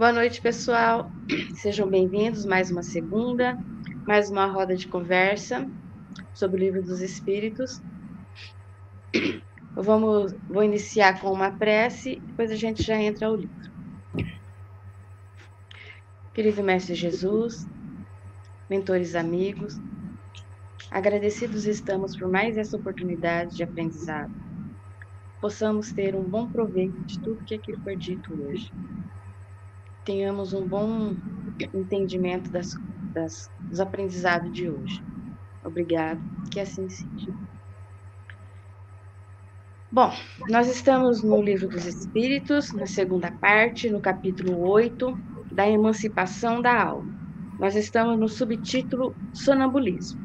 Boa 0.00 0.14
noite, 0.14 0.40
pessoal. 0.40 1.12
Sejam 1.56 1.86
bem-vindos 1.86 2.46
mais 2.46 2.70
uma 2.70 2.82
segunda, 2.82 3.58
mais 4.06 4.30
uma 4.30 4.46
roda 4.46 4.74
de 4.74 4.88
conversa 4.88 5.68
sobre 6.32 6.56
o 6.56 6.64
livro 6.64 6.82
dos 6.82 7.02
Espíritos. 7.02 7.82
Vamos, 9.76 10.32
vou 10.48 10.64
iniciar 10.64 11.20
com 11.20 11.30
uma 11.30 11.50
prece, 11.50 12.18
depois 12.28 12.50
a 12.50 12.56
gente 12.56 12.82
já 12.82 12.96
entra 12.96 13.26
ao 13.26 13.36
livro. 13.36 13.70
Querido 16.32 16.62
Mestre 16.62 16.94
Jesus, 16.94 17.68
mentores 18.70 19.14
amigos, 19.14 19.78
agradecidos 20.90 21.66
estamos 21.66 22.16
por 22.16 22.26
mais 22.26 22.56
essa 22.56 22.74
oportunidade 22.74 23.54
de 23.54 23.62
aprendizado. 23.62 24.32
Possamos 25.42 25.92
ter 25.92 26.16
um 26.16 26.24
bom 26.24 26.50
proveito 26.50 26.98
de 27.02 27.20
tudo 27.20 27.44
que 27.44 27.54
aqui 27.54 27.76
foi 27.76 27.96
dito 27.96 28.32
hoje 28.32 28.72
tenhamos 30.10 30.52
um 30.52 30.66
bom 30.66 31.14
entendimento 31.72 32.50
das, 32.50 32.74
das, 33.14 33.48
dos 33.60 33.78
aprendizados 33.78 34.52
de 34.52 34.68
hoje. 34.68 35.00
Obrigado, 35.64 36.20
que 36.50 36.58
assim 36.58 36.88
seja. 36.88 37.32
Bom, 39.92 40.12
nós 40.48 40.68
estamos 40.68 41.22
no 41.22 41.40
Livro 41.40 41.68
dos 41.68 41.86
Espíritos, 41.86 42.72
na 42.72 42.86
segunda 42.86 43.30
parte, 43.30 43.88
no 43.88 44.00
capítulo 44.00 44.58
8, 44.68 45.16
da 45.52 45.68
emancipação 45.68 46.60
da 46.60 46.82
alma. 46.82 47.14
Nós 47.60 47.76
estamos 47.76 48.18
no 48.18 48.28
subtítulo 48.28 49.14
Sonambulismo. 49.32 50.20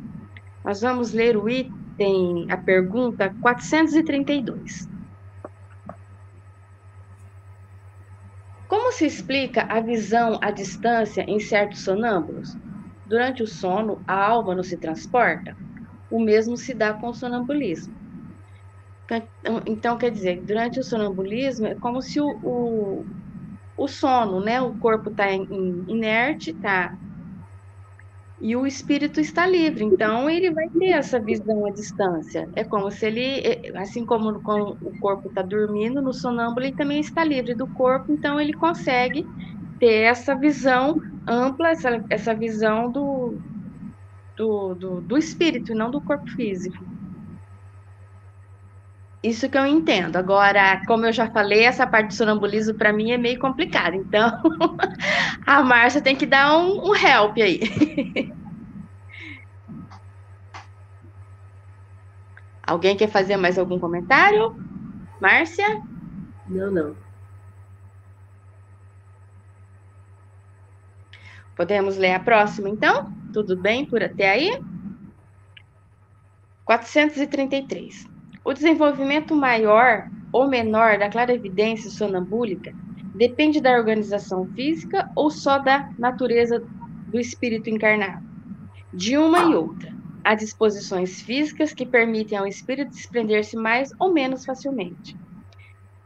Nós 0.64 0.82
vamos 0.82 1.14
ler 1.14 1.38
o 1.38 1.48
item, 1.48 2.48
a 2.50 2.58
pergunta 2.58 3.36
432. 3.40 4.95
Como 8.68 8.92
se 8.92 9.06
explica 9.08 9.64
a 9.64 9.82
visão 9.82 10.38
à 10.42 10.52
distância 10.52 11.26
em 11.28 11.40
certos 11.40 11.82
sonâmbulos? 11.82 12.58
Durante 13.04 13.42
o 13.42 13.48
sono, 13.48 14.04
a 14.08 14.24
alma 14.24 14.54
não 14.56 14.64
se 14.64 14.78
transporta? 14.80 15.58
O 16.10 16.24
mesmo 16.24 16.58
se 16.58 16.74
dá 16.76 16.94
com 16.94 17.10
o 17.10 17.14
sonambulismo. 17.14 17.96
Então, 19.12 19.62
então 19.68 19.98
quer 19.98 20.12
dizer, 20.12 20.44
durante 20.46 20.80
o 20.80 20.84
sonambulismo, 20.84 21.68
é 21.68 21.76
como 21.76 22.02
se 22.02 22.20
o, 22.20 22.26
o, 22.42 23.08
o 23.78 23.88
sono, 23.88 24.42
né? 24.44 24.62
O 24.62 24.78
corpo 24.78 25.10
está 25.12 25.26
inerte, 25.32 26.52
está 26.52 26.94
e 28.42 28.56
o 28.56 28.68
espírito 28.68 29.20
está 29.20 29.48
livre, 29.48 29.84
então 29.84 30.30
ele 30.30 30.52
vai 30.52 30.68
ter 30.70 30.90
essa 30.90 31.20
visão 31.20 31.66
à 31.66 31.72
distância. 31.72 32.50
É 32.56 32.64
como 32.64 32.92
se 32.92 33.06
ele, 33.06 33.40
é, 33.40 33.78
assim 33.78 34.06
como 34.06 34.30
o 34.30 35.00
corpo 35.00 35.30
está 35.30 35.42
dormindo, 35.42 36.02
no 36.02 36.14
sonâmbulo 36.14 36.66
ele 36.66 36.76
também 36.76 37.00
está 37.00 37.24
livre 37.24 37.56
do 37.56 37.68
corpo, 37.68 38.12
então 38.12 38.40
ele 38.40 38.54
consegue 38.54 39.26
ter 39.80 40.04
essa 40.04 40.36
visão 40.36 41.00
ampla, 41.28 41.70
essa, 41.70 42.04
essa 42.10 42.36
visão 42.36 42.92
do, 42.92 43.42
do, 44.36 44.76
do, 44.76 45.02
do 45.02 45.18
espírito, 45.18 45.74
não 45.74 45.90
do 45.90 46.02
corpo 46.02 46.30
físico. 46.32 46.95
Isso 49.26 49.50
que 49.50 49.58
eu 49.58 49.66
entendo. 49.66 50.18
Agora, 50.18 50.86
como 50.86 51.08
eu 51.08 51.12
já 51.12 51.28
falei, 51.32 51.64
essa 51.64 51.88
parte 51.88 52.10
do 52.10 52.14
sonambulismo 52.14 52.76
para 52.76 52.94
mim 52.94 53.10
é 53.10 53.18
meio 53.18 53.40
complicada. 53.40 53.96
Então, 53.96 54.30
a 55.44 55.64
Márcia 55.64 56.00
tem 56.00 56.16
que 56.16 56.28
dar 56.28 56.56
um, 56.56 56.92
um 56.92 56.96
help 56.96 57.36
aí. 57.38 57.60
Alguém 62.62 62.96
quer 62.96 63.10
fazer 63.10 63.36
mais 63.36 63.58
algum 63.58 63.80
comentário? 63.80 64.56
Márcia? 65.20 65.82
Não, 66.48 66.70
não. 66.70 66.96
Podemos 71.56 71.98
ler 71.98 72.14
a 72.14 72.20
próxima, 72.20 72.70
então? 72.70 73.12
Tudo 73.34 73.58
bem 73.58 73.88
por 73.88 74.04
até 74.04 74.30
aí? 74.30 74.62
433. 76.64 78.15
O 78.46 78.54
desenvolvimento 78.54 79.36
maior 79.36 80.08
ou 80.32 80.48
menor 80.48 81.00
da 81.00 81.10
clarividência 81.10 81.90
sonambúlica 81.90 82.72
depende 83.16 83.60
da 83.60 83.72
organização 83.72 84.46
física 84.54 85.10
ou 85.16 85.32
só 85.32 85.58
da 85.58 85.90
natureza 85.98 86.64
do 87.08 87.20
espírito 87.20 87.72
encarnado? 87.72 88.24
De 88.94 89.18
uma 89.18 89.40
e 89.46 89.56
outra. 89.56 89.92
Há 90.24 90.36
disposições 90.36 91.22
físicas 91.22 91.74
que 91.74 91.88
permitem 91.88 92.38
ao 92.38 92.46
espírito 92.46 92.92
desprender-se 92.92 93.58
mais 93.58 93.90
ou 94.00 94.14
menos 94.14 94.46
facilmente. 94.46 95.18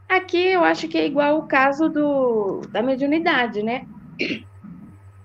Aqui 0.08 0.38
eu 0.38 0.64
acho 0.64 0.88
que 0.88 0.98
é 0.98 1.06
igual 1.06 1.40
o 1.40 1.48
caso 1.48 1.90
do, 1.90 2.62
da 2.72 2.82
mediunidade, 2.82 3.62
né? 3.62 3.86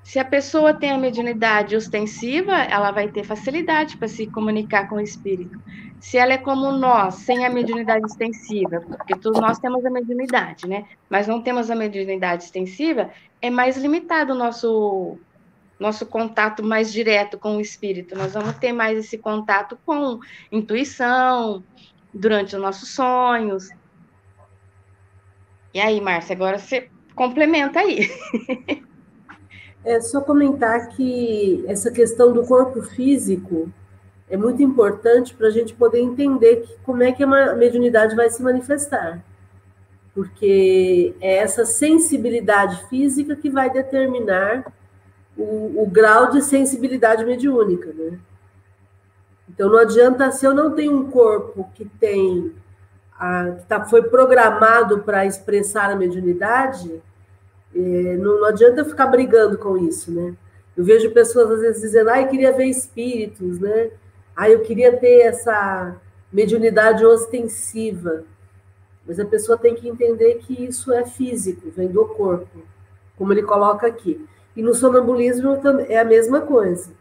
Se 0.03 0.19
a 0.19 0.25
pessoa 0.25 0.75
tem 0.75 0.91
a 0.91 0.99
mediunidade 0.99 1.77
ostensiva, 1.77 2.55
ela 2.55 2.91
vai 2.91 3.09
ter 3.09 3.25
facilidade 3.25 3.97
para 3.97 4.09
se 4.09 4.27
comunicar 4.27 4.89
com 4.89 4.97
o 4.97 5.01
espírito. 5.01 5.59
Se 6.01 6.19
ela 6.19 6.35
é 6.35 6.39
como 6.39 6.71
nós, 6.73 7.15
sem 7.17 7.47
a 7.47 7.51
mediunidade 7.51 8.07
extensiva, 8.07 8.81
porque 8.81 9.17
todos 9.17 9.41
nós 9.41 9.59
temos 9.59 9.85
a 9.87 9.91
mediunidade, 9.91 10.69
né? 10.69 10.85
Mas 11.09 11.27
não 11.27 11.41
temos 11.41 11.71
a 11.71 11.75
mediunidade 11.75 12.45
extensiva, 12.45 13.11
é 13.41 13.49
mais 13.51 13.77
limitado 13.77 14.33
o 14.33 14.37
nosso 14.37 15.19
nosso 15.79 16.07
contato 16.07 16.63
mais 16.63 16.93
direto 16.93 17.37
com 17.37 17.57
o 17.57 17.61
espírito. 17.61 18.17
Nós 18.17 18.33
vamos 18.33 18.57
ter 18.59 18.73
mais 18.73 18.97
esse 18.97 19.19
contato 19.19 19.77
com 19.85 20.21
intuição, 20.53 21.65
durante 22.15 22.55
os 22.55 22.63
nossos 22.63 22.91
sonhos. 22.91 23.69
E 25.73 25.81
aí, 25.81 26.01
Márcia, 26.01 26.35
agora 26.35 26.59
você 26.59 26.89
complementa 27.15 27.81
aí. 27.81 28.09
É 29.85 30.01
só 30.01 30.23
comentar 30.23 30.89
que 30.89 31.63
essa 31.69 31.91
questão 31.91 32.33
do 32.33 32.47
corpo 32.47 32.81
físico 32.81 33.71
é 34.29 34.37
muito 34.37 34.63
importante 34.63 35.35
para 35.35 35.49
a 35.49 35.51
gente 35.51 35.75
poder 35.75 36.01
entender 36.01 36.63
que, 36.63 36.77
como 36.83 37.03
é 37.03 37.13
que 37.13 37.23
a 37.23 37.55
mediunidade 37.55 38.17
vai 38.17 38.31
se 38.31 38.43
manifestar. 38.43 39.23
Porque 40.15 41.15
é 41.21 41.37
essa 41.37 41.65
sensibilidade 41.65 42.89
física 42.89 43.37
que 43.37 43.51
vai 43.51 43.71
determinar 43.71 44.73
o, 45.37 45.83
o 45.83 45.87
grau 45.87 46.31
de 46.31 46.41
sensibilidade 46.41 47.25
mediúnica, 47.25 47.93
né? 47.93 48.19
Então 49.49 49.69
não 49.69 49.79
adianta 49.79 50.31
se 50.31 50.47
eu 50.47 50.55
não 50.55 50.73
tenho 50.73 50.97
um 50.97 51.11
corpo 51.11 51.69
que 51.75 51.85
tem 51.85 52.53
a, 53.19 53.51
que 53.59 53.67
tá, 53.67 53.85
foi 53.85 54.03
programado 54.03 55.01
para 55.01 55.27
expressar 55.27 55.91
a 55.91 55.97
mediunidade, 55.97 57.03
é, 57.75 58.17
não, 58.17 58.41
não, 58.41 58.47
adianta 58.47 58.81
eu 58.81 58.85
ficar 58.85 59.07
brigando 59.07 59.59
com 59.59 59.77
isso, 59.77 60.13
né? 60.13 60.35
Eu 60.77 60.85
vejo 60.85 61.11
pessoas 61.13 61.51
às 61.51 61.61
vezes 61.61 61.83
dizendo, 61.83 62.11
ah, 62.11 62.21
eu 62.21 62.29
queria 62.29 62.53
ver 62.53 62.67
espíritos, 62.67 63.61
né? 63.61 63.91
Ah, 64.37 64.49
eu 64.51 64.63
queria 64.63 64.97
ter 64.97 65.21
essa 65.23 65.97
mediunidade 66.33 67.05
ostensiva. 67.05 68.25
Mas 69.07 69.21
a 69.21 69.25
pessoa 69.25 69.59
tem 69.59 69.75
que 69.75 69.89
entender 69.89 70.37
que 70.41 70.65
isso 70.65 70.93
é 70.93 71.05
físico, 71.05 71.71
vem 71.71 71.89
do 71.89 72.07
corpo, 72.07 72.63
como 73.17 73.33
ele 73.33 73.43
coloca 73.43 73.87
aqui. 73.87 74.27
E 74.57 74.63
no 74.63 74.75
sonambulismo 74.75 75.59
é 75.89 75.99
a 75.99 76.05
mesma 76.05 76.43
coisa. 76.43 76.93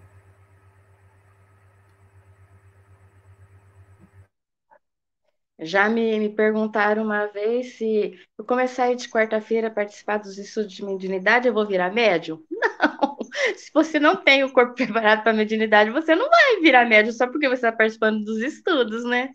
Já 5.60 5.88
me, 5.90 6.20
me 6.20 6.30
perguntaram 6.30 7.04
uma 7.04 7.28
vez 7.28 7.78
se 7.78 8.20
eu 8.38 8.46
começar 8.46 8.94
de 8.96 9.08
quarta-feira 9.10 9.68
a 9.68 9.72
participar 9.72 10.18
dos 10.18 10.38
estudos 10.38 10.74
de 10.74 10.84
mediunidade, 10.84 11.48
eu 11.48 11.54
vou 11.54 11.66
virar 11.66 11.92
médium? 11.94 12.44
Não! 12.52 13.13
Se 13.58 13.72
você 13.74 14.00
não 14.00 14.16
tem 14.16 14.44
o 14.44 14.52
corpo 14.52 14.76
preparado 14.76 15.24
para 15.24 15.32
a 15.32 15.36
mediunidade, 15.36 15.90
você 15.90 16.16
não 16.16 16.30
vai 16.30 16.62
virar 16.62 16.86
médium 16.86 17.14
só 17.14 17.28
porque 17.28 17.48
você 17.48 17.56
está 17.56 17.72
participando 17.72 18.24
dos 18.24 18.40
estudos, 18.42 19.04
né? 19.04 19.30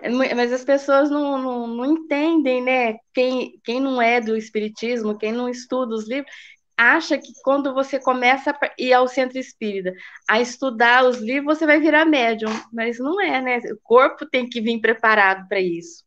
É 0.00 0.10
mas 0.34 0.52
as 0.52 0.64
pessoas 0.64 1.10
não, 1.10 1.38
não, 1.38 1.66
não 1.66 1.86
entendem, 1.86 2.62
né? 2.62 2.96
Quem, 3.14 3.60
quem 3.64 3.80
não 3.80 4.02
é 4.02 4.20
do 4.20 4.36
espiritismo, 4.36 5.16
quem 5.16 5.32
não 5.32 5.48
estuda 5.48 5.94
os 5.94 6.08
livros, 6.08 6.30
acha 6.76 7.16
que 7.16 7.32
quando 7.44 7.72
você 7.72 7.98
começa 7.98 8.50
a 8.50 8.70
ir 8.78 8.92
ao 8.92 9.06
centro 9.06 9.38
espírita, 9.38 9.92
a 10.28 10.40
estudar 10.40 11.04
os 11.04 11.18
livros, 11.18 11.58
você 11.58 11.66
vai 11.66 11.78
virar 11.78 12.04
médium, 12.04 12.50
mas 12.72 12.98
não 12.98 13.20
é, 13.20 13.40
né? 13.40 13.58
O 13.72 13.78
corpo 13.82 14.26
tem 14.26 14.48
que 14.48 14.60
vir 14.60 14.80
preparado 14.80 15.46
para 15.48 15.60
isso. 15.60 16.04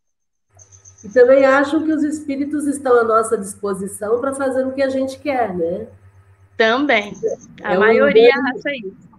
E 1.03 1.09
também 1.09 1.45
acham 1.45 1.83
que 1.83 1.91
os 1.91 2.03
espíritos 2.03 2.65
estão 2.65 2.99
à 2.99 3.03
nossa 3.03 3.37
disposição 3.37 4.19
para 4.19 4.33
fazer 4.33 4.65
o 4.65 4.73
que 4.73 4.81
a 4.81 4.89
gente 4.89 5.19
quer, 5.19 5.55
né? 5.55 5.87
Também. 6.57 7.13
A 7.63 7.73
é 7.73 7.77
maioria 7.77 8.29
um 8.29 8.39
engano, 8.39 8.57
acha 8.57 8.75
isso. 8.75 9.09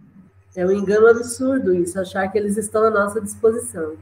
É 0.56 0.66
um 0.66 0.70
engano 0.70 1.08
absurdo 1.08 1.74
isso, 1.74 2.00
achar 2.00 2.26
que 2.28 2.38
eles 2.38 2.56
estão 2.56 2.84
à 2.84 2.90
nossa 2.90 3.20
disposição. 3.20 3.96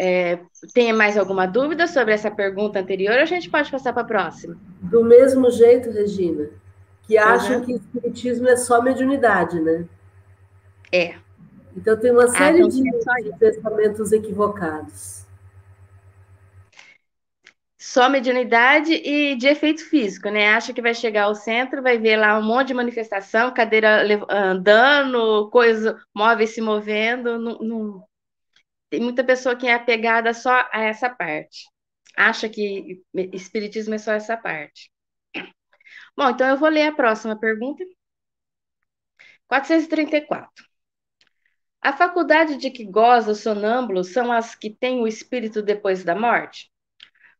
É, 0.00 0.38
tem 0.72 0.92
mais 0.92 1.16
alguma 1.16 1.44
dúvida 1.46 1.86
sobre 1.88 2.14
essa 2.14 2.30
pergunta 2.30 2.78
anterior? 2.78 3.14
Ou 3.14 3.22
a 3.22 3.24
gente 3.24 3.50
pode 3.50 3.70
passar 3.70 3.92
para 3.92 4.02
a 4.02 4.06
próxima? 4.06 4.56
Do 4.80 5.02
mesmo 5.02 5.50
jeito, 5.50 5.90
Regina, 5.90 6.50
que 7.02 7.18
acham 7.18 7.56
uhum. 7.58 7.64
que 7.64 7.72
o 7.72 7.76
espiritismo 7.76 8.48
é 8.48 8.56
só 8.56 8.80
mediunidade, 8.80 9.58
né? 9.60 9.86
É. 10.92 11.16
Então 11.76 11.96
tem 11.96 12.12
uma 12.12 12.24
ah, 12.24 12.28
série 12.28 12.62
ah, 12.62 12.66
então 12.66 12.68
de, 12.68 13.30
de 13.30 13.38
pensamentos 13.38 14.12
equivocados. 14.12 15.26
Só 17.80 18.08
mediunidade 18.08 18.92
e 18.92 19.36
de 19.36 19.46
efeito 19.46 19.88
físico, 19.88 20.28
né? 20.30 20.48
Acha 20.48 20.72
que 20.74 20.82
vai 20.82 20.94
chegar 20.94 21.24
ao 21.24 21.34
centro, 21.34 21.82
vai 21.82 21.96
ver 21.96 22.16
lá 22.16 22.36
um 22.36 22.42
monte 22.42 22.68
de 22.68 22.74
manifestação, 22.74 23.54
cadeira 23.54 24.02
andando, 24.28 25.48
coisa, 25.50 25.96
móveis 26.14 26.50
se 26.50 26.60
movendo. 26.60 27.38
Não, 27.38 27.58
não... 27.58 28.08
Tem 28.90 29.00
muita 29.00 29.22
pessoa 29.24 29.54
que 29.56 29.66
é 29.68 29.74
apegada 29.74 30.34
só 30.34 30.68
a 30.72 30.82
essa 30.82 31.08
parte. 31.08 31.66
Acha 32.16 32.48
que 32.48 33.02
espiritismo 33.32 33.94
é 33.94 33.98
só 33.98 34.12
essa 34.12 34.36
parte. 34.36 34.90
Bom, 36.16 36.30
então 36.30 36.48
eu 36.48 36.56
vou 36.56 36.68
ler 36.68 36.88
a 36.88 36.92
próxima 36.92 37.38
pergunta. 37.38 37.84
434. 39.46 40.64
A 41.80 41.92
faculdade 41.92 42.56
de 42.56 42.70
que 42.70 42.84
goza 42.84 43.30
o 43.32 43.34
sonâmbulo 43.36 44.02
são 44.02 44.32
as 44.32 44.54
que 44.54 44.70
têm 44.70 45.00
o 45.00 45.06
espírito 45.06 45.62
depois 45.62 46.02
da 46.02 46.14
morte? 46.14 46.70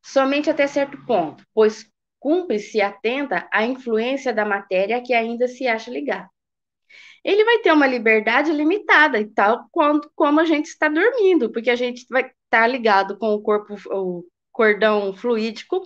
Somente 0.02 0.50
até 0.50 0.66
certo 0.66 0.98
ponto, 1.06 1.44
pois 1.54 1.86
cumpre-se 2.18 2.80
atenta 2.80 3.48
à 3.52 3.64
influência 3.64 4.32
da 4.32 4.44
matéria 4.44 5.02
que 5.02 5.14
ainda 5.14 5.46
se 5.46 5.66
acha 5.66 5.90
ligada. 5.90 6.28
Ele 7.24 7.44
vai 7.44 7.58
ter 7.58 7.72
uma 7.72 7.86
liberdade 7.86 8.52
limitada, 8.52 9.20
e 9.20 9.26
tal 9.26 9.66
quanto 9.70 10.10
como 10.14 10.40
a 10.40 10.44
gente 10.44 10.66
está 10.66 10.88
dormindo, 10.88 11.50
porque 11.52 11.70
a 11.70 11.76
gente 11.76 12.06
vai 12.10 12.22
estar 12.22 12.34
tá 12.50 12.66
ligado 12.66 13.18
com 13.18 13.34
o 13.34 13.42
corpo, 13.42 13.74
o 13.90 14.24
cordão 14.52 15.14
fluídico 15.14 15.82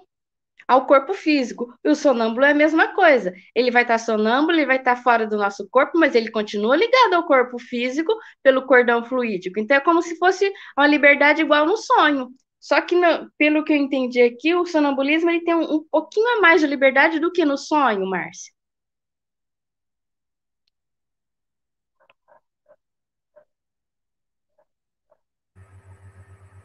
ao 0.68 0.86
corpo 0.86 1.12
físico. 1.14 1.74
E 1.84 1.88
o 1.90 1.94
sonâmbulo 1.94 2.44
é 2.46 2.50
a 2.50 2.54
mesma 2.54 2.94
coisa. 2.94 3.32
Ele 3.54 3.70
vai 3.70 3.82
estar 3.82 3.98
tá 3.98 4.04
sonâmbulo, 4.04 4.56
ele 4.56 4.66
vai 4.66 4.76
estar 4.76 4.96
tá 4.96 5.02
fora 5.02 5.26
do 5.26 5.36
nosso 5.36 5.68
corpo, 5.70 5.98
mas 5.98 6.14
ele 6.14 6.30
continua 6.30 6.76
ligado 6.76 7.14
ao 7.14 7.26
corpo 7.26 7.58
físico 7.58 8.14
pelo 8.42 8.66
cordão 8.66 9.04
fluídico. 9.04 9.58
Então 9.58 9.76
é 9.76 9.80
como 9.80 10.02
se 10.02 10.16
fosse 10.18 10.50
uma 10.76 10.86
liberdade 10.86 11.42
igual 11.42 11.66
no 11.66 11.76
sonho. 11.76 12.30
Só 12.62 12.80
que, 12.80 12.94
no, 12.94 13.28
pelo 13.36 13.64
que 13.64 13.72
eu 13.72 13.76
entendi 13.76 14.22
aqui, 14.22 14.54
o 14.54 14.64
sonambulismo 14.64 15.28
ele 15.28 15.40
tem 15.44 15.52
um, 15.52 15.74
um 15.74 15.84
pouquinho 15.90 16.38
a 16.38 16.40
mais 16.40 16.60
de 16.60 16.66
liberdade 16.68 17.18
do 17.18 17.32
que 17.32 17.44
no 17.44 17.58
sonho, 17.58 18.06
Márcia. 18.06 18.52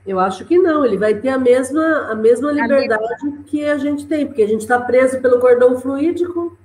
Eu 0.06 0.20
acho 0.20 0.46
que 0.46 0.60
não, 0.60 0.86
ele 0.86 0.98
vai 0.98 1.16
ter 1.16 1.30
a 1.30 1.38
mesma, 1.40 2.12
a 2.12 2.16
mesma 2.16 2.52
liberdade 2.52 3.04
a 3.04 3.44
que 3.44 3.66
a 3.66 3.78
gente 3.80 4.06
tem, 4.06 4.28
porque 4.28 4.44
a 4.44 4.48
gente 4.48 4.62
está 4.62 4.80
preso 4.80 5.20
pelo 5.20 5.40
cordão 5.40 5.80
fluídico. 5.82 6.56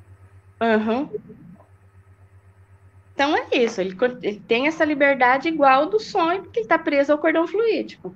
Uhum. 0.61 1.09
Então 3.15 3.35
é 3.35 3.49
isso, 3.53 3.81
ele, 3.81 3.97
ele, 4.23 4.41
tem 4.41 4.67
essa 4.67 4.85
liberdade 4.85 5.49
igual 5.49 5.87
do 5.87 5.99
sonho, 5.99 6.43
porque 6.43 6.61
ele 6.61 6.67
está 6.67 6.79
preso 6.79 7.13
ao 7.13 7.19
cordão 7.19 7.47
fluídico. 7.47 8.15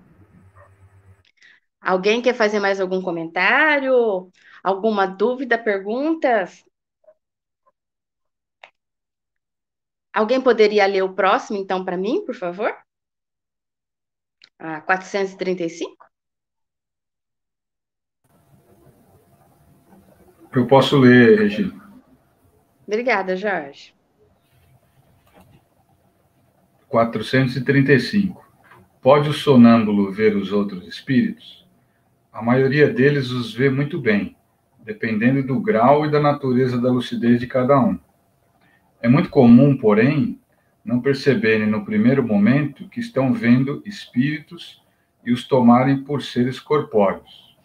Alguém 1.87 2.21
quer 2.21 2.35
fazer 2.35 2.59
mais 2.59 2.81
algum 2.81 3.01
comentário? 3.01 4.29
Alguma 4.61 5.07
dúvida, 5.07 5.57
perguntas? 5.57 6.65
Alguém 10.13 10.41
poderia 10.41 10.85
ler 10.85 11.03
o 11.03 11.15
próximo, 11.15 11.57
então, 11.57 11.85
para 11.85 11.97
mim, 11.97 12.25
por 12.25 12.35
favor? 12.35 12.77
Ah, 14.59 14.81
435? 14.81 16.05
Eu 20.53 20.67
posso 20.67 20.99
ler, 20.99 21.39
Regina. 21.39 22.03
Obrigada, 22.85 23.37
Jorge. 23.37 23.95
435. 26.89 28.45
Pode 29.01 29.29
o 29.29 29.33
sonâmbulo 29.33 30.11
ver 30.11 30.35
os 30.35 30.51
outros 30.51 30.85
espíritos? 30.89 31.66
A 32.37 32.43
maioria 32.43 32.87
deles 32.93 33.31
os 33.31 33.55
vê 33.55 33.71
muito 33.71 33.99
bem, 33.99 34.37
dependendo 34.85 35.43
do 35.43 35.59
grau 35.59 36.05
e 36.05 36.11
da 36.11 36.21
natureza 36.21 36.79
da 36.79 36.93
lucidez 36.93 37.41
de 37.41 37.47
cada 37.47 37.81
um. 37.81 37.99
É 39.01 39.09
muito 39.09 39.31
comum, 39.31 39.75
porém, 39.75 40.39
não 40.85 41.01
perceberem 41.01 41.67
no 41.67 41.83
primeiro 41.83 42.23
momento 42.23 42.91
que 42.91 43.01
estão 43.01 43.33
vendo 43.33 43.83
espíritos 43.87 44.85
e 45.25 45.33
os 45.33 45.49
tomarem 45.49 46.05
por 46.05 46.21
seres 46.21 46.61
corpóreos. 46.61 47.57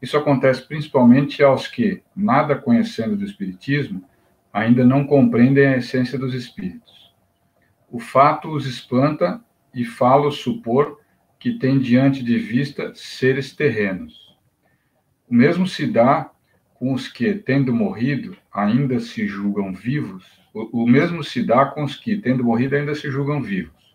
Isso 0.00 0.16
acontece 0.16 0.62
principalmente 0.62 1.42
aos 1.42 1.66
que, 1.66 2.00
nada 2.14 2.54
conhecendo 2.54 3.16
do 3.16 3.24
espiritismo, 3.24 4.00
ainda 4.52 4.84
não 4.86 5.04
compreendem 5.04 5.66
a 5.66 5.78
essência 5.78 6.16
dos 6.16 6.34
espíritos. 6.34 7.12
O 7.90 7.98
fato 7.98 8.48
os 8.48 8.64
espanta 8.64 9.40
e 9.74 9.84
fala-os 9.84 10.36
supor 10.36 11.00
que 11.44 11.58
tem 11.58 11.78
diante 11.78 12.24
de 12.24 12.38
vista 12.38 12.94
seres 12.94 13.54
terrenos. 13.54 14.34
O 15.28 15.34
mesmo 15.34 15.66
se 15.66 15.86
dá 15.86 16.30
com 16.72 16.94
os 16.94 17.06
que, 17.06 17.34
tendo 17.34 17.70
morrido, 17.70 18.34
ainda 18.50 18.98
se 18.98 19.26
julgam 19.26 19.70
vivos, 19.74 20.24
o, 20.54 20.86
mesmo 20.86 21.22
se 21.22 21.42
dá 21.42 21.66
com 21.66 21.84
os 21.84 21.96
que, 21.96 22.16
tendo 22.16 22.42
morrido, 22.42 22.76
ainda 22.76 22.94
se 22.94 23.10
julgam 23.10 23.42
vivos. 23.42 23.94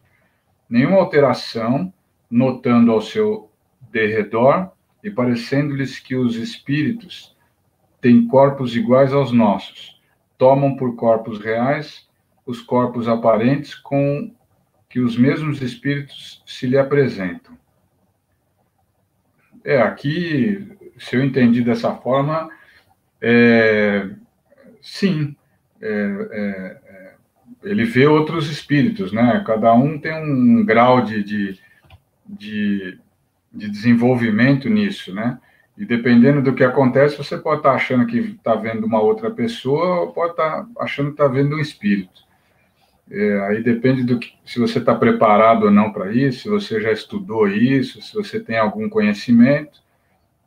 Nenhuma 0.69 0.97
alteração, 0.97 1.91
notando 2.29 2.91
ao 2.91 3.01
seu 3.01 3.49
derredor 3.91 4.71
e 5.03 5.09
parecendo-lhes 5.09 5.97
que 5.97 6.15
os 6.15 6.35
espíritos 6.35 7.35
têm 7.99 8.27
corpos 8.27 8.75
iguais 8.75 9.11
aos 9.11 9.31
nossos, 9.31 9.99
tomam 10.37 10.75
por 10.75 10.95
corpos 10.95 11.39
reais 11.39 12.07
os 12.45 12.61
corpos 12.61 13.07
aparentes 13.07 13.73
com 13.73 14.31
que 14.89 14.99
os 14.99 15.15
mesmos 15.15 15.61
espíritos 15.61 16.41
se 16.47 16.65
lhe 16.65 16.77
apresentam. 16.77 17.55
É, 19.63 19.79
aqui, 19.79 20.67
se 20.97 21.15
eu 21.15 21.23
entendi 21.23 21.61
dessa 21.61 21.95
forma, 21.95 22.49
é, 23.21 24.09
sim, 24.81 25.35
é, 25.79 25.89
é, 26.31 26.81
é, 26.85 27.13
ele 27.63 27.85
vê 27.85 28.07
outros 28.07 28.49
espíritos, 28.49 29.11
né? 29.11 29.43
Cada 29.45 29.73
um 29.73 29.99
tem 29.99 30.13
um 30.13 30.65
grau 30.65 31.01
de, 31.03 31.23
de, 31.23 31.59
de, 32.25 32.99
de 33.53 33.69
desenvolvimento 33.69 34.67
nisso, 34.69 35.13
né? 35.13 35.39
E 35.77 35.85
dependendo 35.85 36.41
do 36.41 36.55
que 36.55 36.63
acontece, 36.63 37.15
você 37.15 37.37
pode 37.37 37.59
estar 37.59 37.73
achando 37.73 38.07
que 38.07 38.17
está 38.17 38.55
vendo 38.55 38.85
uma 38.85 39.01
outra 39.01 39.29
pessoa, 39.29 40.01
ou 40.01 40.13
pode 40.13 40.31
estar 40.31 40.67
achando 40.79 41.07
que 41.07 41.13
está 41.13 41.27
vendo 41.27 41.55
um 41.55 41.59
espírito. 41.59 42.27
É, 43.11 43.39
aí 43.47 43.63
depende 43.63 44.03
do 44.03 44.19
que, 44.19 44.33
se 44.45 44.59
você 44.59 44.77
está 44.77 44.93
preparado 44.93 45.63
ou 45.63 45.71
não 45.71 45.91
para 45.91 46.11
isso, 46.11 46.43
se 46.43 46.49
você 46.49 46.79
já 46.79 46.91
estudou 46.91 47.47
isso, 47.47 47.99
se 48.01 48.13
você 48.13 48.39
tem 48.39 48.57
algum 48.57 48.87
conhecimento. 48.87 49.81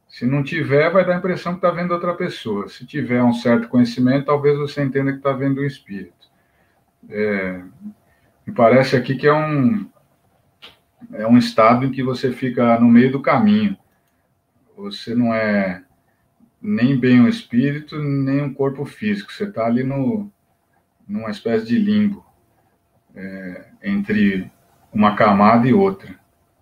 Se 0.08 0.26
não 0.26 0.44
tiver, 0.44 0.90
vai 0.90 1.04
dar 1.04 1.14
a 1.14 1.18
impressão 1.18 1.52
que 1.52 1.58
está 1.58 1.70
vendo 1.70 1.92
outra 1.92 2.14
pessoa. 2.14 2.68
Se 2.68 2.86
tiver 2.86 3.22
um 3.22 3.32
certo 3.32 3.68
conhecimento, 3.68 4.26
talvez 4.26 4.56
você 4.58 4.82
entenda 4.82 5.10
que 5.10 5.18
está 5.18 5.32
vendo 5.32 5.60
um 5.60 5.64
espírito. 5.64 6.30
É, 7.08 7.62
me 8.46 8.54
parece 8.54 8.94
aqui 8.94 9.16
que 9.16 9.26
é 9.26 9.32
um, 9.32 9.90
é 11.14 11.26
um 11.26 11.38
estado 11.38 11.86
em 11.86 11.90
que 11.90 12.02
você 12.02 12.30
fica 12.30 12.78
no 12.78 12.88
meio 12.88 13.10
do 13.10 13.22
caminho. 13.22 13.76
Você 14.76 15.14
não 15.14 15.34
é 15.34 15.82
nem 16.60 16.96
bem 16.96 17.20
um 17.20 17.28
espírito, 17.28 17.98
nem 17.98 18.42
um 18.42 18.54
corpo 18.54 18.84
físico. 18.84 19.32
Você 19.32 19.44
está 19.44 19.66
ali 19.66 19.82
no, 19.82 20.30
numa 21.08 21.30
espécie 21.30 21.66
de 21.66 21.78
limbo 21.78 22.31
é, 23.14 23.64
entre 23.82 24.50
uma 24.92 25.14
camada 25.16 25.66
e 25.66 25.74
outra. 25.74 26.14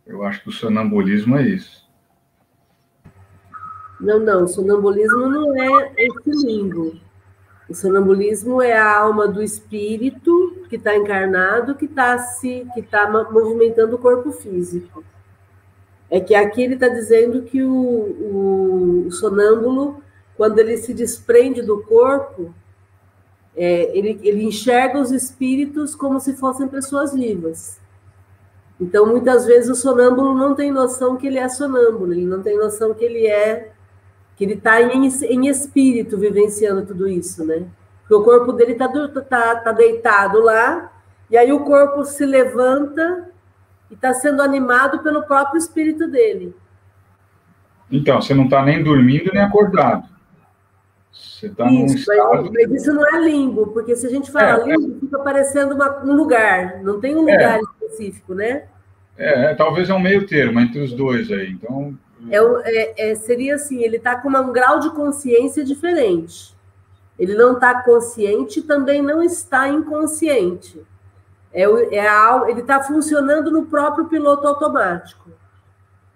Eu 0.06 0.24
acho 0.24 0.42
que 0.42 0.48
o 0.48 0.52
sonambulismo 0.52 1.36
é 1.36 1.42
isso. 1.42 1.88
Não, 4.00 4.18
não, 4.18 4.44
o 4.44 4.48
sonambulismo 4.48 5.28
não 5.28 5.56
é 5.56 5.92
esse 5.96 6.46
limbo. 6.46 6.98
O 7.68 7.74
sonambulismo 7.74 8.60
é 8.60 8.72
a 8.72 8.98
alma 8.98 9.28
do 9.28 9.42
espírito 9.42 10.64
que 10.68 10.76
está 10.76 10.96
encarnado, 10.96 11.74
que 11.74 11.84
está 11.84 12.18
se, 12.18 12.66
que 12.74 12.80
está 12.80 13.08
movimentando 13.08 13.94
o 13.94 13.98
corpo 13.98 14.32
físico. 14.32 15.04
É 16.10 16.18
que 16.18 16.34
aqui 16.34 16.62
ele 16.62 16.74
está 16.74 16.88
dizendo 16.88 17.42
que 17.42 17.62
o, 17.62 17.70
o, 17.70 19.06
o 19.06 19.12
sonâmbulo, 19.12 20.02
quando 20.36 20.58
ele 20.58 20.78
se 20.78 20.92
desprende 20.92 21.62
do 21.62 21.82
corpo, 21.82 22.52
é, 23.56 23.96
ele, 23.96 24.20
ele 24.22 24.44
enxerga 24.44 24.98
os 24.98 25.10
espíritos 25.10 25.94
como 25.94 26.20
se 26.20 26.36
fossem 26.36 26.68
pessoas 26.68 27.12
vivas. 27.12 27.80
Então, 28.80 29.04
muitas 29.06 29.44
vezes, 29.44 29.70
o 29.70 29.74
sonâmbulo 29.74 30.34
não 30.34 30.54
tem 30.54 30.70
noção 30.70 31.16
que 31.16 31.26
ele 31.26 31.38
é 31.38 31.48
sonâmbulo, 31.48 32.12
ele 32.12 32.24
não 32.24 32.42
tem 32.42 32.56
noção 32.56 32.94
que 32.94 33.04
ele 33.04 33.26
é, 33.26 33.72
que 34.36 34.44
ele 34.44 34.54
está 34.54 34.80
em, 34.80 35.06
em 35.06 35.48
espírito 35.48 36.16
vivenciando 36.16 36.86
tudo 36.86 37.06
isso, 37.06 37.44
né? 37.44 37.66
Porque 38.00 38.14
o 38.14 38.24
corpo 38.24 38.52
dele 38.52 38.72
está 38.72 38.88
tá, 38.88 39.56
tá 39.56 39.72
deitado 39.72 40.40
lá, 40.40 40.90
e 41.30 41.36
aí 41.36 41.52
o 41.52 41.60
corpo 41.60 42.04
se 42.04 42.24
levanta 42.24 43.28
e 43.90 43.94
está 43.94 44.14
sendo 44.14 44.40
animado 44.40 45.00
pelo 45.00 45.24
próprio 45.24 45.58
espírito 45.58 46.08
dele. 46.08 46.54
Então, 47.92 48.22
você 48.22 48.32
não 48.32 48.44
está 48.44 48.64
nem 48.64 48.82
dormindo 48.82 49.30
nem 49.32 49.42
acordado. 49.42 50.08
Você 51.12 51.46
está 51.46 51.66
num 51.66 51.86
estado... 51.86 52.50
Mas 52.52 52.70
isso 52.70 52.92
não 52.92 53.06
é 53.06 53.20
limbo, 53.20 53.68
porque 53.68 53.96
se 53.96 54.06
a 54.06 54.10
gente 54.10 54.30
fala 54.30 54.62
é, 54.62 54.76
limbo, 54.76 54.96
é... 54.96 55.00
fica 55.00 55.18
parecendo 55.18 55.74
uma, 55.74 56.04
um 56.04 56.14
lugar, 56.14 56.82
não 56.82 57.00
tem 57.00 57.16
um 57.16 57.20
lugar 57.20 57.58
é. 57.58 57.60
específico, 57.60 58.34
né? 58.34 58.64
É, 59.16 59.50
é, 59.50 59.54
talvez 59.54 59.90
é 59.90 59.94
um 59.94 60.00
meio 60.00 60.26
termo 60.26 60.60
entre 60.60 60.80
os 60.80 60.92
dois 60.92 61.30
aí. 61.30 61.50
Então, 61.50 61.94
É, 62.30 62.38
é, 62.38 63.10
é, 63.10 63.14
seria 63.14 63.54
assim, 63.54 63.82
ele 63.82 63.96
está 63.96 64.16
com 64.16 64.28
um 64.28 64.52
grau 64.52 64.80
de 64.80 64.90
consciência 64.90 65.64
diferente. 65.64 66.54
Ele 67.18 67.34
não 67.34 67.52
está 67.52 67.82
consciente, 67.82 68.62
também 68.62 69.02
não 69.02 69.22
está 69.22 69.68
inconsciente. 69.68 70.82
É, 71.52 71.64
é 71.64 72.08
a, 72.08 72.46
ele 72.48 72.60
está 72.60 72.82
funcionando 72.82 73.50
no 73.50 73.66
próprio 73.66 74.06
piloto 74.06 74.46
automático. 74.46 75.30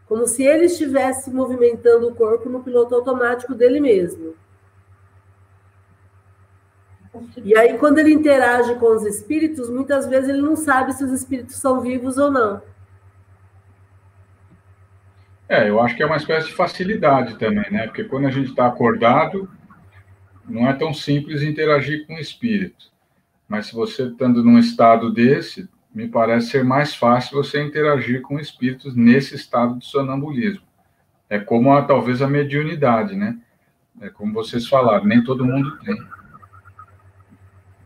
Como 0.06 0.26
se 0.26 0.44
ele 0.44 0.66
estivesse 0.66 1.30
movimentando 1.30 2.08
o 2.08 2.14
corpo 2.14 2.48
no 2.48 2.62
piloto 2.62 2.94
automático 2.94 3.54
dele 3.54 3.80
mesmo. 3.80 4.34
E 7.42 7.56
aí, 7.56 7.78
quando 7.78 7.98
ele 7.98 8.12
interage 8.12 8.74
com 8.76 8.94
os 8.94 9.04
espíritos, 9.04 9.70
muitas 9.70 10.06
vezes 10.06 10.28
ele 10.28 10.42
não 10.42 10.56
sabe 10.56 10.92
se 10.92 11.04
os 11.04 11.12
espíritos 11.12 11.56
são 11.56 11.80
vivos 11.80 12.18
ou 12.18 12.30
não. 12.30 12.62
É, 15.48 15.68
eu 15.68 15.80
acho 15.80 15.94
que 15.94 16.02
é 16.02 16.06
uma 16.06 16.16
espécie 16.16 16.48
de 16.48 16.54
facilidade 16.54 17.38
também, 17.38 17.70
né? 17.70 17.86
Porque 17.86 18.04
quando 18.04 18.26
a 18.26 18.30
gente 18.30 18.50
está 18.50 18.66
acordado, 18.66 19.48
não 20.48 20.68
é 20.68 20.72
tão 20.72 20.92
simples 20.92 21.42
interagir 21.42 22.06
com 22.06 22.14
o 22.14 22.18
espírito. 22.18 22.86
Mas 23.48 23.66
se 23.66 23.74
você 23.74 24.04
estando 24.04 24.42
num 24.42 24.58
estado 24.58 25.12
desse, 25.12 25.68
me 25.94 26.08
parece 26.08 26.48
ser 26.48 26.64
mais 26.64 26.94
fácil 26.94 27.36
você 27.36 27.62
interagir 27.62 28.22
com 28.22 28.40
espíritos 28.40 28.96
nesse 28.96 29.34
estado 29.34 29.78
de 29.78 29.84
sonambulismo. 29.84 30.64
É 31.28 31.38
como 31.38 31.72
a, 31.72 31.82
talvez 31.82 32.20
a 32.20 32.28
mediunidade, 32.28 33.14
né? 33.14 33.38
É 34.00 34.08
como 34.08 34.32
vocês 34.32 34.66
falaram, 34.66 35.04
nem 35.04 35.22
todo 35.22 35.44
mundo 35.44 35.78
tem. 35.84 35.96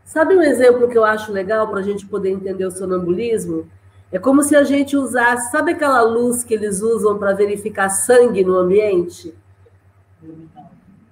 Sabe 0.08 0.34
um 0.34 0.40
exemplo 0.40 0.88
que 0.88 0.96
eu 0.96 1.04
acho 1.04 1.30
legal 1.30 1.68
para 1.68 1.80
a 1.80 1.82
gente 1.82 2.06
poder 2.06 2.30
entender 2.30 2.64
o 2.64 2.70
sonambulismo? 2.70 3.68
É 4.10 4.18
como 4.18 4.42
se 4.42 4.56
a 4.56 4.64
gente 4.64 4.96
usasse, 4.96 5.50
sabe 5.50 5.72
aquela 5.72 6.00
luz 6.00 6.42
que 6.42 6.54
eles 6.54 6.80
usam 6.80 7.18
para 7.18 7.34
verificar 7.34 7.90
sangue 7.90 8.42
no 8.42 8.56
ambiente? 8.56 9.34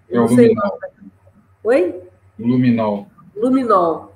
É 0.08 0.18
o 0.18 0.24
luminol. 0.24 0.78
Oi? 1.62 2.00
Luminol. 2.38 3.06
Luminol. 3.36 4.14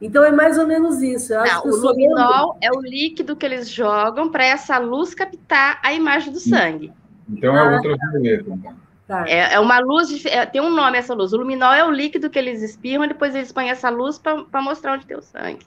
Então 0.00 0.24
é 0.24 0.32
mais 0.32 0.58
ou 0.58 0.66
menos 0.66 1.00
isso. 1.00 1.32
Eu 1.32 1.44
Não, 1.44 1.64
o, 1.64 1.68
o 1.68 1.76
luminol 1.76 2.58
é 2.60 2.72
o 2.72 2.80
líquido 2.80 3.36
que 3.36 3.46
eles 3.46 3.70
jogam 3.70 4.28
para 4.28 4.44
essa 4.44 4.76
luz 4.78 5.14
captar 5.14 5.78
a 5.84 5.92
imagem 5.92 6.32
do 6.32 6.40
sangue. 6.40 6.92
Então 7.30 7.56
é 7.56 7.60
ah, 7.60 7.76
ultravioleta. 7.76 8.50
Então. 8.50 8.85
Tá. 9.06 9.24
É, 9.28 9.54
é, 9.54 9.60
uma 9.60 9.78
luz, 9.78 10.24
é, 10.26 10.44
tem 10.46 10.60
um 10.60 10.74
nome 10.74 10.98
essa 10.98 11.14
luz. 11.14 11.32
O 11.32 11.36
luminol 11.36 11.72
é 11.72 11.84
o 11.84 11.90
líquido 11.90 12.28
que 12.28 12.38
eles 12.38 12.60
espirram 12.60 13.04
e 13.04 13.08
depois 13.08 13.34
eles 13.34 13.52
põem 13.52 13.70
essa 13.70 13.88
luz 13.88 14.18
para 14.18 14.62
mostrar 14.62 14.94
onde 14.94 15.06
tem 15.06 15.16
o 15.16 15.22
sangue. 15.22 15.64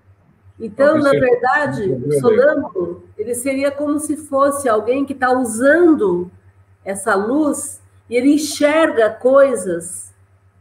Então, 0.60 0.98
na 0.98 1.12
verdade, 1.12 1.90
o 1.90 2.12
sonâmbulo, 2.20 3.04
ele 3.18 3.34
seria 3.34 3.72
como 3.72 3.98
se 3.98 4.18
fosse 4.18 4.68
alguém 4.68 5.06
que 5.06 5.14
está 5.14 5.32
usando 5.32 6.30
essa 6.84 7.16
luz 7.16 7.82
e 8.10 8.16
ele 8.16 8.34
enxerga 8.34 9.10
coisas 9.10 10.14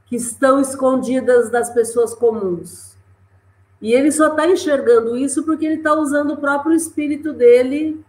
que 0.07 0.15
estão 0.15 0.61
escondidas 0.61 1.51
das 1.51 1.71
pessoas 1.71 2.15
comuns. 2.15 2.97
E 3.83 3.93
ele 3.93 4.13
só 4.13 4.29
está 4.29 4.47
enxergando 4.47 5.17
isso 5.17 5.43
porque 5.45 5.67
ele 5.67 5.77
está 5.77 5.95
usando 5.95 6.35
o 6.35 6.37
próprio 6.37 6.75
espírito 6.75 7.33
dele, 7.33 8.05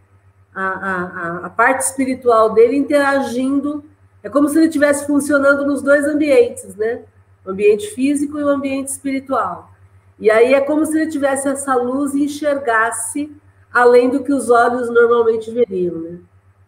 a, 0.54 0.68
a, 0.68 1.46
a 1.46 1.50
parte 1.50 1.82
espiritual 1.82 2.54
dele, 2.54 2.76
interagindo 2.76 3.84
é 4.24 4.30
como 4.30 4.50
se 4.50 4.58
ele 4.58 4.68
estivesse 4.68 5.08
funcionando 5.08 5.66
nos 5.66 5.82
dois 5.82 6.06
ambientes, 6.06 6.76
né? 6.76 7.04
O 7.46 7.52
ambiente 7.52 7.88
físico 7.88 8.38
e 8.38 8.44
o 8.44 8.50
ambiente 8.50 8.88
espiritual. 8.88 9.72
E 10.20 10.30
aí 10.30 10.54
é 10.54 10.62
como 10.62 10.86
se 10.86 11.00
ele 11.00 11.10
tivesse 11.10 11.48
essa 11.48 11.76
luz 11.76 12.14
e 12.14 12.26
enxergasse 12.26 13.32
além 13.74 14.10
do 14.10 14.24
que 14.24 14.34
os 14.34 14.50
olhos 14.50 14.90
normalmente 14.90 15.50
veriam, 15.52 15.98
né? 16.00 16.20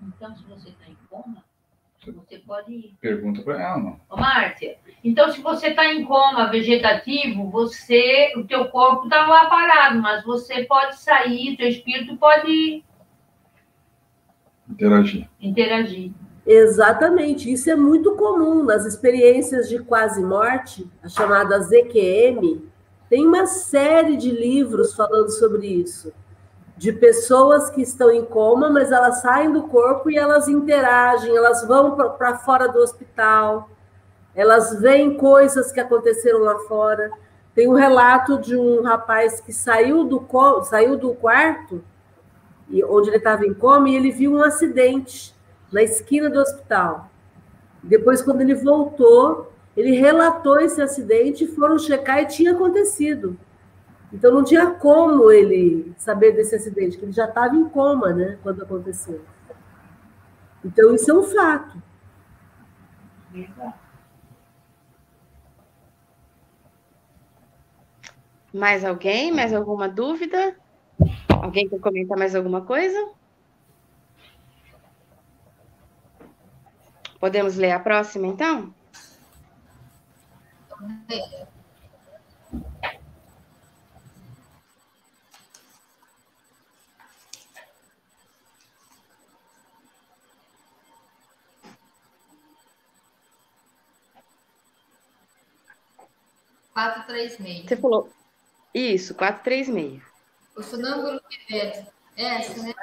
Então, 0.02 0.36
se 0.36 0.44
você 0.46 0.70
está 0.70 0.88
em 0.88 0.98
coma, 1.10 1.44
você 2.06 2.38
pode 2.40 2.72
ir. 2.72 2.96
Pergunta 3.02 3.42
para 3.42 3.62
ela, 3.62 3.78
não. 3.78 4.00
Ô, 4.10 4.16
Márcia, 4.16 4.78
então 5.04 5.30
se 5.32 5.42
você 5.42 5.68
está 5.68 5.86
em 5.86 6.06
coma 6.06 6.50
vegetativo, 6.50 7.50
você, 7.50 8.32
o 8.38 8.46
teu 8.46 8.70
corpo 8.70 9.04
está 9.04 9.28
lá 9.28 9.50
parado, 9.50 10.02
mas 10.02 10.24
você 10.24 10.64
pode 10.64 10.98
sair, 10.98 11.58
teu 11.58 11.68
espírito 11.68 12.16
pode 12.18 12.84
interagir. 14.70 15.28
Interagir. 15.40 16.12
Exatamente, 16.46 17.52
isso 17.52 17.70
é 17.70 17.76
muito 17.76 18.16
comum 18.16 18.64
nas 18.64 18.86
experiências 18.86 19.70
de 19.70 19.80
quase 19.80 20.24
morte, 20.24 20.90
a 21.04 21.08
chamada 21.08 21.60
ZQM. 21.60 22.68
Tem 23.10 23.28
uma 23.28 23.46
série 23.46 24.18
de 24.18 24.32
livros 24.32 24.96
falando 24.96 25.30
sobre 25.30 25.68
isso, 25.68 26.12
de 26.76 26.92
pessoas 26.92 27.70
que 27.70 27.82
estão 27.82 28.10
em 28.10 28.26
coma, 28.26 28.70
mas 28.72 28.92
elas 28.92 29.22
saem 29.22 29.52
do 29.52 29.64
corpo 29.64 30.10
e 30.10 30.18
elas 30.18 30.48
interagem, 30.48 31.36
elas 31.36 31.68
vão 31.68 31.96
para 31.96 32.40
fora 32.40 32.68
do 32.68 32.80
hospital, 32.80 33.70
elas 34.34 34.80
veem 34.80 35.18
coisas 35.18 35.72
que 35.72 35.80
aconteceram 35.80 36.40
lá 36.40 36.58
fora. 36.60 37.12
Tem 37.54 37.68
um 37.68 37.74
relato 37.74 38.40
de 38.40 38.56
um 38.56 38.82
rapaz 38.82 39.40
que 39.42 39.54
saiu 39.54 40.06
do, 40.06 40.26
saiu 40.64 40.98
do 40.98 41.14
quarto, 41.14 41.84
onde 42.86 43.10
ele 43.10 43.18
estava 43.18 43.46
em 43.46 43.54
coma, 43.54 43.90
e 43.90 43.96
ele 43.96 44.10
viu 44.10 44.32
um 44.32 44.42
acidente 44.42 45.36
na 45.72 45.82
esquina 45.82 46.30
do 46.30 46.40
hospital. 46.40 47.10
Depois, 47.82 48.22
quando 48.22 48.42
ele 48.42 48.56
voltou, 48.56 49.52
ele 49.76 49.92
relatou 49.92 50.60
esse 50.60 50.82
acidente, 50.82 51.48
foram 51.48 51.80
checar 51.80 52.20
e 52.22 52.28
tinha 52.28 52.52
acontecido. 52.52 53.38
Então 54.12 54.32
não 54.32 54.44
tinha 54.44 54.72
como 54.72 55.32
ele 55.32 55.94
saber 55.98 56.34
desse 56.34 56.56
acidente, 56.56 56.98
que 56.98 57.06
ele 57.06 57.14
já 57.14 57.26
estava 57.26 57.56
em 57.56 57.68
coma, 57.70 58.12
né, 58.12 58.38
quando 58.44 58.62
aconteceu. 58.62 59.22
Então 60.64 60.94
isso 60.94 61.10
é 61.10 61.14
um 61.14 61.24
fato. 61.24 61.82
Mais 68.54 68.84
alguém? 68.84 69.32
Mais 69.32 69.54
alguma 69.54 69.88
dúvida? 69.88 70.56
Alguém 71.30 71.70
quer 71.70 71.80
comentar 71.80 72.18
mais 72.18 72.36
alguma 72.36 72.62
coisa? 72.62 73.10
Podemos 77.22 77.56
ler 77.56 77.72
a 77.72 77.80
próxima, 77.80 78.26
então? 78.26 78.74
Quatro, 96.74 97.06
três, 97.06 97.38
meio. 97.38 97.68
Você 97.68 97.78
falou. 97.78 98.10
Isso, 98.74 99.14
quatro, 99.14 99.44
três, 99.44 99.70
meio. 99.70 100.02
O 100.58 100.64
sonâmbulo 100.64 101.22
que. 101.30 101.54
É 101.54 101.86
essa, 102.18 102.64
né? 102.64 102.74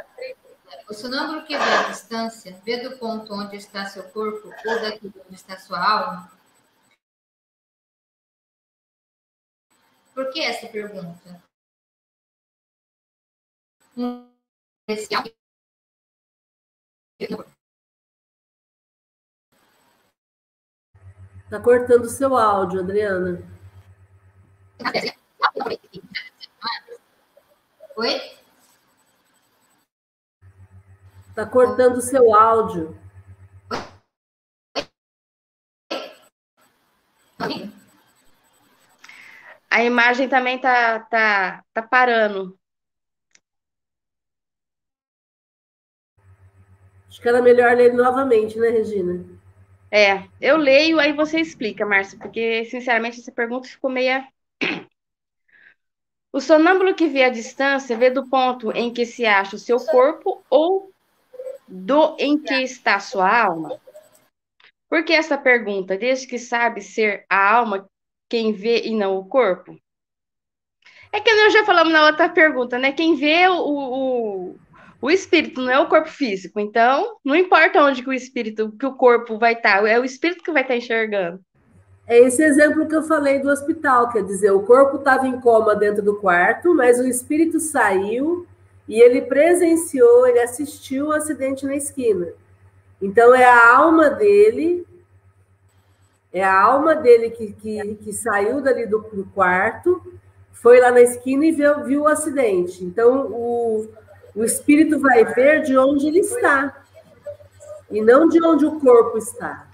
O 0.88 0.94
sonâmbulo 0.94 1.44
que 1.44 1.56
vê 1.56 1.62
a 1.62 1.88
distância, 1.88 2.58
vê 2.64 2.78
do 2.78 2.98
ponto 2.98 3.32
onde 3.32 3.56
está 3.56 3.86
seu 3.86 4.08
corpo 4.10 4.48
ou 4.48 4.80
daqui 4.80 5.12
onde 5.26 5.34
está 5.34 5.58
sua 5.58 5.78
alma? 5.78 6.32
Por 10.14 10.32
que 10.32 10.40
essa 10.40 10.66
pergunta? 10.66 11.42
Um 13.96 14.30
especial. 14.88 15.24
Está 21.44 21.60
cortando 21.62 22.04
o 22.04 22.08
seu 22.08 22.36
áudio, 22.36 22.80
Adriana. 22.80 23.42
Oi? 27.96 28.38
Está 31.38 31.48
cortando 31.48 31.98
o 31.98 32.00
seu 32.00 32.34
áudio. 32.34 32.98
A 39.70 39.84
imagem 39.84 40.28
também 40.28 40.60
tá, 40.60 40.98
tá, 40.98 41.64
tá 41.72 41.80
parando. 41.80 42.58
Acho 47.08 47.22
que 47.22 47.28
era 47.28 47.40
melhor 47.40 47.76
ler 47.76 47.94
novamente, 47.94 48.58
né, 48.58 48.70
Regina? 48.70 49.24
É, 49.92 50.24
eu 50.40 50.56
leio, 50.56 50.98
aí 50.98 51.12
você 51.12 51.38
explica, 51.38 51.86
Márcia, 51.86 52.18
porque, 52.18 52.64
sinceramente, 52.64 53.20
essa 53.20 53.30
pergunta 53.30 53.68
ficou 53.68 53.88
meia. 53.88 54.26
O 56.32 56.40
sonâmbulo 56.40 56.96
que 56.96 57.06
vê 57.06 57.22
a 57.22 57.30
distância 57.30 57.96
vê 57.96 58.10
do 58.10 58.28
ponto 58.28 58.72
em 58.72 58.92
que 58.92 59.06
se 59.06 59.24
acha 59.24 59.54
o 59.54 59.58
seu 59.58 59.78
corpo 59.78 60.44
ou 60.50 60.92
do 61.68 62.16
em 62.18 62.38
que 62.38 62.54
está 62.54 62.98
sua 62.98 63.44
alma? 63.44 63.78
Por 64.88 65.04
que 65.04 65.12
essa 65.12 65.36
pergunta? 65.36 65.96
Desde 65.96 66.26
que 66.26 66.38
sabe 66.38 66.80
ser 66.80 67.24
a 67.28 67.54
alma 67.54 67.86
quem 68.28 68.52
vê 68.52 68.82
e 68.86 68.94
não 68.94 69.16
o 69.16 69.26
corpo? 69.26 69.76
É 71.12 71.20
que 71.20 71.34
nós 71.34 71.52
já 71.52 71.64
falamos 71.64 71.92
na 71.92 72.06
outra 72.06 72.28
pergunta, 72.28 72.78
né? 72.78 72.92
Quem 72.92 73.14
vê 73.14 73.48
o, 73.48 73.54
o, 73.56 74.56
O 75.00 75.10
espírito 75.10 75.60
não 75.60 75.70
é 75.70 75.78
o 75.78 75.88
corpo 75.88 76.08
físico, 76.08 76.58
então 76.60 77.16
não 77.24 77.36
importa 77.36 77.82
onde 77.82 78.02
que 78.02 78.08
o 78.08 78.12
espírito, 78.12 78.72
que 78.72 78.86
o 78.86 78.94
corpo 78.94 79.38
vai 79.38 79.54
estar, 79.54 79.86
é 79.86 79.98
o 79.98 80.04
espírito 80.04 80.42
que 80.42 80.52
vai 80.52 80.62
estar 80.62 80.76
enxergando. 80.76 81.40
É 82.06 82.18
esse 82.18 82.42
exemplo 82.42 82.88
que 82.88 82.96
eu 82.96 83.02
falei 83.02 83.38
do 83.38 83.50
hospital, 83.50 84.10
quer 84.10 84.24
dizer, 84.24 84.50
o 84.50 84.62
corpo 84.62 84.96
estava 84.96 85.26
em 85.26 85.38
coma 85.40 85.76
dentro 85.76 86.02
do 86.02 86.16
quarto, 86.16 86.74
mas 86.74 86.98
o 86.98 87.06
espírito 87.06 87.60
saiu 87.60 88.46
e 88.88 89.00
ele 89.00 89.22
presenciou, 89.22 90.26
ele 90.26 90.40
assistiu 90.40 91.08
o 91.08 91.12
acidente 91.12 91.66
na 91.66 91.76
esquina. 91.76 92.28
Então 93.00 93.34
é 93.34 93.44
a 93.44 93.76
alma 93.76 94.08
dele, 94.08 94.86
é 96.32 96.42
a 96.42 96.60
alma 96.60 96.94
dele 96.94 97.30
que, 97.30 97.52
que, 97.52 97.94
que 97.96 98.12
saiu 98.12 98.62
dali 98.62 98.86
do, 98.86 99.00
do, 99.12 99.26
quarto, 99.34 100.02
foi 100.52 100.80
lá 100.80 100.90
na 100.90 101.02
esquina 101.02 101.44
e 101.44 101.52
viu, 101.52 101.84
viu 101.84 102.02
o 102.02 102.08
acidente. 102.08 102.82
Então 102.82 103.26
o, 103.30 103.88
o 104.34 104.42
espírito 104.42 104.98
vai 104.98 105.24
ver 105.24 105.62
de 105.62 105.76
onde 105.76 106.08
ele 106.08 106.20
está 106.20 106.82
e 107.90 108.00
não 108.00 108.26
de 108.26 108.42
onde 108.42 108.64
o 108.64 108.80
corpo 108.80 109.18
está. 109.18 109.68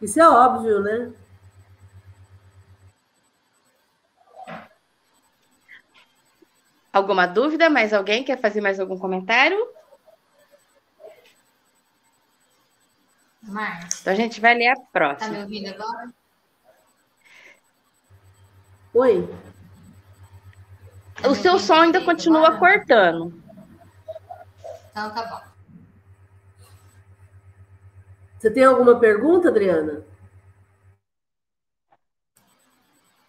Isso 0.00 0.18
é 0.18 0.26
óbvio, 0.26 0.80
né? 0.80 1.12
Alguma 6.92 7.26
dúvida? 7.26 7.70
Mais 7.70 7.92
alguém 7.92 8.24
quer 8.24 8.40
fazer 8.40 8.60
mais 8.60 8.80
algum 8.80 8.98
comentário? 8.98 9.58
Mais. 13.42 14.00
Então 14.00 14.12
a 14.12 14.16
gente 14.16 14.40
vai 14.40 14.54
ler 14.54 14.68
a 14.68 14.80
próxima. 14.92 15.26
Está 15.26 15.28
me 15.28 15.42
ouvindo 15.42 15.68
agora? 15.68 16.12
Oi. 18.94 19.28
O 21.28 21.34
seu 21.34 21.58
som 21.58 21.74
ainda 21.74 22.04
continua 22.04 22.48
agora? 22.48 22.58
cortando. 22.58 23.42
Então 24.90 25.14
tá 25.14 25.26
bom. 25.26 25.50
Você 28.38 28.50
tem 28.50 28.64
alguma 28.64 28.98
pergunta, 28.98 29.48
Adriana? 29.48 30.02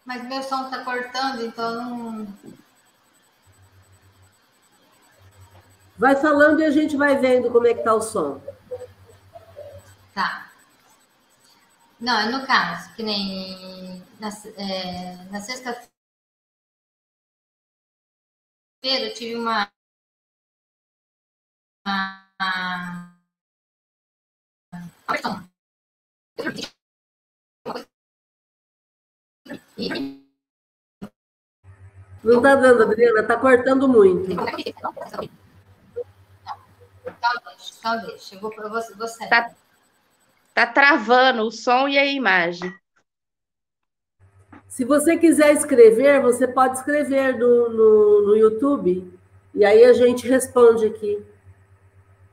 Mas 0.06 0.24
meu 0.24 0.41
som 0.41 0.65
está 0.65 0.84
cortando, 0.84 1.46
então 1.46 1.75
não. 1.75 2.27
Vai 6.01 6.15
falando 6.15 6.60
e 6.60 6.65
a 6.65 6.72
gente 6.72 6.98
vai 6.98 7.15
vendo 7.15 7.51
como 7.51 7.67
é 7.67 7.75
que 7.75 7.84
tá 7.84 7.93
o 7.93 8.01
som. 8.01 8.41
Tá. 10.15 10.51
Não, 12.00 12.20
é 12.20 12.27
no 12.27 12.43
caso, 12.48 12.91
que 12.96 13.03
nem 13.03 14.03
na, 14.20 14.29
é, 14.58 15.24
na 15.29 15.39
sexta-feira 15.39 15.91
eu 18.84 19.13
tive 19.13 19.36
uma, 19.36 19.72
uma 21.86 23.15
não 32.24 32.41
tá 32.41 32.55
dando, 32.55 32.81
Adriana, 32.81 33.22
tá 33.22 33.38
cortando 33.38 33.88
muito. 33.88 34.31
Talvez, 37.03 37.79
talvez. 37.81 38.31
Eu 38.31 38.39
vou, 38.39 38.53
eu 38.53 38.70
vou, 38.70 38.81
vou 38.98 39.29
tá, 39.29 39.55
tá 40.53 40.67
travando 40.67 41.43
o 41.43 41.51
som 41.51 41.88
e 41.88 41.98
a 41.98 42.05
imagem. 42.05 42.72
Se 44.67 44.86
você 44.86 45.17
quiser 45.17 45.53
escrever, 45.53 46.22
você 46.22 46.48
pode 46.48 46.77
escrever 46.77 47.38
no, 47.38 47.70
no, 47.70 48.27
no 48.27 48.36
YouTube. 48.38 49.20
E 49.53 49.65
aí 49.65 49.84
a 49.84 49.93
gente 49.93 50.27
responde 50.27 50.86
aqui. 50.86 51.25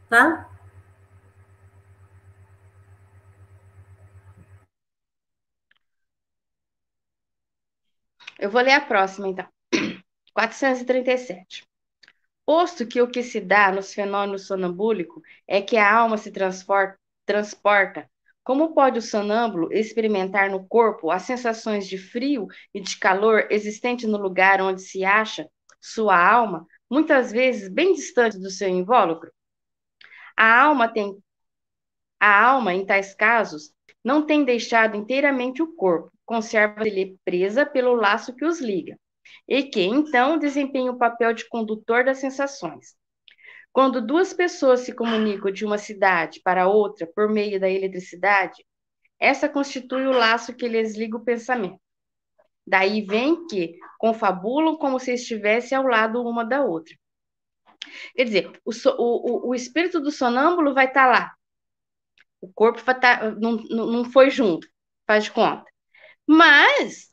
Tá? 0.08 0.48
Eu 8.38 8.50
vou 8.50 8.62
ler 8.62 8.72
a 8.72 8.80
próxima, 8.80 9.28
então. 9.28 9.46
437. 10.32 11.67
Posto 12.48 12.86
que 12.86 13.02
o 13.02 13.10
que 13.10 13.22
se 13.22 13.42
dá 13.42 13.70
nos 13.70 13.92
fenômenos 13.92 14.46
sonambúlicos 14.46 15.22
é 15.46 15.60
que 15.60 15.76
a 15.76 15.94
alma 15.94 16.16
se 16.16 16.32
transporta, 16.32 18.10
como 18.42 18.72
pode 18.72 18.98
o 18.98 19.02
sonâmbulo 19.02 19.70
experimentar 19.70 20.48
no 20.50 20.66
corpo 20.66 21.10
as 21.10 21.24
sensações 21.24 21.86
de 21.86 21.98
frio 21.98 22.46
e 22.72 22.80
de 22.80 22.98
calor 22.98 23.46
existentes 23.50 24.08
no 24.08 24.16
lugar 24.16 24.62
onde 24.62 24.80
se 24.80 25.04
acha 25.04 25.46
sua 25.78 26.18
alma, 26.18 26.66
muitas 26.90 27.30
vezes 27.30 27.68
bem 27.68 27.92
distante 27.92 28.38
do 28.38 28.48
seu 28.48 28.70
invólucro? 28.70 29.30
A 30.34 30.62
alma 30.62 30.88
tem 30.88 31.22
a 32.18 32.44
alma, 32.46 32.72
em 32.72 32.86
tais 32.86 33.14
casos, 33.14 33.74
não 34.02 34.24
tem 34.24 34.42
deixado 34.42 34.96
inteiramente 34.96 35.60
o 35.60 35.74
corpo, 35.76 36.10
conserva-lhe 36.24 37.18
presa 37.26 37.66
pelo 37.66 37.92
laço 37.92 38.34
que 38.34 38.46
os 38.46 38.58
liga, 38.58 38.98
e 39.46 39.62
que, 39.64 39.82
então, 39.82 40.38
desempenha 40.38 40.90
o 40.90 40.98
papel 40.98 41.32
de 41.32 41.48
condutor 41.48 42.04
das 42.04 42.18
sensações. 42.18 42.96
Quando 43.72 44.04
duas 44.04 44.32
pessoas 44.32 44.80
se 44.80 44.92
comunicam 44.92 45.50
de 45.50 45.64
uma 45.64 45.78
cidade 45.78 46.40
para 46.42 46.68
outra 46.68 47.06
por 47.06 47.28
meio 47.28 47.60
da 47.60 47.68
eletricidade, 47.68 48.64
essa 49.20 49.48
constitui 49.48 50.06
o 50.06 50.12
laço 50.12 50.54
que 50.54 50.68
lhes 50.68 50.96
liga 50.96 51.16
o 51.16 51.24
pensamento. 51.24 51.80
Daí 52.66 53.02
vem 53.02 53.46
que 53.46 53.78
confabulam 53.98 54.76
como 54.76 54.98
se 54.98 55.14
estivesse 55.14 55.74
ao 55.74 55.84
lado 55.84 56.22
uma 56.22 56.44
da 56.44 56.62
outra. 56.62 56.94
Quer 58.14 58.24
dizer, 58.24 58.60
o, 58.64 58.72
o, 58.98 59.48
o 59.50 59.54
espírito 59.54 60.00
do 60.00 60.10
sonâmbulo 60.10 60.74
vai 60.74 60.86
estar 60.86 61.06
tá 61.06 61.10
lá. 61.10 61.34
O 62.40 62.52
corpo 62.52 62.82
tá, 62.82 63.30
não, 63.32 63.56
não 63.56 64.04
foi 64.04 64.30
junto, 64.30 64.68
faz 65.06 65.24
de 65.24 65.32
conta. 65.32 65.64
Mas, 66.26 67.07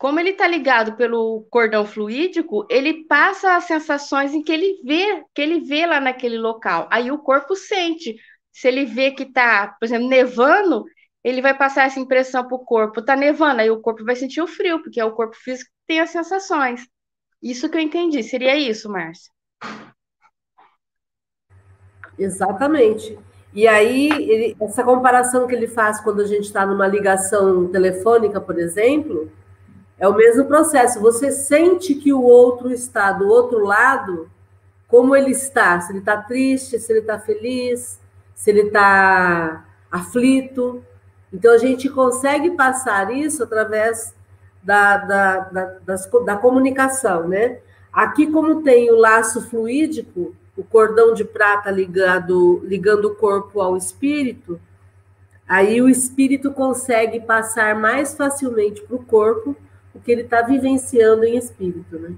como 0.00 0.18
ele 0.18 0.30
está 0.30 0.48
ligado 0.48 0.96
pelo 0.96 1.46
cordão 1.50 1.84
fluídico, 1.84 2.66
ele 2.70 3.04
passa 3.04 3.54
as 3.54 3.64
sensações 3.64 4.32
em 4.32 4.42
que 4.42 4.50
ele 4.50 4.80
vê, 4.82 5.22
que 5.34 5.42
ele 5.42 5.60
vê 5.60 5.84
lá 5.84 6.00
naquele 6.00 6.38
local. 6.38 6.88
Aí 6.90 7.10
o 7.10 7.18
corpo 7.18 7.54
sente. 7.54 8.16
Se 8.50 8.66
ele 8.66 8.86
vê 8.86 9.10
que 9.10 9.24
está, 9.24 9.76
por 9.78 9.84
exemplo, 9.84 10.08
nevando, 10.08 10.86
ele 11.22 11.42
vai 11.42 11.54
passar 11.54 11.84
essa 11.84 12.00
impressão 12.00 12.48
para 12.48 12.56
o 12.56 12.64
corpo. 12.64 13.00
Está 13.00 13.14
nevando, 13.14 13.60
aí 13.60 13.70
o 13.70 13.82
corpo 13.82 14.02
vai 14.02 14.16
sentir 14.16 14.40
o 14.40 14.46
frio, 14.46 14.82
porque 14.82 14.98
é 14.98 15.04
o 15.04 15.12
corpo 15.12 15.36
físico 15.36 15.70
que 15.70 15.86
tem 15.86 16.00
as 16.00 16.08
sensações. 16.08 16.80
Isso 17.42 17.68
que 17.68 17.76
eu 17.76 17.82
entendi. 17.82 18.22
Seria 18.22 18.56
isso, 18.56 18.88
Márcia? 18.88 19.30
Exatamente. 22.18 23.18
E 23.52 23.68
aí, 23.68 24.08
ele, 24.08 24.56
essa 24.62 24.82
comparação 24.82 25.46
que 25.46 25.54
ele 25.54 25.68
faz 25.68 26.00
quando 26.00 26.22
a 26.22 26.26
gente 26.26 26.44
está 26.44 26.64
numa 26.64 26.86
ligação 26.86 27.68
telefônica, 27.68 28.40
por 28.40 28.58
exemplo, 28.58 29.30
é 30.00 30.08
o 30.08 30.16
mesmo 30.16 30.46
processo. 30.46 30.98
Você 30.98 31.30
sente 31.30 31.94
que 31.94 32.10
o 32.10 32.22
outro 32.22 32.72
está 32.72 33.12
do 33.12 33.28
outro 33.28 33.62
lado, 33.62 34.30
como 34.88 35.14
ele 35.14 35.30
está, 35.30 35.78
se 35.78 35.92
ele 35.92 35.98
está 35.98 36.16
triste, 36.16 36.78
se 36.78 36.90
ele 36.90 37.00
está 37.00 37.18
feliz, 37.18 38.00
se 38.34 38.50
ele 38.50 38.62
está 38.62 39.66
aflito. 39.92 40.82
Então, 41.30 41.52
a 41.52 41.58
gente 41.58 41.88
consegue 41.90 42.52
passar 42.52 43.14
isso 43.14 43.42
através 43.44 44.14
da, 44.62 44.96
da, 44.96 45.38
da, 45.40 45.64
das, 45.84 46.10
da 46.24 46.36
comunicação, 46.36 47.28
né? 47.28 47.58
Aqui, 47.92 48.26
como 48.26 48.62
tem 48.62 48.90
o 48.90 48.96
laço 48.96 49.42
fluídico, 49.48 50.34
o 50.56 50.64
cordão 50.64 51.12
de 51.12 51.24
prata 51.24 51.70
ligado, 51.70 52.60
ligando 52.64 53.06
o 53.06 53.14
corpo 53.14 53.60
ao 53.60 53.76
espírito, 53.76 54.58
aí 55.46 55.82
o 55.82 55.88
espírito 55.88 56.52
consegue 56.52 57.20
passar 57.20 57.74
mais 57.74 58.14
facilmente 58.14 58.80
para 58.82 58.96
o 58.96 59.04
corpo 59.04 59.54
o 59.94 60.00
que 60.00 60.12
ele 60.12 60.22
está 60.22 60.42
vivenciando 60.42 61.24
em 61.24 61.36
espírito, 61.36 61.98
né? 61.98 62.14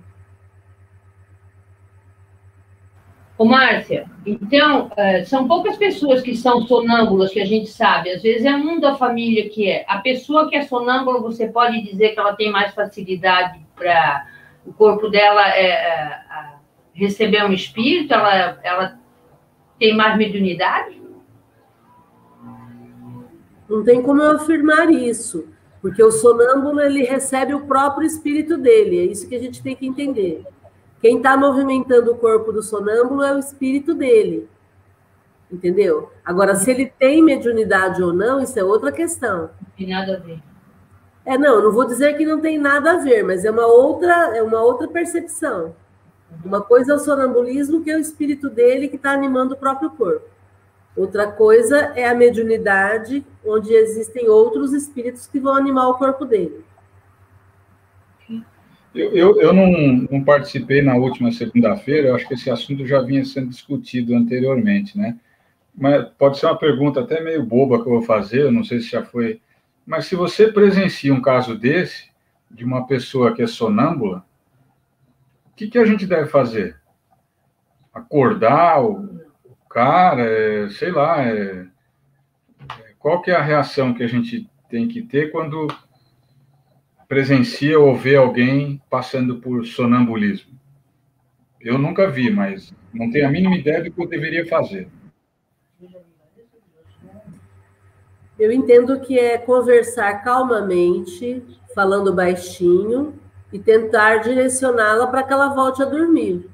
Ô, 3.38 3.44
Márcia, 3.44 4.06
então, 4.24 4.92
é, 4.96 5.24
são 5.24 5.48
poucas 5.48 5.76
pessoas 5.76 6.20
que 6.20 6.36
são 6.36 6.66
sonâmbulas, 6.66 7.32
que 7.32 7.40
a 7.40 7.46
gente 7.46 7.70
sabe. 7.70 8.10
Às 8.10 8.22
vezes 8.22 8.44
é 8.44 8.54
um 8.54 8.78
da 8.78 8.94
família 8.94 9.48
que 9.48 9.68
é. 9.68 9.84
A 9.88 9.98
pessoa 9.98 10.48
que 10.48 10.54
é 10.54 10.62
sonâmbula, 10.62 11.20
você 11.20 11.48
pode 11.48 11.82
dizer 11.82 12.10
que 12.10 12.20
ela 12.20 12.36
tem 12.36 12.52
mais 12.52 12.74
facilidade 12.74 13.60
para. 13.74 14.28
O 14.64 14.72
corpo 14.72 15.08
dela 15.08 15.48
é, 15.56 15.70
é 15.70 16.22
receber 16.94 17.42
um 17.44 17.52
espírito, 17.52 18.14
ela, 18.14 18.60
ela 18.62 18.98
tem 19.76 19.96
mais 19.96 20.16
mediunidade? 20.16 21.02
Não 23.68 23.82
tem 23.82 24.02
como 24.02 24.22
eu 24.22 24.36
afirmar 24.36 24.88
isso, 24.90 25.51
porque 25.82 26.02
o 26.02 26.12
sonâmbulo 26.12 26.80
ele 26.80 27.02
recebe 27.02 27.52
o 27.52 27.66
próprio 27.66 28.06
espírito 28.06 28.56
dele, 28.56 29.00
é 29.00 29.04
isso 29.04 29.28
que 29.28 29.34
a 29.34 29.40
gente 29.40 29.60
tem 29.60 29.74
que 29.74 29.84
entender. 29.84 30.46
Quem 31.00 31.16
está 31.16 31.36
movimentando 31.36 32.12
o 32.12 32.16
corpo 32.16 32.52
do 32.52 32.62
sonâmbulo 32.62 33.24
é 33.24 33.34
o 33.34 33.40
espírito 33.40 33.92
dele, 33.92 34.48
entendeu? 35.50 36.12
Agora, 36.24 36.54
se 36.54 36.70
ele 36.70 36.86
tem 36.86 37.20
mediunidade 37.20 38.00
ou 38.00 38.12
não, 38.12 38.40
isso 38.40 38.56
é 38.56 38.62
outra 38.62 38.92
questão. 38.92 39.50
Não 39.60 39.70
tem 39.76 39.88
nada 39.88 40.14
a 40.14 40.20
ver. 40.20 40.40
É, 41.24 41.36
não, 41.36 41.60
não 41.60 41.72
vou 41.72 41.84
dizer 41.84 42.16
que 42.16 42.24
não 42.24 42.40
tem 42.40 42.56
nada 42.56 42.92
a 42.92 42.96
ver, 42.98 43.24
mas 43.24 43.44
é 43.44 43.50
uma 43.50 43.66
outra, 43.66 44.36
é 44.36 44.42
uma 44.42 44.60
outra 44.60 44.86
percepção. 44.86 45.74
Uma 46.44 46.62
coisa 46.62 46.92
é 46.92 46.94
o 46.94 46.98
sonambulismo, 47.00 47.82
que 47.82 47.90
é 47.90 47.96
o 47.96 48.00
espírito 48.00 48.48
dele 48.48 48.88
que 48.88 48.96
está 48.96 49.10
animando 49.10 49.54
o 49.54 49.58
próprio 49.58 49.90
corpo. 49.90 50.31
Outra 50.96 51.30
coisa 51.30 51.92
é 51.96 52.06
a 52.06 52.14
mediunidade, 52.14 53.24
onde 53.44 53.72
existem 53.72 54.28
outros 54.28 54.72
espíritos 54.72 55.26
que 55.26 55.40
vão 55.40 55.56
animar 55.56 55.88
o 55.88 55.94
corpo 55.94 56.24
dele. 56.24 56.64
Eu, 58.94 59.10
eu, 59.16 59.40
eu 59.40 59.52
não, 59.54 59.70
não, 60.10 60.22
participei 60.22 60.82
na 60.82 60.94
última 60.94 61.32
segunda-feira, 61.32 62.14
acho 62.14 62.28
que 62.28 62.34
esse 62.34 62.50
assunto 62.50 62.86
já 62.86 63.00
vinha 63.00 63.24
sendo 63.24 63.48
discutido 63.48 64.14
anteriormente, 64.14 64.98
né? 64.98 65.18
Mas 65.74 66.10
pode 66.18 66.38
ser 66.38 66.44
uma 66.44 66.58
pergunta 66.58 67.00
até 67.00 67.22
meio 67.22 67.42
boba 67.42 67.82
que 67.82 67.88
eu 67.88 67.94
vou 67.94 68.02
fazer, 68.02 68.52
não 68.52 68.62
sei 68.62 68.80
se 68.80 68.90
já 68.90 69.02
foi. 69.02 69.40
Mas 69.86 70.04
se 70.04 70.14
você 70.14 70.52
presencia 70.52 71.12
um 71.12 71.22
caso 71.22 71.58
desse, 71.58 72.10
de 72.50 72.64
uma 72.64 72.86
pessoa 72.86 73.34
que 73.34 73.40
é 73.40 73.46
sonâmbula, 73.46 74.26
o 75.50 75.56
que, 75.56 75.68
que 75.68 75.78
a 75.78 75.86
gente 75.86 76.06
deve 76.06 76.28
fazer? 76.28 76.76
Acordar 77.94 78.82
o, 78.82 78.90
o 78.90 79.21
cara, 79.72 80.22
é, 80.22 80.68
sei 80.70 80.90
lá, 80.90 81.22
é, 81.22 81.66
qual 82.98 83.22
que 83.22 83.30
é 83.30 83.34
a 83.34 83.42
reação 83.42 83.94
que 83.94 84.02
a 84.02 84.06
gente 84.06 84.48
tem 84.70 84.86
que 84.86 85.02
ter 85.02 85.32
quando 85.32 85.66
presencia 87.08 87.78
ou 87.78 87.96
vê 87.96 88.16
alguém 88.16 88.80
passando 88.90 89.40
por 89.40 89.64
sonambulismo? 89.66 90.52
Eu 91.60 91.78
nunca 91.78 92.10
vi, 92.10 92.30
mas 92.30 92.74
não 92.92 93.10
tenho 93.10 93.26
a 93.26 93.30
mínima 93.30 93.56
ideia 93.56 93.82
do 93.82 93.90
que 93.90 94.00
eu 94.00 94.08
deveria 94.08 94.46
fazer. 94.46 94.88
Eu 98.38 98.50
entendo 98.50 99.00
que 99.00 99.18
é 99.18 99.38
conversar 99.38 100.22
calmamente, 100.24 101.42
falando 101.74 102.14
baixinho 102.14 103.14
e 103.52 103.58
tentar 103.58 104.18
direcioná-la 104.18 105.06
para 105.06 105.22
que 105.22 105.32
ela 105.32 105.54
volte 105.54 105.82
a 105.82 105.86
dormir. 105.86 106.51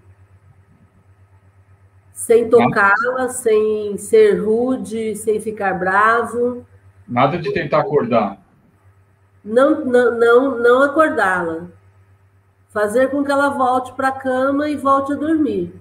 Sem 2.19 2.51
tocá-la, 2.51 3.29
sem 3.29 3.97
ser 3.97 4.45
rude, 4.45 5.15
sem 5.15 5.41
ficar 5.41 5.79
bravo. 5.79 6.67
Nada 7.07 7.39
de 7.39 7.53
tentar 7.53 7.79
acordar. 7.79 8.43
Não, 9.45 9.85
não, 9.85 10.19
não, 10.19 10.59
não 10.59 10.83
acordá-la. 10.83 11.67
Fazer 12.71 13.09
com 13.09 13.23
que 13.23 13.31
ela 13.31 13.51
volte 13.51 13.93
para 13.93 14.09
a 14.09 14.13
cama 14.13 14.69
e 14.69 14.77
volte 14.77 15.13
a 15.13 15.17
dormir. 15.17 15.73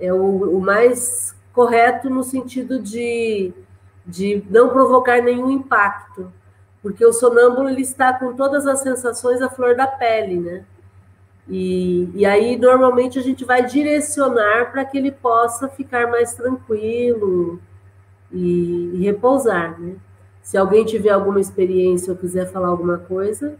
É 0.00 0.12
o, 0.12 0.58
o 0.58 0.60
mais 0.60 1.32
correto 1.52 2.10
no 2.10 2.24
sentido 2.24 2.80
de, 2.80 3.52
de 4.04 4.42
não 4.50 4.70
provocar 4.70 5.22
nenhum 5.22 5.48
impacto 5.48 6.32
porque 6.82 7.04
o 7.04 7.12
sonâmbulo 7.12 7.68
ele 7.68 7.82
está 7.82 8.12
com 8.12 8.34
todas 8.34 8.66
as 8.66 8.80
sensações 8.80 9.42
à 9.42 9.50
flor 9.50 9.74
da 9.74 9.86
pele, 9.86 10.38
né? 10.38 10.64
E, 11.48 12.08
e 12.14 12.26
aí, 12.26 12.56
normalmente, 12.58 13.18
a 13.18 13.22
gente 13.22 13.44
vai 13.44 13.64
direcionar 13.64 14.70
para 14.70 14.84
que 14.84 14.98
ele 14.98 15.10
possa 15.10 15.68
ficar 15.68 16.06
mais 16.10 16.34
tranquilo 16.34 17.60
e, 18.32 18.92
e, 18.96 19.04
repousar, 19.04 19.80
né? 19.80 19.96
Se 20.42 20.56
alguém 20.58 20.84
tiver 20.84 21.10
alguma 21.10 21.40
experiência 21.40 22.12
ou 22.12 22.18
quiser 22.18 22.50
falar 22.52 22.68
alguma 22.68 22.98
coisa. 22.98 23.58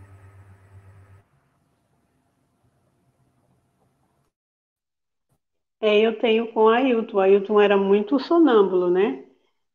É, 5.80 6.00
eu 6.00 6.18
tenho 6.18 6.52
com 6.52 6.64
o 6.64 6.68
Ailton. 6.68 7.16
O 7.16 7.20
Ailton 7.20 7.60
era 7.60 7.76
muito 7.76 8.18
sonâmbulo, 8.18 8.90
né? 8.90 9.24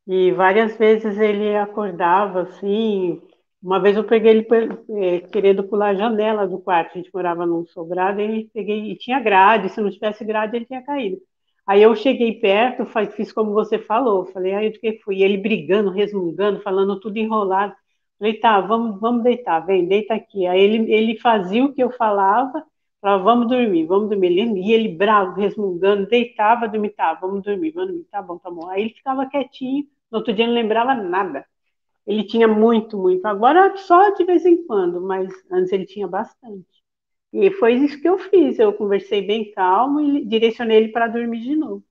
E 0.08 0.32
várias 0.34 0.78
vezes 0.78 1.18
ele 1.20 1.56
acordava 1.58 2.44
assim, 2.44 3.22
uma 3.64 3.80
vez 3.80 3.96
eu 3.96 4.04
peguei 4.04 4.32
ele 4.32 4.48
é, 4.98 5.20
querendo 5.22 5.64
pular 5.64 5.90
a 5.90 5.96
janela 5.96 6.48
do 6.48 6.60
quarto, 6.60 6.92
a 6.94 6.98
gente 6.98 7.10
morava 7.14 7.46
num 7.46 7.66
sobrado, 7.66 8.22
e 8.22 8.50
peguei, 8.54 8.92
e 8.92 8.98
tinha 8.98 9.20
grade, 9.22 9.70
se 9.70 9.82
não 9.82 9.90
tivesse 9.90 10.26
grade 10.26 10.56
ele 10.58 10.66
tinha 10.66 10.82
caído. 10.84 11.18
Aí 11.66 11.82
eu 11.82 11.96
cheguei 11.96 12.40
perto, 12.40 12.86
fiz 13.16 13.32
como 13.32 13.54
você 13.54 13.80
falou, 13.80 14.26
falei, 14.26 14.54
aí 14.54 14.68
o 14.70 14.74
que 14.74 15.00
foi? 15.04 15.18
E 15.18 15.24
ele 15.24 15.38
brigando, 15.38 15.92
resmungando, 15.92 16.62
falando 16.62 17.00
tudo 17.00 17.18
enrolado. 17.18 17.74
Falei, 18.20 18.34
tá, 18.40 18.60
vamos, 18.62 19.00
vamos 19.00 19.24
deitar, 19.24 19.66
vem, 19.66 19.88
deita 19.88 20.14
aqui. 20.14 20.46
Aí 20.46 20.60
ele, 20.62 20.92
ele 20.94 21.20
fazia 21.20 21.64
o 21.64 21.74
que 21.74 21.82
eu 21.84 21.92
falava, 21.92 22.64
falava, 23.02 23.24
vamos 23.24 23.48
dormir, 23.48 23.86
vamos 23.86 24.10
dormir. 24.10 24.28
Ele, 24.38 24.60
e 24.62 24.74
ele 24.74 24.90
bravo, 24.90 25.40
resmungando, 25.40 26.08
deitava, 26.08 26.68
dormia, 26.68 26.94
tá, 26.96 27.14
vamos 27.14 27.44
dormir, 27.44 27.72
vamos 27.72 27.90
dormir, 27.92 28.06
tá 28.12 28.22
bom, 28.22 28.38
tá 28.38 28.52
bom. 28.52 28.70
Aí 28.70 28.82
ele 28.84 28.94
ficava 28.94 29.26
quietinho, 29.26 29.86
no 30.12 30.18
outro 30.20 30.34
dia 30.34 30.46
não 30.48 30.54
lembrava 30.54 30.94
nada. 30.96 31.46
Ele 32.08 32.24
tinha 32.26 32.48
muito, 32.48 32.98
muito. 32.98 33.26
Agora 33.26 33.76
só 33.78 34.10
de 34.12 34.24
vez 34.26 34.46
em 34.46 34.66
quando, 34.66 35.02
mas 35.02 35.30
antes 35.52 35.72
ele 35.72 35.86
tinha 35.86 36.08
bastante. 36.08 36.66
E 37.34 37.52
foi 37.52 37.74
isso 37.76 38.02
que 38.02 38.10
eu 38.10 38.18
fiz. 38.20 38.60
Eu 38.60 38.74
conversei 38.74 39.26
bem 39.26 39.52
calmo 39.54 40.02
e 40.02 40.26
direcionei 40.26 40.78
ele 40.78 40.90
para 40.94 41.08
dormir 41.08 41.42
de 41.42 41.56
novo. 41.56 41.84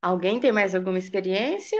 Alguém 0.00 0.40
tem 0.40 0.50
mais 0.52 0.74
alguma 0.74 0.96
experiência? 0.98 1.76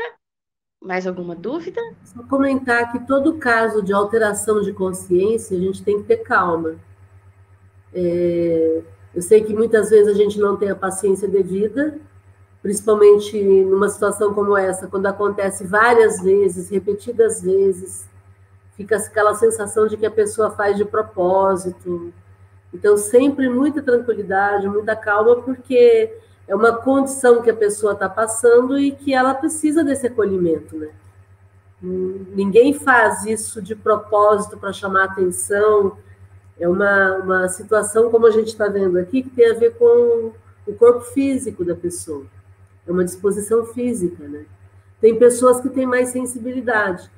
Mais 0.82 1.06
alguma 1.06 1.36
dúvida? 1.36 1.80
Só 2.04 2.22
comentar 2.24 2.92
que 2.92 3.06
todo 3.06 3.38
caso 3.38 3.82
de 3.82 3.92
alteração 3.92 4.62
de 4.62 4.72
consciência 4.72 5.56
a 5.56 5.60
gente 5.60 5.84
tem 5.84 6.02
que 6.02 6.08
ter 6.08 6.18
calma. 6.18 6.76
É, 7.92 8.82
eu 9.16 9.22
sei 9.22 9.42
que 9.42 9.54
muitas 9.54 9.88
vezes 9.88 10.08
a 10.08 10.14
gente 10.14 10.38
não 10.38 10.58
tem 10.58 10.68
a 10.68 10.76
paciência 10.76 11.26
devida, 11.26 11.98
principalmente 12.62 13.42
numa 13.64 13.88
situação 13.88 14.34
como 14.34 14.54
essa, 14.54 14.86
quando 14.86 15.06
acontece 15.06 15.64
várias 15.64 16.20
vezes, 16.20 16.68
repetidas 16.68 17.40
vezes, 17.40 18.06
fica 18.76 18.98
aquela 18.98 19.34
sensação 19.34 19.86
de 19.86 19.96
que 19.96 20.04
a 20.04 20.10
pessoa 20.10 20.50
faz 20.50 20.76
de 20.76 20.84
propósito. 20.84 22.12
Então, 22.74 22.98
sempre 22.98 23.48
muita 23.48 23.80
tranquilidade, 23.80 24.68
muita 24.68 24.94
calma, 24.94 25.36
porque 25.36 26.14
é 26.46 26.54
uma 26.54 26.76
condição 26.76 27.40
que 27.40 27.48
a 27.48 27.56
pessoa 27.56 27.94
está 27.94 28.10
passando 28.10 28.78
e 28.78 28.92
que 28.92 29.14
ela 29.14 29.32
precisa 29.32 29.82
desse 29.82 30.08
acolhimento, 30.08 30.76
né? 30.76 30.90
Ninguém 31.80 32.74
faz 32.74 33.24
isso 33.24 33.62
de 33.62 33.74
propósito 33.74 34.58
para 34.58 34.74
chamar 34.74 35.04
atenção, 35.04 35.96
é 36.58 36.68
uma, 36.68 37.16
uma 37.16 37.48
situação, 37.48 38.10
como 38.10 38.26
a 38.26 38.30
gente 38.30 38.48
está 38.48 38.68
vendo 38.68 38.98
aqui, 38.98 39.22
que 39.22 39.30
tem 39.30 39.50
a 39.50 39.54
ver 39.54 39.74
com 39.76 40.32
o 40.66 40.74
corpo 40.74 41.00
físico 41.00 41.64
da 41.64 41.74
pessoa. 41.74 42.24
É 42.86 42.90
uma 42.90 43.04
disposição 43.04 43.64
física, 43.66 44.26
né? 44.26 44.44
Tem 45.00 45.18
pessoas 45.18 45.60
que 45.60 45.68
têm 45.68 45.86
mais 45.86 46.08
sensibilidade. 46.08 47.10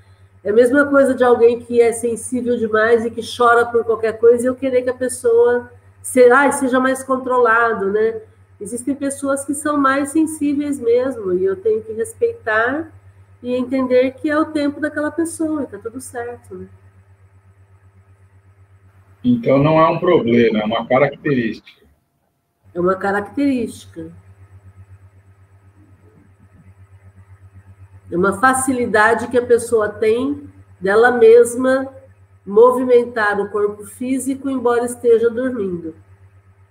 É 0.42 0.50
a 0.50 0.52
mesma 0.52 0.86
coisa 0.86 1.14
de 1.14 1.22
alguém 1.22 1.60
que 1.60 1.80
é 1.80 1.92
sensível 1.92 2.56
demais 2.56 3.04
e 3.04 3.10
que 3.10 3.20
chora 3.22 3.66
por 3.66 3.84
qualquer 3.84 4.18
coisa 4.18 4.44
e 4.44 4.46
eu 4.46 4.54
querer 4.54 4.82
que 4.82 4.90
a 4.90 4.94
pessoa 4.94 5.70
seja, 6.02 6.52
seja 6.52 6.80
mais 6.80 7.02
controlado, 7.02 7.90
né? 7.92 8.20
Existem 8.60 8.94
pessoas 8.94 9.44
que 9.44 9.54
são 9.54 9.76
mais 9.76 10.10
sensíveis 10.10 10.80
mesmo 10.80 11.32
e 11.32 11.44
eu 11.44 11.54
tenho 11.54 11.82
que 11.82 11.92
respeitar 11.92 12.90
e 13.40 13.54
entender 13.54 14.12
que 14.12 14.28
é 14.28 14.36
o 14.36 14.46
tempo 14.46 14.80
daquela 14.80 15.12
pessoa, 15.12 15.62
está 15.62 15.78
tudo 15.78 16.00
certo, 16.00 16.56
né? 16.56 16.66
Então 19.24 19.58
não 19.58 19.80
é 19.80 19.88
um 19.88 19.98
problema, 19.98 20.60
é 20.60 20.64
uma 20.64 20.86
característica. 20.86 21.86
É 22.74 22.80
uma 22.80 22.94
característica. 22.94 24.12
É 28.10 28.16
uma 28.16 28.38
facilidade 28.38 29.28
que 29.28 29.36
a 29.36 29.44
pessoa 29.44 29.88
tem 29.88 30.48
dela 30.80 31.10
mesma 31.10 31.92
movimentar 32.46 33.38
o 33.40 33.50
corpo 33.50 33.84
físico, 33.84 34.48
embora 34.48 34.86
esteja 34.86 35.28
dormindo. 35.28 35.94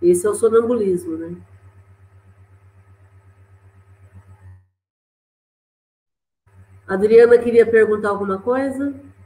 Esse 0.02 0.26
é 0.26 0.30
o 0.30 0.36
sonambulismo, 0.36 1.18
né? 1.18 1.36
Adriana 6.88 7.38
queria 7.38 7.66
perguntar 7.66 8.10
alguma 8.10 8.40
coisa? 8.40 8.90
Não, 8.90 9.17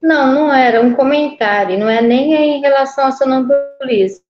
não 0.00 0.52
era 0.52 0.80
um 0.80 0.94
comentário, 0.94 1.78
não 1.78 1.88
é 1.88 2.00
nem 2.00 2.58
em 2.58 2.60
relação 2.60 3.06
ao 3.06 3.12
sonambulismo, 3.12 4.22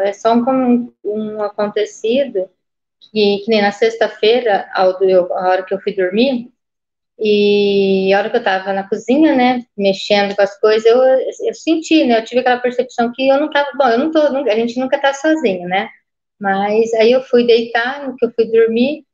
é 0.00 0.12
só 0.12 0.34
um, 0.34 0.92
um 1.04 1.42
acontecido 1.42 2.48
que, 3.00 3.38
que 3.38 3.44
nem 3.48 3.62
na 3.62 3.72
sexta-feira, 3.72 4.68
a 4.74 4.86
hora 4.86 5.62
que 5.62 5.72
eu 5.74 5.80
fui 5.80 5.94
dormir, 5.94 6.50
e 7.18 8.12
a 8.14 8.18
hora 8.18 8.30
que 8.30 8.36
eu 8.36 8.40
estava 8.40 8.72
na 8.72 8.88
cozinha, 8.88 9.34
né, 9.34 9.64
mexendo 9.76 10.34
com 10.34 10.42
as 10.42 10.58
coisas, 10.58 10.86
eu, 10.86 10.96
eu 10.98 11.54
senti, 11.54 12.04
né, 12.04 12.18
eu 12.18 12.24
tive 12.24 12.40
aquela 12.40 12.60
percepção 12.60 13.12
que 13.12 13.28
eu 13.28 13.38
não 13.38 13.46
estava, 13.46 13.70
bom, 13.76 13.88
eu 13.88 13.98
não 13.98 14.10
tô, 14.10 14.20
a 14.20 14.54
gente 14.54 14.78
nunca 14.80 14.96
está 14.96 15.12
sozinho, 15.12 15.68
né, 15.68 15.88
mas 16.38 16.92
aí 16.94 17.12
eu 17.12 17.22
fui 17.22 17.46
deitar, 17.46 18.06
no 18.06 18.16
que 18.16 18.24
eu 18.24 18.32
fui 18.32 18.46
dormir, 18.50 19.04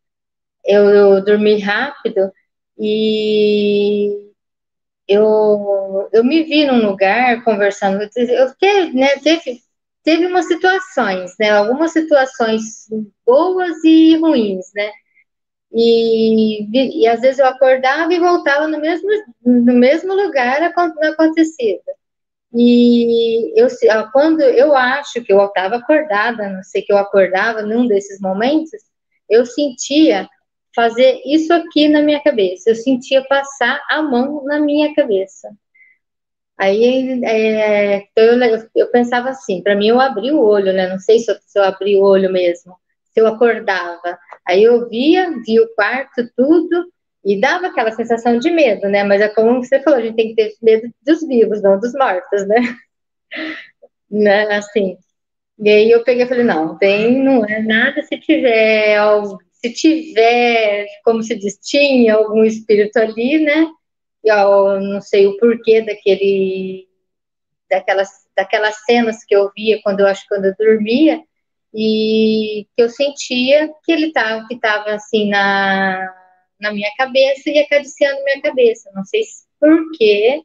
eu, 0.64 0.88
eu 0.88 1.25
dormi 1.25 1.59
rápido, 1.59 2.31
e 2.79 4.31
eu, 5.09 6.09
eu 6.12 6.25
me 6.25 6.42
vi 6.42 6.64
num 6.64 6.87
lugar 6.87 7.42
conversando, 7.45 8.03
eu 8.16 8.49
fiquei, 8.51 8.92
né, 8.92 9.16
teve, 9.19 9.61
teve 10.03 10.27
umas 10.27 10.47
situações, 10.47 11.33
né, 11.38 11.51
algumas 11.51 11.92
situações 11.92 12.62
boas 13.25 13.83
e 13.85 14.16
ruins, 14.16 14.66
né, 14.75 14.90
e, 15.73 17.03
e 17.03 17.07
às 17.09 17.21
vezes 17.21 17.38
eu 17.38 17.47
acordava 17.47 18.12
e 18.12 18.19
voltava 18.19 18.66
no 18.66 18.81
mesmo, 18.81 19.09
no 19.45 19.75
mesmo 19.75 20.14
lugar 20.14 20.62
acontecido. 20.62 21.83
E 22.55 23.53
eu, 23.61 23.69
quando 24.12 24.40
eu 24.40 24.75
acho 24.75 25.23
que 25.23 25.33
eu 25.33 25.45
estava 25.45 25.77
acordada, 25.77 26.49
não 26.49 26.62
sei 26.62 26.81
que 26.81 26.92
eu 26.92 26.97
acordava 26.97 27.61
num 27.62 27.87
desses 27.87 28.19
momentos, 28.21 28.81
eu 29.29 29.45
sentia 29.45 30.27
fazer 30.77 31.23
isso 31.25 31.53
aqui 31.55 31.89
na 31.89 32.03
minha 32.03 32.23
cabeça, 32.23 32.71
eu 32.71 32.75
sentia 32.75 33.25
passar 33.25 33.83
a 33.89 34.03
mão 34.03 34.45
na 34.45 34.61
minha 34.61 34.95
cabeça. 34.95 35.49
Aí 36.59 37.23
é, 37.25 37.97
então 37.97 38.25
eu, 38.25 38.69
eu, 38.75 38.91
pensava 38.91 39.31
assim, 39.31 39.62
para 39.62 39.75
mim 39.75 39.89
eu 39.89 40.01
abri 40.01 40.31
o 40.33 40.41
olho, 40.41 40.73
né? 40.73 40.89
Não 40.89 40.99
sei 40.99 41.19
se 41.19 41.31
eu, 41.31 41.37
se 41.47 41.59
eu 41.59 41.65
abri 41.65 41.97
o 41.97 42.03
olho 42.03 42.31
mesmo, 42.31 42.77
se 43.12 43.21
eu 43.21 43.27
acordava. 43.27 44.19
Aí 44.47 44.65
eu 44.65 44.89
via, 44.89 45.31
via 45.45 45.62
o 45.62 45.75
quarto, 45.75 46.31
tudo, 46.37 46.87
e 47.25 47.41
dava 47.41 47.69
aquela 47.69 47.93
sensação 47.93 48.39
de 48.39 48.51
medo, 48.51 48.89
né? 48.89 49.03
Mas 49.05 49.21
é 49.21 49.29
como 49.29 49.62
você 49.65 49.81
falou, 49.81 49.99
a 49.99 50.03
gente 50.03 50.17
tem 50.17 50.29
que 50.29 50.35
ter 50.37 50.55
medo 50.62 50.91
dos 51.03 51.27
vivos, 51.27 51.62
não 51.62 51.79
dos 51.79 51.93
mortos, 51.95 52.47
né? 52.47 52.57
né? 54.11 54.57
Assim. 54.57 54.97
E 55.59 55.71
aí 55.71 55.91
eu 55.91 56.05
peguei 56.05 56.25
e 56.25 56.29
falei, 56.29 56.45
não, 56.45 56.77
tem, 56.79 57.23
não 57.23 57.45
é 57.45 57.62
nada 57.62 58.03
se 58.03 58.19
tiver, 58.19 58.99
se 59.66 59.72
tiver, 59.72 60.87
como 61.05 61.22
se 61.22 61.35
diz, 61.37 61.59
tinha 61.62 62.14
algum 62.14 62.44
espírito 62.44 62.96
ali, 62.98 63.38
né? 63.38 63.66
Eu 64.24 64.81
não 64.81 65.00
sei 65.00 65.26
o 65.26 65.37
porquê 65.38 65.83
daquele, 65.83 66.88
daquelas, 67.70 68.11
daquelas 68.37 68.76
cenas 68.85 69.24
que 69.24 69.35
eu 69.35 69.50
via 69.57 69.81
quando 69.83 70.00
eu 70.00 70.07
acho 70.07 70.26
quando 70.29 70.46
eu 70.46 70.55
dormia, 70.59 71.22
e 71.74 72.66
que 72.74 72.83
eu 72.83 72.88
sentia 72.88 73.70
que 73.85 73.92
ele 73.92 74.07
estava 74.07 74.46
que 74.46 74.55
estava 74.55 74.92
assim 74.92 75.29
na, 75.29 76.09
na 76.59 76.72
minha 76.72 76.90
cabeça 76.96 77.50
e 77.50 77.59
acariciando 77.59 78.22
minha 78.24 78.40
cabeça. 78.40 78.90
Não 78.94 79.05
sei 79.05 79.22
por 79.61 79.92
quê. 79.92 80.42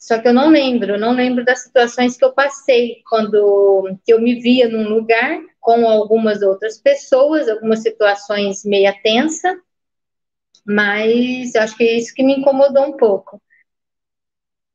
Só 0.00 0.18
que 0.18 0.26
eu 0.26 0.32
não 0.32 0.48
lembro, 0.48 0.98
não 0.98 1.12
lembro 1.12 1.44
das 1.44 1.62
situações 1.62 2.16
que 2.16 2.24
eu 2.24 2.32
passei 2.32 3.02
quando 3.08 3.98
que 4.02 4.12
eu 4.12 4.20
me 4.20 4.40
via 4.40 4.66
num 4.66 4.88
lugar 4.88 5.38
com 5.60 5.86
algumas 5.86 6.40
outras 6.40 6.80
pessoas, 6.80 7.48
algumas 7.50 7.82
situações 7.82 8.64
meia 8.64 8.94
tensa, 9.02 9.54
mas 10.64 11.54
acho 11.54 11.76
que 11.76 11.84
é 11.84 11.98
isso 11.98 12.14
que 12.14 12.22
me 12.22 12.38
incomodou 12.38 12.86
um 12.86 12.96
pouco. 12.96 13.40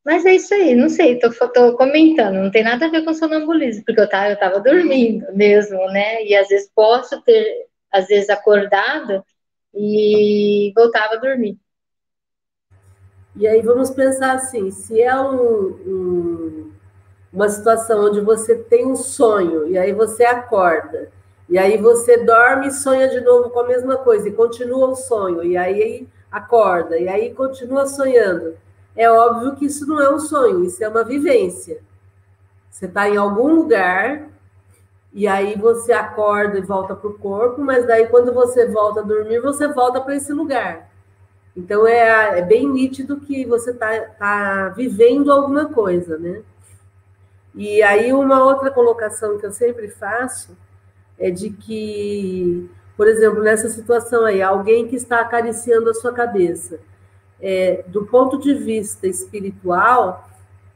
Mas 0.06 0.24
é 0.28 0.36
isso 0.36 0.54
aí, 0.54 0.76
não 0.76 0.88
sei, 0.90 1.18
tô, 1.18 1.32
tô 1.52 1.76
comentando, 1.76 2.36
não 2.36 2.52
tem 2.52 2.64
nada 2.64 2.86
a 2.86 2.90
ver 2.90 3.04
com 3.04 3.12
sonambulismo, 3.12 3.84
porque 3.84 4.00
eu 4.00 4.08
tava, 4.08 4.30
eu 4.30 4.38
tava 4.38 4.60
dormindo 4.60 5.26
mesmo, 5.34 5.80
né? 5.88 6.24
E 6.24 6.36
às 6.36 6.48
vezes 6.48 6.70
posso 6.76 7.20
ter, 7.24 7.66
às 7.92 8.06
vezes, 8.08 8.30
acordado 8.30 9.26
e 9.74 10.72
voltava 10.76 11.16
a 11.16 11.18
dormir. 11.20 11.58
E 13.36 13.48
aí 13.48 13.62
vamos 13.62 13.90
pensar 13.90 14.34
assim, 14.34 14.72
se 14.72 15.02
é 15.02 15.20
um, 15.20 15.68
um, 15.86 16.72
uma 17.34 17.50
situação 17.50 18.06
onde 18.06 18.22
você 18.22 18.56
tem 18.56 18.86
um 18.86 18.96
sonho, 18.96 19.68
e 19.68 19.78
aí 19.78 19.94
você 19.94 20.24
acorda, 20.24 21.10
e 21.50 21.58
aí 21.58 21.78
você 21.78 22.18
dorme 22.18 22.68
e 22.68 22.72
sonha 22.72 23.10
de 23.10 23.22
novo 23.22 23.50
com 23.50 23.60
a 23.60 23.68
mesma 23.68 23.98
coisa, 23.98 24.30
e 24.30 24.32
continua 24.32 24.88
o 24.88 24.96
sonho, 24.96 25.44
e 25.44 25.58
aí 25.58 26.08
acorda, 26.32 26.98
e 26.98 27.08
aí 27.08 27.34
continua 27.34 27.86
sonhando 27.86 28.56
é 28.96 29.12
óbvio 29.12 29.56
que 29.56 29.66
isso 29.66 29.86
não 29.86 30.02
é 30.02 30.10
um 30.14 30.20
sonho, 30.20 30.64
isso 30.64 30.84
é 30.84 30.88
uma 30.88 31.04
vivência. 31.04 31.82
Você 32.72 32.86
está 32.86 33.10
em 33.10 33.18
algum 33.18 33.54
lugar 33.54 34.30
e 35.14 35.28
aí 35.28 35.58
você 35.58 35.92
acorda 35.92 36.58
e 36.58 36.62
volta 36.62 36.96
para 36.96 37.10
o 37.10 37.18
corpo, 37.18 37.62
mas 37.62 37.86
daí 37.86 38.08
quando 38.08 38.34
você 38.34 38.68
volta 38.68 39.02
a 39.02 39.04
dormir, 39.04 39.40
você 39.42 39.68
volta 39.68 40.00
para 40.00 40.16
esse 40.16 40.32
lugar. 40.32 40.90
Então 41.56 41.88
é, 41.88 42.40
é, 42.40 42.42
bem 42.42 42.68
nítido 42.68 43.18
que 43.18 43.46
você 43.46 43.72
está 43.72 44.00
tá 44.20 44.70
vivendo 44.70 45.32
alguma 45.32 45.66
coisa, 45.66 46.18
né? 46.18 46.42
E 47.54 47.82
aí 47.82 48.12
uma 48.12 48.44
outra 48.44 48.70
colocação 48.70 49.38
que 49.38 49.46
eu 49.46 49.52
sempre 49.52 49.88
faço 49.88 50.58
é 51.18 51.32
de 51.32 51.50
que, 51.50 52.70
por 52.98 53.08
exemplo, 53.08 53.42
nessa 53.42 53.70
situação 53.70 54.26
aí, 54.26 54.42
alguém 54.42 54.88
que 54.88 54.98
está 54.98 55.22
acariciando 55.22 55.90
a 55.90 55.94
sua 55.94 56.12
cabeça 56.12 56.80
é, 57.42 57.84
do 57.88 58.06
ponto 58.06 58.40
de 58.40 58.54
vista 58.54 59.08
espiritual, 59.08 60.30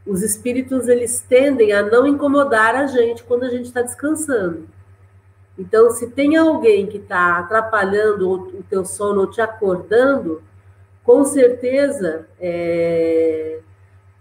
os 0.06 0.22
espíritos 0.22 0.88
eles 0.88 1.22
tendem 1.28 1.72
a 1.72 1.84
não 1.84 2.06
incomodar 2.06 2.76
a 2.76 2.88
gente 2.88 3.24
quando 3.24 3.44
a 3.44 3.50
gente 3.50 3.66
está 3.66 3.82
descansando. 3.82 4.68
Então, 5.58 5.92
se 5.92 6.08
tem 6.08 6.38
alguém 6.38 6.88
que 6.88 6.98
está 6.98 7.40
atrapalhando 7.40 8.32
o 8.32 8.64
teu 8.70 8.86
sono 8.86 9.22
ou 9.22 9.28
te 9.28 9.42
acordando, 9.42 10.42
com 11.10 11.26
certeza, 11.26 12.28
é, 12.40 13.62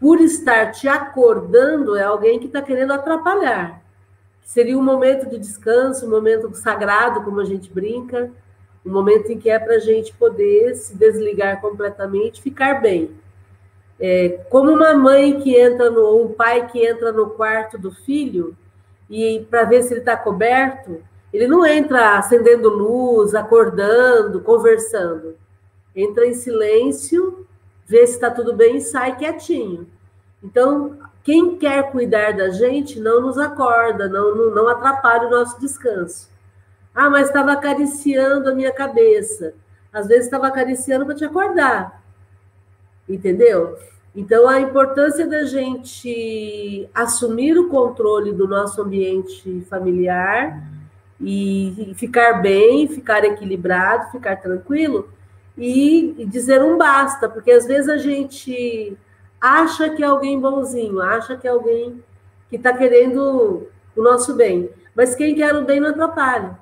por 0.01 0.22
estar 0.22 0.70
te 0.70 0.88
acordando, 0.88 1.94
é 1.94 2.03
alguém 2.03 2.38
que 2.38 2.46
está 2.46 2.62
querendo 2.62 2.94
atrapalhar. 2.94 3.83
Seria 4.42 4.79
um 4.79 4.83
momento 4.83 5.29
de 5.29 5.38
descanso, 5.38 6.07
um 6.07 6.11
momento 6.11 6.51
sagrado, 6.55 7.22
como 7.24 7.40
a 7.40 7.44
gente 7.44 7.70
brinca, 7.70 8.31
um 8.87 8.90
momento 8.90 9.31
em 9.31 9.38
que 9.38 9.51
é 9.51 9.59
para 9.59 9.74
a 9.74 9.79
gente 9.79 10.14
poder 10.14 10.77
se 10.77 10.96
desligar 10.96 11.61
completamente, 11.61 12.40
ficar 12.40 12.81
bem. 12.81 13.11
É, 14.01 14.40
como 14.48 14.70
uma 14.70 14.94
mãe 14.94 15.42
que 15.42 15.55
entra 15.55 15.90
no, 15.90 16.24
um 16.24 16.33
pai 16.33 16.68
que 16.68 16.87
entra 16.87 17.12
no 17.12 17.29
quarto 17.29 17.77
do 17.77 17.90
filho 17.90 18.57
e 19.11 19.46
para 19.51 19.64
ver 19.64 19.83
se 19.83 19.92
ele 19.92 20.01
está 20.01 20.16
coberto, 20.16 21.03
ele 21.35 21.46
não 21.46 21.66
entra 21.66 22.16
acendendo 22.16 22.70
luz, 22.70 23.35
acordando, 23.35 24.40
conversando. 24.40 25.37
Entra 25.99 26.29
em 26.29 26.33
silêncio, 26.33 27.45
vê 27.85 28.07
se 28.07 28.13
está 28.13 28.31
tudo 28.31 28.55
bem 28.55 28.77
e 28.77 28.81
sai 28.81 29.17
quietinho. 29.17 29.85
Então, 30.41 30.97
quem 31.25 31.59
quer 31.59 31.91
cuidar 31.91 32.37
da 32.37 32.51
gente 32.51 33.01
não 33.01 33.21
nos 33.21 33.37
acorda, 33.37 34.09
não, 34.09 34.33
não, 34.33 34.55
não 34.55 34.69
atrapalha 34.69 35.27
o 35.27 35.31
nosso 35.31 35.59
descanso. 35.59 36.31
Ah, 36.95 37.11
mas 37.11 37.27
estava 37.27 37.51
acariciando 37.51 38.49
a 38.49 38.55
minha 38.55 38.71
cabeça. 38.71 39.55
Às 39.93 40.07
vezes 40.07 40.27
estava 40.27 40.47
acariciando 40.47 41.05
para 41.05 41.17
te 41.17 41.25
acordar. 41.25 42.01
Entendeu? 43.09 43.77
Então, 44.15 44.49
a 44.49 44.61
importância 44.61 45.27
da 45.27 45.47
gente 45.47 46.89
assumir 46.95 47.59
o 47.59 47.69
controle 47.69 48.33
do 48.33 48.47
nosso 48.47 48.81
ambiente 48.81 49.67
familiar 49.69 50.63
e 51.21 51.93
ficar 51.97 52.35
bem, 52.35 52.87
ficar 52.87 53.25
equilibrado, 53.25 54.13
ficar 54.13 54.37
tranquilo 54.37 55.17
e, 55.59 56.25
dizer 56.27 56.62
um 56.62 56.79
basta, 56.79 57.29
porque 57.29 57.51
às 57.51 57.66
vezes 57.66 57.88
a 57.88 57.97
gente 57.97 58.97
acha 59.40 59.90
que 59.90 60.03
é 60.03 60.07
alguém 60.07 60.40
bonzinho, 60.40 61.01
acha 61.01 61.37
que 61.37 61.47
é 61.47 61.51
alguém 61.51 62.03
que 62.49 62.57
está 62.57 62.73
querendo 62.73 63.66
o 63.97 64.03
nosso 64.03 64.35
bem, 64.35 64.71
mas 64.94 65.14
quem 65.14 65.35
quer 65.35 65.55
o 65.55 65.64
bem 65.64 65.81
não 65.81 65.90
atrapalha. 65.90 66.59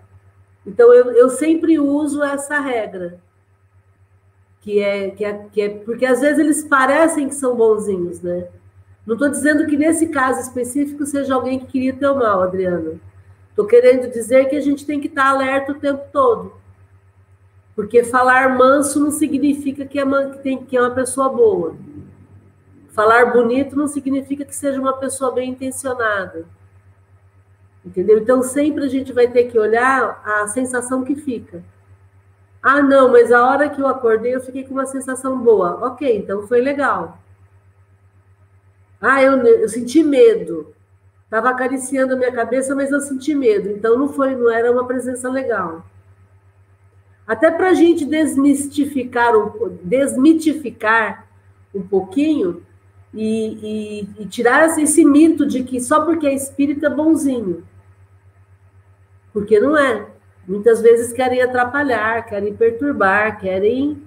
Então, 0.66 0.92
eu, 0.92 1.12
eu 1.12 1.30
sempre 1.30 1.78
uso 1.78 2.22
essa 2.22 2.58
regra. 2.58 3.20
Que 4.60 4.80
é, 4.80 5.10
que, 5.10 5.24
é, 5.24 5.46
que 5.52 5.62
é. 5.62 5.68
Porque 5.68 6.04
às 6.04 6.20
vezes 6.20 6.40
eles 6.40 6.64
parecem 6.64 7.28
que 7.28 7.36
são 7.36 7.54
bonzinhos, 7.54 8.20
né? 8.20 8.48
Não 9.06 9.14
estou 9.14 9.28
dizendo 9.28 9.66
que 9.66 9.76
nesse 9.76 10.08
caso 10.08 10.40
específico 10.40 11.06
seja 11.06 11.36
alguém 11.36 11.60
que 11.60 11.66
queria 11.66 11.94
teu 11.94 12.16
mal, 12.16 12.42
Adriana. 12.42 12.94
Estou 13.50 13.64
querendo 13.64 14.10
dizer 14.10 14.48
que 14.48 14.56
a 14.56 14.60
gente 14.60 14.84
tem 14.84 15.00
que 15.00 15.06
estar 15.06 15.28
alerta 15.28 15.70
o 15.70 15.76
tempo 15.76 16.02
todo. 16.12 16.52
Porque 17.76 18.02
falar 18.02 18.56
manso 18.56 18.98
não 18.98 19.10
significa 19.10 19.84
que 19.84 19.98
é 19.98 20.04
uma, 20.04 20.30
que 20.30 20.38
tem, 20.38 20.64
que 20.64 20.74
é 20.74 20.80
uma 20.80 20.94
pessoa 20.94 21.28
boa. 21.28 21.76
Falar 22.88 23.30
bonito 23.34 23.76
não 23.76 23.86
significa 23.86 24.46
que 24.46 24.56
seja 24.56 24.80
uma 24.80 24.94
pessoa 24.94 25.30
bem 25.30 25.50
intencionada. 25.50 26.46
Entendeu? 27.84 28.18
Então 28.18 28.42
sempre 28.42 28.84
a 28.86 28.88
gente 28.88 29.12
vai 29.12 29.28
ter 29.28 29.44
que 29.44 29.58
olhar 29.58 30.22
a 30.24 30.48
sensação 30.48 31.04
que 31.04 31.14
fica. 31.14 31.62
Ah, 32.62 32.82
não, 32.82 33.12
mas 33.12 33.30
a 33.30 33.46
hora 33.46 33.68
que 33.68 33.80
eu 33.80 33.86
acordei 33.86 34.34
eu 34.34 34.40
fiquei 34.40 34.64
com 34.64 34.72
uma 34.72 34.86
sensação 34.86 35.38
boa. 35.38 35.86
Ok, 35.86 36.16
então 36.16 36.48
foi 36.48 36.62
legal. 36.62 37.18
Ah, 38.98 39.22
eu, 39.22 39.36
eu 39.44 39.68
senti 39.68 40.02
medo. 40.02 40.74
Estava 41.24 41.50
acariciando 41.50 42.14
a 42.14 42.16
minha 42.16 42.32
cabeça, 42.32 42.74
mas 42.74 42.90
eu 42.90 43.00
senti 43.02 43.34
medo. 43.34 43.68
Então 43.68 43.98
não 43.98 44.08
foi, 44.08 44.34
não 44.34 44.50
era 44.50 44.72
uma 44.72 44.86
presença 44.86 45.28
legal. 45.28 45.84
Até 47.26 47.50
para 47.50 47.70
a 47.70 47.74
gente 47.74 48.04
desmistificar, 48.04 49.32
desmitificar 49.82 51.26
um 51.74 51.82
pouquinho 51.82 52.62
e, 53.12 54.06
e, 54.18 54.22
e 54.22 54.26
tirar 54.26 54.78
esse 54.78 55.04
mito 55.04 55.44
de 55.46 55.62
que 55.64 55.80
só 55.80 56.04
porque 56.04 56.26
é 56.26 56.34
espírito 56.34 56.86
é 56.86 56.90
bonzinho 56.90 57.64
porque 59.36 59.60
não 59.60 59.76
é. 59.76 60.06
Muitas 60.48 60.80
vezes 60.80 61.12
querem 61.12 61.42
atrapalhar, 61.42 62.24
querem 62.24 62.56
perturbar, 62.56 63.38
querem 63.38 64.02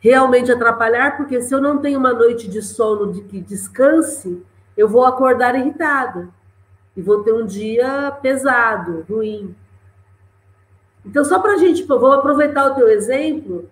realmente 0.00 0.50
atrapalhar, 0.50 1.16
porque 1.16 1.40
se 1.40 1.54
eu 1.54 1.60
não 1.60 1.78
tenho 1.78 1.96
uma 1.96 2.12
noite 2.12 2.48
de 2.48 2.60
sono 2.60 3.12
de 3.12 3.20
que 3.20 3.40
descanse, 3.40 4.42
eu 4.76 4.88
vou 4.88 5.04
acordar 5.04 5.54
irritada 5.54 6.28
e 6.96 7.00
vou 7.00 7.22
ter 7.22 7.32
um 7.32 7.46
dia 7.46 8.10
pesado, 8.20 9.06
ruim. 9.08 9.54
Então, 11.10 11.24
só 11.24 11.40
para 11.40 11.54
a 11.54 11.56
gente, 11.56 11.82
vou 11.82 12.12
aproveitar 12.12 12.66
o 12.66 12.74
teu 12.76 12.88
exemplo, 12.88 13.68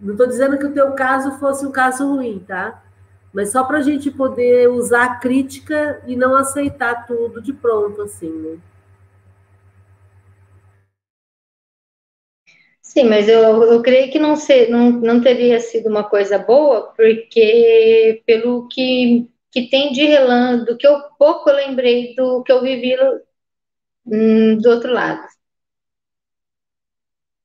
não 0.00 0.14
estou 0.14 0.26
dizendo 0.26 0.58
que 0.58 0.66
o 0.66 0.74
teu 0.74 0.92
caso 0.92 1.38
fosse 1.38 1.64
um 1.64 1.70
caso 1.70 2.04
ruim, 2.16 2.40
tá? 2.40 2.82
Mas 3.32 3.52
só 3.52 3.62
para 3.64 3.78
a 3.78 3.82
gente 3.82 4.10
poder 4.10 4.68
usar 4.70 5.04
a 5.04 5.16
crítica 5.20 6.02
e 6.06 6.16
não 6.16 6.34
aceitar 6.36 7.06
tudo 7.06 7.40
de 7.40 7.52
pronto, 7.52 8.02
assim, 8.02 8.28
né? 8.30 8.58
Sim, 12.82 13.04
mas 13.08 13.28
eu, 13.28 13.62
eu 13.64 13.82
creio 13.82 14.12
que 14.12 14.18
não, 14.18 14.36
ser, 14.36 14.68
não, 14.70 14.90
não 14.92 15.20
teria 15.20 15.58
sido 15.60 15.88
uma 15.88 16.04
coisa 16.08 16.38
boa, 16.38 16.92
porque 16.94 18.22
pelo 18.26 18.68
que, 18.68 19.28
que 19.50 19.68
tem 19.68 19.92
de 19.92 20.04
relance, 20.04 20.64
do 20.66 20.76
que 20.76 20.86
eu 20.86 21.00
pouco 21.18 21.50
lembrei 21.50 22.14
do 22.14 22.42
que 22.44 22.52
eu 22.52 22.62
vivi 22.62 22.94
hum, 24.06 24.58
do 24.60 24.70
outro 24.70 24.92
lado. 24.92 25.26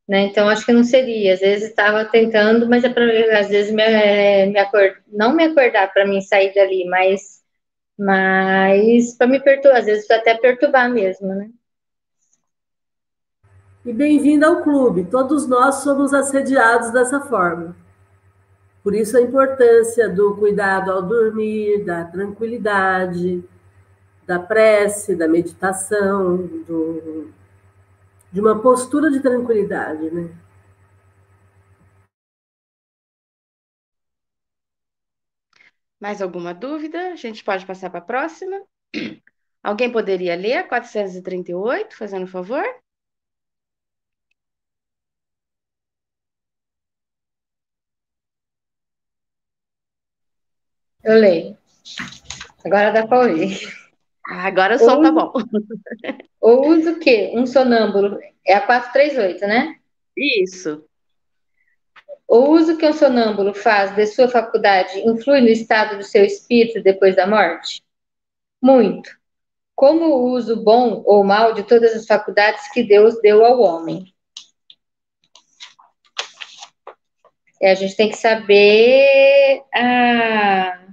Né? 0.09 0.21
Então, 0.23 0.49
acho 0.49 0.65
que 0.65 0.73
não 0.73 0.83
seria. 0.83 1.35
Às 1.35 1.39
vezes 1.39 1.69
estava 1.69 2.03
tentando, 2.03 2.67
mas 2.67 2.83
é 2.83 2.89
para, 2.89 3.39
às 3.39 3.47
vezes, 3.47 3.71
me, 3.71 4.47
me 4.47 4.57
acordar, 4.57 5.03
não 5.07 5.35
me 5.35 5.43
acordar 5.43 5.93
para 5.93 6.07
mim 6.07 6.19
sair 6.19 6.51
dali, 6.55 6.83
mas, 6.89 7.43
mas 7.95 9.15
para 9.15 9.27
me 9.27 9.39
perturbar, 9.39 9.79
às 9.79 9.85
vezes 9.85 10.09
até 10.09 10.33
perturbar 10.35 10.89
mesmo, 10.89 11.27
né? 11.27 11.51
E 13.85 13.93
bem-vindo 13.93 14.47
ao 14.47 14.63
clube. 14.63 15.05
Todos 15.05 15.47
nós 15.47 15.75
somos 15.83 16.11
assediados 16.11 16.91
dessa 16.91 17.21
forma. 17.21 17.75
Por 18.83 18.95
isso 18.95 19.15
a 19.15 19.21
importância 19.21 20.09
do 20.09 20.35
cuidado 20.37 20.91
ao 20.91 21.03
dormir, 21.03 21.85
da 21.85 22.03
tranquilidade, 22.05 23.43
da 24.25 24.39
prece, 24.39 25.15
da 25.15 25.27
meditação, 25.27 26.37
do, 26.67 27.31
de 28.31 28.39
uma 28.39 28.59
postura 28.61 29.09
de 29.11 29.19
tranquilidade, 29.19 30.09
né? 30.11 30.29
Mais 35.99 36.21
alguma 36.21 36.53
dúvida? 36.53 37.11
A 37.11 37.15
gente 37.15 37.43
pode 37.43 37.65
passar 37.65 37.89
para 37.89 37.99
a 37.99 38.03
próxima. 38.03 38.61
Alguém 39.63 39.91
poderia 39.91 40.35
ler 40.35 40.57
a 40.57 40.67
438, 40.67 41.97
fazendo 41.97 42.27
favor? 42.27 42.63
Eu 51.03 51.15
leio. 51.19 51.57
Agora 52.65 52.91
dá 52.91 53.05
para 53.07 53.27
ouvir. 53.29 53.88
Agora 54.29 54.75
o 54.75 54.79
som 54.79 55.01
tá 55.01 55.11
bom. 55.11 55.33
Ou 56.39 56.67
uso 56.69 56.91
o 56.91 56.99
quê? 56.99 57.31
Um 57.33 57.47
sonâmbulo. 57.47 58.19
É 58.45 58.53
a 58.53 58.61
438, 58.61 59.47
né? 59.47 59.75
Isso. 60.15 60.85
O 62.27 62.51
uso 62.51 62.77
que 62.77 62.85
um 62.85 62.93
sonâmbulo 62.93 63.55
faz 63.55 63.95
de 63.95 64.05
sua 64.05 64.27
faculdade 64.27 64.99
influi 64.99 65.41
no 65.41 65.47
estado 65.47 65.97
do 65.97 66.03
seu 66.03 66.23
espírito 66.23 66.83
depois 66.83 67.15
da 67.15 67.25
morte? 67.25 67.81
Muito. 68.61 69.17
Como 69.75 70.05
o 70.05 70.31
uso 70.33 70.63
bom 70.63 71.01
ou 71.07 71.23
mal 71.23 71.53
de 71.53 71.63
todas 71.63 71.95
as 71.95 72.05
faculdades 72.05 72.71
que 72.71 72.83
Deus 72.83 73.19
deu 73.21 73.43
ao 73.43 73.59
homem. 73.59 74.13
É, 77.59 77.71
a 77.71 77.75
gente 77.75 77.95
tem 77.95 78.09
que 78.09 78.17
saber 78.17 79.63
a, 79.73 80.87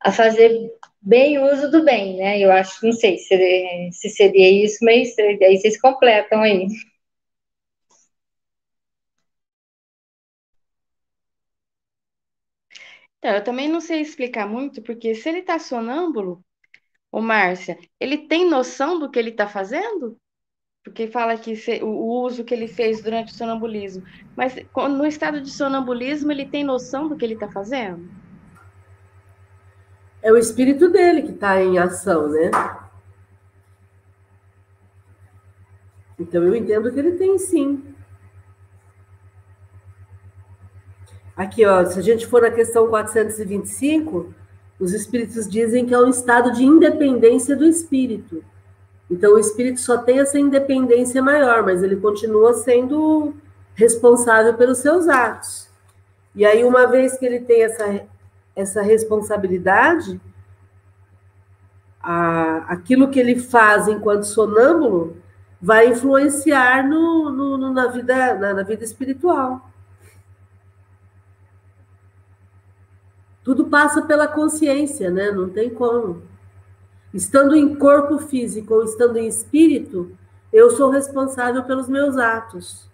a 0.00 0.12
fazer 0.12 0.70
bem 1.02 1.38
uso 1.38 1.70
do 1.70 1.84
bem, 1.84 2.16
né? 2.18 2.38
Eu 2.40 2.52
acho, 2.52 2.84
não 2.84 2.92
sei 2.92 3.18
se, 3.18 3.90
se 3.92 4.08
seria 4.10 4.64
isso, 4.64 4.78
mas 4.84 5.14
aí 5.18 5.58
vocês 5.58 5.80
completam 5.80 6.42
aí. 6.42 6.66
Então, 13.18 13.32
eu 13.34 13.44
também 13.44 13.68
não 13.68 13.80
sei 13.80 14.00
explicar 14.00 14.46
muito, 14.48 14.82
porque 14.82 15.14
se 15.14 15.28
ele 15.28 15.38
está 15.40 15.58
sonâmbulo, 15.58 16.44
o 17.12 17.20
Márcia, 17.22 17.78
ele 18.00 18.28
tem 18.28 18.48
noção 18.48 18.98
do 18.98 19.10
que 19.10 19.18
ele 19.18 19.30
está 19.30 19.48
fazendo? 19.48 20.18
Porque 20.84 21.08
fala 21.08 21.38
que 21.38 21.56
se, 21.56 21.82
o, 21.82 21.88
o 21.88 22.24
uso 22.26 22.44
que 22.44 22.54
ele 22.54 22.68
fez 22.68 23.02
durante 23.02 23.32
o 23.32 23.36
sonambulismo. 23.36 24.04
Mas 24.36 24.54
no 24.90 25.06
estado 25.06 25.40
de 25.42 25.50
sonambulismo, 25.52 26.32
ele 26.32 26.46
tem 26.50 26.64
noção 26.64 27.08
do 27.08 27.16
que 27.16 27.24
ele 27.24 27.34
está 27.34 27.50
fazendo? 27.50 28.14
É 30.22 30.30
o 30.30 30.36
espírito 30.36 30.88
dele 30.88 31.22
que 31.22 31.32
está 31.32 31.60
em 31.60 31.78
ação, 31.78 32.28
né? 32.28 32.50
Então 36.18 36.44
eu 36.44 36.54
entendo 36.54 36.92
que 36.92 36.98
ele 36.98 37.12
tem 37.12 37.36
sim. 37.38 37.82
Aqui, 41.36 41.66
ó, 41.66 41.84
se 41.84 41.98
a 41.98 42.02
gente 42.02 42.26
for 42.26 42.42
na 42.42 42.50
questão 42.50 42.86
425, 42.88 44.32
os 44.78 44.92
espíritos 44.92 45.48
dizem 45.48 45.86
que 45.86 45.94
é 45.94 45.98
um 45.98 46.08
estado 46.08 46.52
de 46.52 46.62
independência 46.64 47.56
do 47.56 47.64
espírito. 47.64 48.44
Então 49.10 49.34
o 49.34 49.38
espírito 49.38 49.80
só 49.80 49.98
tem 49.98 50.20
essa 50.20 50.38
independência 50.38 51.20
maior, 51.20 51.64
mas 51.64 51.82
ele 51.82 51.96
continua 51.96 52.54
sendo 52.54 53.34
responsável 53.74 54.54
pelos 54.54 54.78
seus 54.78 55.08
atos. 55.08 55.68
E 56.34 56.46
aí, 56.46 56.64
uma 56.64 56.86
vez 56.86 57.18
que 57.18 57.26
ele 57.26 57.40
tem 57.40 57.62
essa 57.62 58.06
essa 58.54 58.82
responsabilidade, 58.82 60.20
a, 62.02 62.58
aquilo 62.68 63.10
que 63.10 63.20
ele 63.20 63.38
faz 63.38 63.88
enquanto 63.88 64.24
sonâmbulo 64.24 65.16
vai 65.60 65.88
influenciar 65.88 66.86
no, 66.86 67.30
no, 67.30 67.56
no 67.56 67.72
na, 67.72 67.86
vida, 67.86 68.34
na, 68.34 68.54
na 68.54 68.62
vida 68.62 68.82
espiritual. 68.82 69.70
Tudo 73.44 73.66
passa 73.66 74.02
pela 74.02 74.28
consciência, 74.28 75.10
né? 75.10 75.30
Não 75.30 75.48
tem 75.48 75.70
como. 75.70 76.22
Estando 77.12 77.54
em 77.54 77.74
corpo 77.74 78.18
físico 78.18 78.74
ou 78.74 78.84
estando 78.84 79.16
em 79.16 79.26
espírito, 79.26 80.16
eu 80.52 80.70
sou 80.70 80.90
responsável 80.90 81.62
pelos 81.64 81.88
meus 81.88 82.16
atos. 82.16 82.88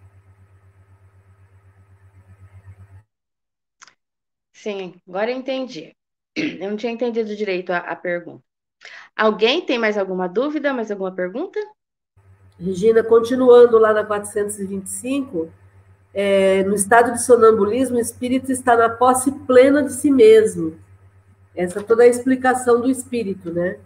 Sim, 4.69 5.01
agora 5.09 5.31
eu 5.31 5.39
entendi. 5.39 5.97
Eu 6.37 6.69
não 6.69 6.77
tinha 6.77 6.93
entendido 6.93 7.35
direito 7.35 7.73
a, 7.73 7.79
a 7.79 7.97
pergunta. 7.97 8.45
Alguém 9.17 9.63
tem 9.65 9.79
mais 9.79 9.97
alguma 9.97 10.29
dúvida, 10.29 10.75
mais 10.75 10.91
alguma 10.91 11.11
pergunta? 11.11 11.59
Regina, 12.61 13.03
continuando 13.03 13.79
lá 13.79 13.95
na 13.95 14.05
425, 14.05 15.51
é, 16.13 16.63
no 16.65 16.75
estado 16.75 17.13
de 17.13 17.23
sonambulismo, 17.23 17.97
o 17.97 18.01
espírito 18.01 18.53
está 18.53 18.77
na 18.77 18.91
posse 18.91 19.33
plena 19.47 19.83
de 19.83 19.93
si 19.95 20.11
mesmo. 20.11 20.79
Essa 21.57 21.81
é 21.81 21.83
toda 21.83 22.03
a 22.03 22.07
explicação 22.07 22.79
do 22.79 22.91
espírito, 22.91 23.51
né? 23.51 23.79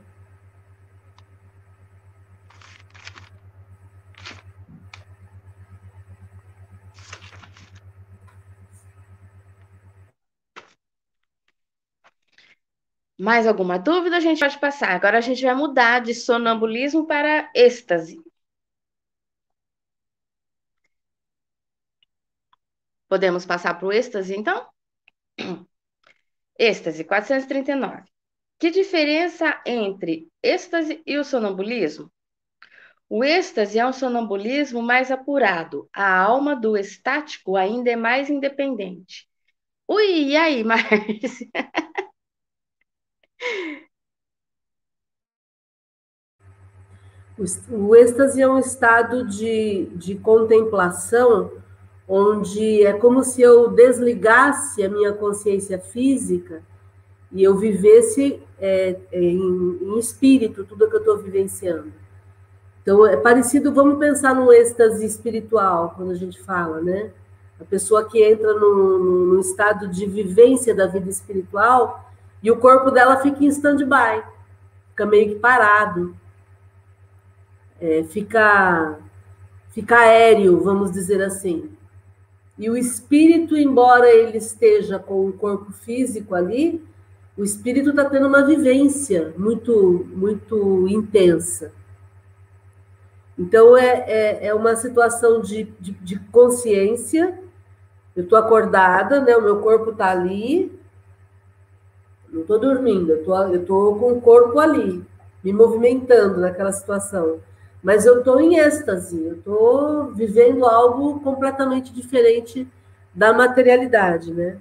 Mais 13.22 13.46
alguma 13.46 13.78
dúvida? 13.78 14.16
A 14.16 14.20
gente 14.20 14.40
pode 14.40 14.58
passar. 14.58 14.90
Agora 14.90 15.18
a 15.18 15.20
gente 15.20 15.44
vai 15.44 15.54
mudar 15.54 16.00
de 16.00 16.12
sonambulismo 16.12 17.06
para 17.06 17.48
êxtase. 17.54 18.20
Podemos 23.08 23.46
passar 23.46 23.74
para 23.74 23.86
o 23.86 23.92
êxtase, 23.92 24.34
então? 24.34 24.66
Êxtase, 26.58 27.04
439. 27.04 28.02
Que 28.58 28.70
diferença 28.72 29.62
entre 29.64 30.28
êxtase 30.42 31.00
e 31.06 31.16
o 31.16 31.22
sonambulismo? 31.22 32.10
O 33.08 33.22
êxtase 33.22 33.78
é 33.78 33.86
um 33.86 33.92
sonambulismo 33.92 34.82
mais 34.82 35.12
apurado. 35.12 35.88
A 35.94 36.12
alma 36.18 36.56
do 36.56 36.76
estático 36.76 37.56
ainda 37.56 37.88
é 37.88 37.96
mais 37.96 38.28
independente. 38.28 39.28
Ui, 39.86 40.30
e 40.30 40.36
aí, 40.36 40.64
Márcia? 40.66 41.48
O 47.70 47.96
êxtase 47.96 48.40
é 48.40 48.48
um 48.48 48.58
estado 48.58 49.26
de, 49.26 49.86
de 49.96 50.14
contemplação 50.16 51.50
onde 52.06 52.84
é 52.84 52.92
como 52.92 53.24
se 53.24 53.40
eu 53.40 53.70
desligasse 53.70 54.82
a 54.82 54.88
minha 54.88 55.12
consciência 55.12 55.78
física 55.78 56.62
e 57.32 57.42
eu 57.42 57.56
vivesse 57.56 58.40
é, 58.60 58.96
é 59.10 59.20
em, 59.20 59.78
em, 59.82 59.98
espírito 59.98 60.64
tudo 60.64 60.88
que 60.88 60.96
eu 60.96 61.00
estou 61.00 61.18
vivenciando. 61.18 61.92
Então, 62.82 63.06
é 63.06 63.16
parecido, 63.16 63.72
vamos 63.72 63.98
pensar 63.98 64.34
no 64.34 64.52
êxtase 64.52 65.04
espiritual, 65.06 65.94
quando 65.96 66.10
a 66.10 66.16
gente 66.16 66.40
fala, 66.42 66.80
né? 66.80 67.10
A 67.60 67.64
pessoa 67.64 68.04
que 68.04 68.22
entra 68.22 68.52
no, 68.54 68.98
no 68.98 69.40
estado 69.40 69.88
de 69.88 70.04
vivência 70.04 70.74
da 70.74 70.86
vida 70.86 71.08
espiritual 71.08 72.01
e 72.42 72.50
o 72.50 72.56
corpo 72.56 72.90
dela 72.90 73.18
fica 73.20 73.44
em 73.44 73.48
stand-by, 73.48 74.22
fica 74.90 75.06
meio 75.06 75.28
que 75.28 75.34
parado, 75.36 76.16
é, 77.80 78.02
fica 78.04 78.98
fica 79.70 79.98
aéreo, 79.98 80.60
vamos 80.60 80.92
dizer 80.92 81.22
assim. 81.22 81.70
E 82.58 82.68
o 82.68 82.76
espírito, 82.76 83.56
embora 83.56 84.08
ele 84.08 84.38
esteja 84.38 84.98
com 84.98 85.26
o 85.26 85.32
corpo 85.32 85.72
físico 85.72 86.34
ali, 86.34 86.84
o 87.36 87.42
espírito 87.42 87.90
está 87.90 88.04
tendo 88.04 88.28
uma 88.28 88.44
vivência 88.44 89.32
muito, 89.38 90.06
muito 90.14 90.86
intensa. 90.88 91.72
Então, 93.38 93.76
é, 93.76 94.04
é, 94.06 94.46
é 94.48 94.54
uma 94.54 94.76
situação 94.76 95.40
de, 95.40 95.64
de, 95.80 95.92
de 95.92 96.18
consciência. 96.30 97.38
Eu 98.14 98.24
estou 98.24 98.38
acordada, 98.38 99.20
né? 99.20 99.34
o 99.34 99.42
meu 99.42 99.60
corpo 99.60 99.90
está 99.90 100.10
ali. 100.10 100.78
Não 102.32 102.40
estou 102.40 102.58
dormindo, 102.58 103.12
eu 103.12 103.60
estou 103.60 103.98
com 103.98 104.12
o 104.12 104.20
corpo 104.20 104.58
ali, 104.58 105.04
me 105.44 105.52
movimentando 105.52 106.40
naquela 106.40 106.72
situação. 106.72 107.40
Mas 107.82 108.06
eu 108.06 108.20
estou 108.20 108.40
em 108.40 108.56
êxtase, 108.56 109.22
eu 109.22 109.34
estou 109.34 110.12
vivendo 110.12 110.64
algo 110.64 111.20
completamente 111.20 111.92
diferente 111.92 112.66
da 113.14 113.34
materialidade, 113.34 114.32
né? 114.32 114.58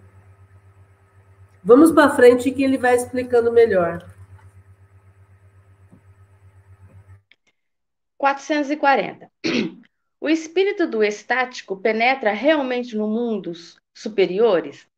Vamos 1.63 1.91
para 1.91 2.09
frente 2.09 2.51
que 2.51 2.63
ele 2.63 2.77
vai 2.77 2.95
explicando 2.95 3.51
melhor. 3.51 4.05
440. 8.17 9.31
O 10.19 10.29
espírito 10.29 10.85
do 10.85 11.03
estático 11.03 11.77
penetra 11.77 12.31
realmente 12.33 12.95
no 12.95 13.07
mundos 13.07 13.79
superiores? 13.93 14.90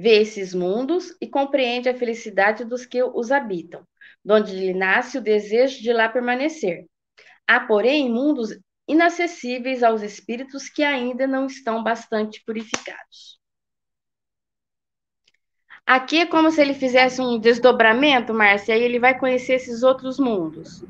Vê 0.00 0.20
esses 0.20 0.54
mundos 0.54 1.12
e 1.20 1.26
compreende 1.26 1.88
a 1.88 1.94
felicidade 1.94 2.64
dos 2.64 2.86
que 2.86 3.02
os 3.02 3.32
habitam, 3.32 3.82
donde 4.24 4.54
lhe 4.54 4.72
nasce 4.72 5.18
o 5.18 5.20
desejo 5.20 5.82
de 5.82 5.92
lá 5.92 6.08
permanecer. 6.08 6.86
Há, 7.44 7.58
porém, 7.58 8.08
mundos 8.08 8.56
inacessíveis 8.86 9.82
aos 9.82 10.00
espíritos 10.02 10.68
que 10.68 10.84
ainda 10.84 11.26
não 11.26 11.46
estão 11.46 11.82
bastante 11.82 12.40
purificados. 12.46 13.40
Aqui 15.84 16.20
é 16.20 16.26
como 16.26 16.52
se 16.52 16.60
ele 16.60 16.74
fizesse 16.74 17.20
um 17.20 17.36
desdobramento, 17.36 18.32
Márcia, 18.32 18.76
e 18.76 18.82
ele 18.84 19.00
vai 19.00 19.18
conhecer 19.18 19.54
esses 19.54 19.82
outros 19.82 20.16
mundos. 20.16 20.84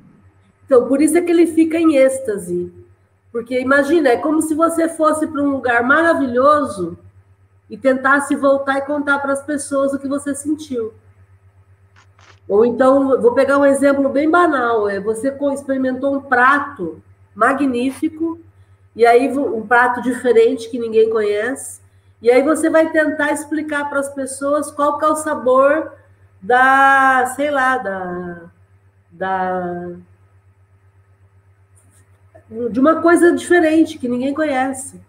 Então, 0.67 0.87
por 0.87 1.01
isso 1.01 1.17
é 1.17 1.23
que 1.23 1.31
ele 1.31 1.47
fica 1.47 1.79
em 1.79 1.97
êxtase. 1.97 2.71
Porque 3.33 3.59
imagina, 3.59 4.11
é 4.11 4.19
como 4.19 4.43
se 4.43 4.55
você 4.55 4.87
fosse 4.87 5.27
para 5.27 5.43
um 5.43 5.49
lugar 5.49 5.83
maravilhoso 5.83 6.99
e 7.69 7.77
tentasse 7.77 8.35
voltar 8.35 8.79
e 8.79 8.83
contar 8.83 9.19
para 9.19 9.33
as 9.33 9.43
pessoas 9.43 9.93
o 9.93 9.99
que 9.99 10.09
você 10.09 10.35
sentiu. 10.35 10.95
Ou 12.49 12.65
então, 12.65 13.21
vou 13.21 13.35
pegar 13.35 13.59
um 13.59 13.65
exemplo 13.65 14.09
bem 14.09 14.31
banal: 14.31 14.89
é 14.89 14.99
você 14.99 15.37
experimentou 15.53 16.15
um 16.15 16.21
prato 16.21 17.03
magnífico, 17.35 18.41
e 18.97 19.05
aí 19.05 19.29
um 19.37 19.67
prato 19.67 20.01
diferente 20.01 20.71
que 20.71 20.79
ninguém 20.79 21.11
conhece, 21.11 21.81
e 22.23 22.31
aí 22.31 22.43
você 22.43 22.71
vai 22.71 22.91
tentar 22.91 23.33
explicar 23.33 23.89
para 23.89 24.01
as 24.01 24.13
pessoas 24.13 24.71
qual 24.71 24.99
que 24.99 25.05
é 25.05 25.09
o 25.09 25.17
sabor 25.17 25.93
da, 26.41 27.33
sei 27.37 27.51
lá, 27.51 27.79
da, 27.79 28.51
da 29.11 29.93
de 32.71 32.81
uma 32.81 33.03
coisa 33.03 33.33
diferente 33.33 33.99
que 33.99 34.09
ninguém 34.09 34.33
conhece. 34.33 35.01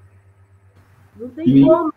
Não 1.15 1.29
tem 1.29 1.45
Sim. 1.45 1.65
como. 1.65 1.93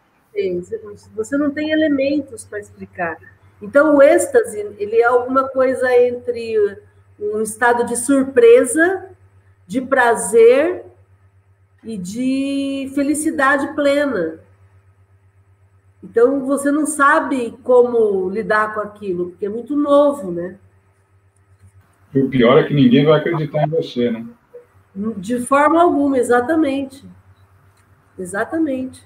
Você 1.15 1.37
não 1.37 1.51
tem 1.51 1.71
elementos 1.71 2.45
para 2.45 2.59
explicar. 2.59 3.19
Então, 3.61 3.97
o 3.97 4.03
êxtase, 4.03 4.59
ele 4.79 4.97
é 4.97 5.05
alguma 5.05 5.49
coisa 5.49 5.95
entre 5.97 6.79
um 7.19 7.41
estado 7.43 7.85
de 7.87 7.97
surpresa, 7.97 9.11
de 9.67 9.81
prazer 9.81 10.85
e 11.85 11.97
de 11.97 12.91
felicidade 12.95 13.75
plena. 13.75 14.41
Então, 16.03 16.45
você 16.45 16.71
não 16.73 16.87
sabe 16.87 17.57
como 17.63 18.29
lidar 18.29 18.75
com 18.75 18.81
aquilo, 18.81 19.31
porque 19.31 19.47
é 19.47 19.49
muito 19.49 19.77
novo, 19.77 20.33
né? 20.33 20.59
E 22.13 22.19
o 22.19 22.29
pior 22.29 22.59
é 22.59 22.65
que 22.65 22.75
ninguém 22.75 23.05
vai 23.05 23.21
acreditar 23.21 23.65
em 23.65 23.71
você, 23.71 24.11
né? 24.11 24.27
De 25.17 25.41
forma 25.41 25.81
alguma, 25.81 26.19
exatamente. 26.19 27.05
Exatamente. 28.19 29.03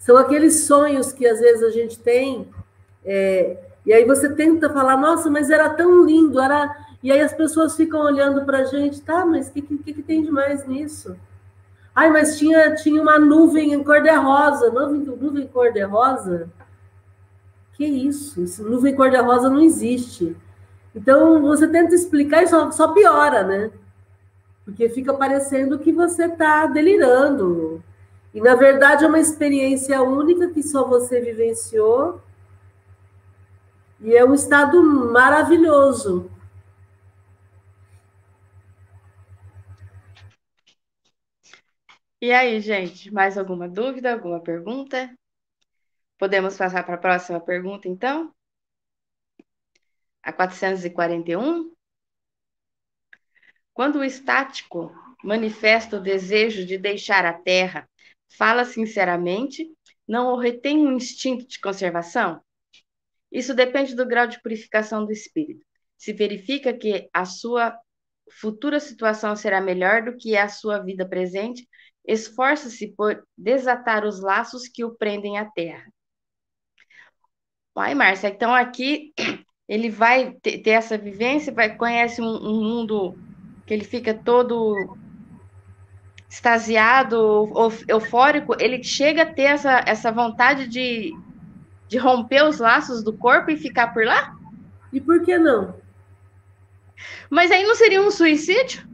São 0.00 0.16
aqueles 0.16 0.64
sonhos 0.64 1.12
que 1.12 1.26
às 1.26 1.38
vezes 1.38 1.62
a 1.62 1.68
gente 1.68 1.98
tem, 1.98 2.48
é, 3.04 3.58
e 3.84 3.92
aí 3.92 4.04
você 4.06 4.30
tenta 4.30 4.70
falar, 4.70 4.96
nossa, 4.96 5.30
mas 5.30 5.50
era 5.50 5.68
tão 5.68 6.04
lindo, 6.04 6.40
era. 6.40 6.74
E 7.02 7.12
aí 7.12 7.20
as 7.20 7.34
pessoas 7.34 7.76
ficam 7.76 8.00
olhando 8.00 8.44
para 8.46 8.58
a 8.60 8.64
gente, 8.64 9.00
tá, 9.02 9.26
mas 9.26 9.48
o 9.48 9.52
que, 9.52 9.60
que, 9.60 9.92
que, 9.92 10.02
tem 10.02 10.22
de 10.22 10.30
mais 10.30 10.66
nisso? 10.66 11.14
Ai, 11.94 12.10
mas 12.10 12.38
tinha, 12.38 12.74
tinha 12.76 13.00
uma 13.00 13.18
nuvem 13.18 13.74
em 13.74 13.84
cor-de-rosa, 13.84 14.70
nuvem, 14.70 15.00
nuvem 15.00 15.46
cor-de-rosa? 15.46 16.48
Que 17.74 17.84
isso? 17.84 18.40
Isso? 18.42 18.62
Nuvem 18.62 18.94
cor-de-rosa 18.94 19.50
não 19.50 19.60
existe. 19.60 20.34
Então, 20.94 21.42
você 21.42 21.68
tenta 21.68 21.94
explicar 21.94 22.42
e 22.42 22.48
só, 22.48 22.70
só 22.70 22.88
piora, 22.88 23.42
né? 23.44 23.70
Porque 24.64 24.88
fica 24.88 25.12
parecendo 25.12 25.78
que 25.78 25.92
você 25.92 26.24
está 26.24 26.66
delirando, 26.66 27.82
e, 28.32 28.40
na 28.40 28.54
verdade, 28.54 29.04
é 29.04 29.08
uma 29.08 29.18
experiência 29.18 30.00
única 30.02 30.50
que 30.50 30.62
só 30.62 30.86
você 30.86 31.20
vivenciou. 31.20 32.22
E 34.00 34.14
é 34.14 34.24
um 34.24 34.34
estado 34.34 34.82
maravilhoso. 34.82 36.30
E 42.20 42.32
aí, 42.32 42.60
gente, 42.60 43.10
mais 43.10 43.36
alguma 43.36 43.68
dúvida, 43.68 44.12
alguma 44.12 44.40
pergunta? 44.40 45.12
Podemos 46.18 46.56
passar 46.56 46.84
para 46.84 46.94
a 46.94 46.98
próxima 46.98 47.40
pergunta, 47.40 47.88
então? 47.88 48.32
A 50.22 50.32
441. 50.32 51.74
Quando 53.72 54.00
o 54.00 54.04
estático 54.04 54.94
manifesta 55.24 55.96
o 55.96 56.02
desejo 56.02 56.64
de 56.64 56.78
deixar 56.78 57.24
a 57.24 57.32
Terra 57.32 57.88
fala 58.36 58.64
sinceramente, 58.64 59.68
não 60.06 60.36
retém 60.36 60.78
um 60.78 60.92
instinto 60.92 61.46
de 61.46 61.60
conservação? 61.60 62.40
Isso 63.30 63.54
depende 63.54 63.94
do 63.94 64.06
grau 64.06 64.26
de 64.26 64.40
purificação 64.42 65.04
do 65.04 65.12
espírito. 65.12 65.64
Se 65.96 66.12
verifica 66.12 66.72
que 66.72 67.08
a 67.12 67.24
sua 67.24 67.76
futura 68.30 68.80
situação 68.80 69.36
será 69.36 69.60
melhor 69.60 70.02
do 70.02 70.16
que 70.16 70.36
a 70.36 70.48
sua 70.48 70.78
vida 70.78 71.06
presente, 71.06 71.68
esforça-se 72.06 72.88
por 72.94 73.22
desatar 73.36 74.04
os 74.04 74.20
laços 74.20 74.66
que 74.68 74.84
o 74.84 74.94
prendem 74.94 75.38
à 75.38 75.44
terra. 75.44 75.84
Vai, 77.74 77.94
Márcia, 77.94 78.28
então 78.28 78.54
aqui 78.54 79.12
ele 79.68 79.90
vai 79.90 80.32
ter, 80.42 80.68
essa 80.70 80.98
vivência, 80.98 81.52
vai 81.52 81.76
conhece 81.76 82.20
um, 82.20 82.26
um 82.26 82.62
mundo 82.62 83.16
que 83.66 83.74
ele 83.74 83.84
fica 83.84 84.12
todo 84.12 84.96
extasiado, 86.30 87.50
eufórico, 87.88 88.54
ele 88.60 88.84
chega 88.84 89.22
a 89.22 89.26
ter 89.26 89.42
essa, 89.42 89.82
essa 89.84 90.12
vontade 90.12 90.68
de, 90.68 91.12
de 91.88 91.98
romper 91.98 92.44
os 92.44 92.60
laços 92.60 93.02
do 93.02 93.12
corpo 93.12 93.50
e 93.50 93.56
ficar 93.56 93.92
por 93.92 94.04
lá? 94.04 94.36
E 94.92 95.00
por 95.00 95.22
que 95.22 95.36
não? 95.36 95.74
Mas 97.28 97.50
aí 97.50 97.64
não 97.64 97.74
seria 97.74 98.00
um 98.00 98.12
suicídio? 98.12 98.88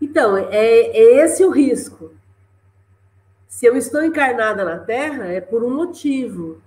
Então, 0.00 0.36
é, 0.36 0.48
é 0.50 1.24
esse 1.24 1.44
o 1.44 1.50
risco. 1.50 2.12
Se 3.46 3.64
eu 3.64 3.76
estou 3.76 4.02
encarnada 4.02 4.64
na 4.64 4.78
Terra, 4.78 5.26
é 5.26 5.40
por 5.40 5.62
um 5.62 5.72
motivo. 5.72 6.60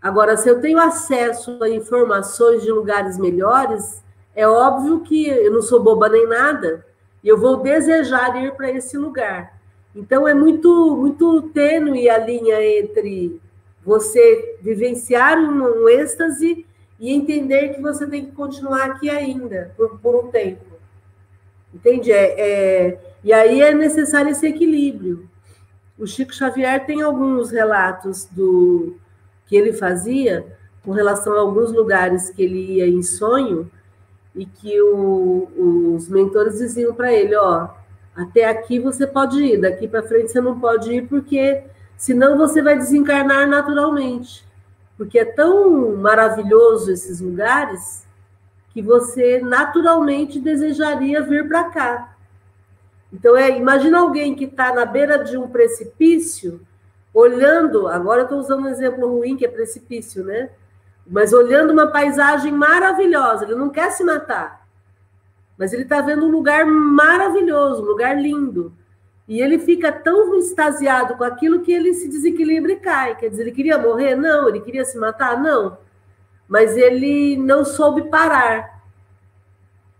Agora, 0.00 0.34
se 0.38 0.48
eu 0.48 0.62
tenho 0.62 0.78
acesso 0.78 1.62
a 1.62 1.68
informações 1.68 2.62
de 2.62 2.72
lugares 2.72 3.18
melhores, 3.18 4.02
é 4.34 4.48
óbvio 4.48 5.00
que 5.00 5.28
eu 5.28 5.52
não 5.52 5.60
sou 5.60 5.82
boba 5.82 6.08
nem 6.08 6.26
nada 6.26 6.86
e 7.22 7.28
eu 7.28 7.38
vou 7.38 7.58
desejar 7.58 8.42
ir 8.42 8.52
para 8.52 8.70
esse 8.70 8.96
lugar. 8.96 9.58
Então 9.94 10.26
é 10.26 10.34
muito 10.34 10.96
muito 10.96 11.42
tênue 11.50 12.08
a 12.08 12.18
linha 12.18 12.62
entre 12.78 13.40
você 13.84 14.56
vivenciar 14.60 15.38
um, 15.38 15.82
um 15.82 15.88
êxtase 15.88 16.66
e 16.98 17.12
entender 17.12 17.70
que 17.70 17.80
você 17.80 18.06
tem 18.06 18.26
que 18.26 18.32
continuar 18.32 18.90
aqui 18.90 19.08
ainda 19.08 19.72
por, 19.76 19.98
por 19.98 20.24
um 20.24 20.30
tempo. 20.30 20.64
Entende? 21.74 22.12
É, 22.12 22.34
é, 22.38 23.00
e 23.24 23.32
aí 23.32 23.62
é 23.62 23.72
necessário 23.72 24.30
esse 24.30 24.46
equilíbrio. 24.46 25.28
O 25.98 26.06
Chico 26.06 26.34
Xavier 26.34 26.84
tem 26.84 27.02
alguns 27.02 27.50
relatos 27.50 28.24
do 28.26 28.96
que 29.46 29.56
ele 29.56 29.72
fazia 29.72 30.46
com 30.84 30.92
relação 30.92 31.34
a 31.34 31.40
alguns 31.40 31.72
lugares 31.72 32.30
que 32.30 32.42
ele 32.42 32.76
ia 32.76 32.86
em 32.86 33.02
sonho, 33.02 33.70
e 34.34 34.46
que 34.46 34.80
o, 34.80 35.94
os 35.94 36.08
mentores 36.08 36.58
diziam 36.58 36.94
para 36.94 37.12
ele, 37.12 37.34
ó, 37.36 37.68
até 38.14 38.44
aqui 38.44 38.78
você 38.78 39.06
pode 39.06 39.42
ir, 39.42 39.60
daqui 39.60 39.88
para 39.88 40.02
frente 40.02 40.30
você 40.30 40.40
não 40.40 40.58
pode 40.58 40.92
ir 40.92 41.08
porque 41.08 41.64
senão 41.96 42.36
você 42.36 42.62
vai 42.62 42.76
desencarnar 42.76 43.48
naturalmente. 43.48 44.44
Porque 44.96 45.18
é 45.18 45.24
tão 45.24 45.96
maravilhoso 45.96 46.92
esses 46.92 47.20
lugares 47.20 48.06
que 48.72 48.82
você 48.82 49.40
naturalmente 49.40 50.38
desejaria 50.38 51.22
vir 51.22 51.48
para 51.48 51.64
cá. 51.64 52.16
Então, 53.12 53.36
é, 53.36 53.56
imagina 53.56 54.00
alguém 54.00 54.34
que 54.34 54.44
está 54.44 54.72
na 54.72 54.84
beira 54.84 55.24
de 55.24 55.36
um 55.36 55.48
precipício, 55.48 56.60
olhando, 57.12 57.88
agora 57.88 58.20
eu 58.20 58.24
estou 58.24 58.38
usando 58.38 58.64
um 58.64 58.68
exemplo 58.68 59.08
ruim, 59.08 59.36
que 59.36 59.44
é 59.44 59.48
precipício, 59.48 60.24
né? 60.24 60.50
Mas 61.10 61.32
olhando 61.32 61.72
uma 61.72 61.88
paisagem 61.88 62.52
maravilhosa, 62.52 63.44
ele 63.44 63.56
não 63.56 63.68
quer 63.68 63.90
se 63.90 64.04
matar, 64.04 64.64
mas 65.58 65.72
ele 65.72 65.82
está 65.82 66.00
vendo 66.00 66.24
um 66.24 66.30
lugar 66.30 66.64
maravilhoso, 66.64 67.82
um 67.82 67.86
lugar 67.86 68.16
lindo. 68.16 68.72
E 69.26 69.40
ele 69.40 69.58
fica 69.58 69.92
tão 69.92 70.36
extasiado 70.36 71.16
com 71.16 71.24
aquilo 71.24 71.60
que 71.60 71.72
ele 71.72 71.94
se 71.94 72.08
desequilibra 72.08 72.72
e 72.72 72.76
cai. 72.76 73.16
Quer 73.16 73.28
dizer, 73.28 73.42
ele 73.42 73.52
queria 73.52 73.78
morrer? 73.78 74.16
Não. 74.16 74.48
Ele 74.48 74.58
queria 74.58 74.84
se 74.84 74.98
matar? 74.98 75.40
Não. 75.40 75.78
Mas 76.48 76.76
ele 76.76 77.36
não 77.36 77.64
soube 77.64 78.08
parar. 78.08 78.82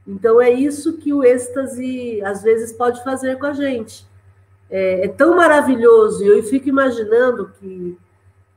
Então 0.04 0.40
é 0.40 0.50
isso 0.50 0.98
que 0.98 1.12
o 1.12 1.22
êxtase 1.22 2.20
às 2.24 2.42
vezes 2.42 2.72
pode 2.72 3.04
fazer 3.04 3.38
com 3.38 3.46
a 3.46 3.52
gente. 3.52 4.04
É, 4.68 5.04
é 5.04 5.08
tão 5.08 5.36
maravilhoso, 5.36 6.24
e 6.24 6.28
eu 6.28 6.42
fico 6.42 6.68
imaginando 6.68 7.52
que 7.60 7.96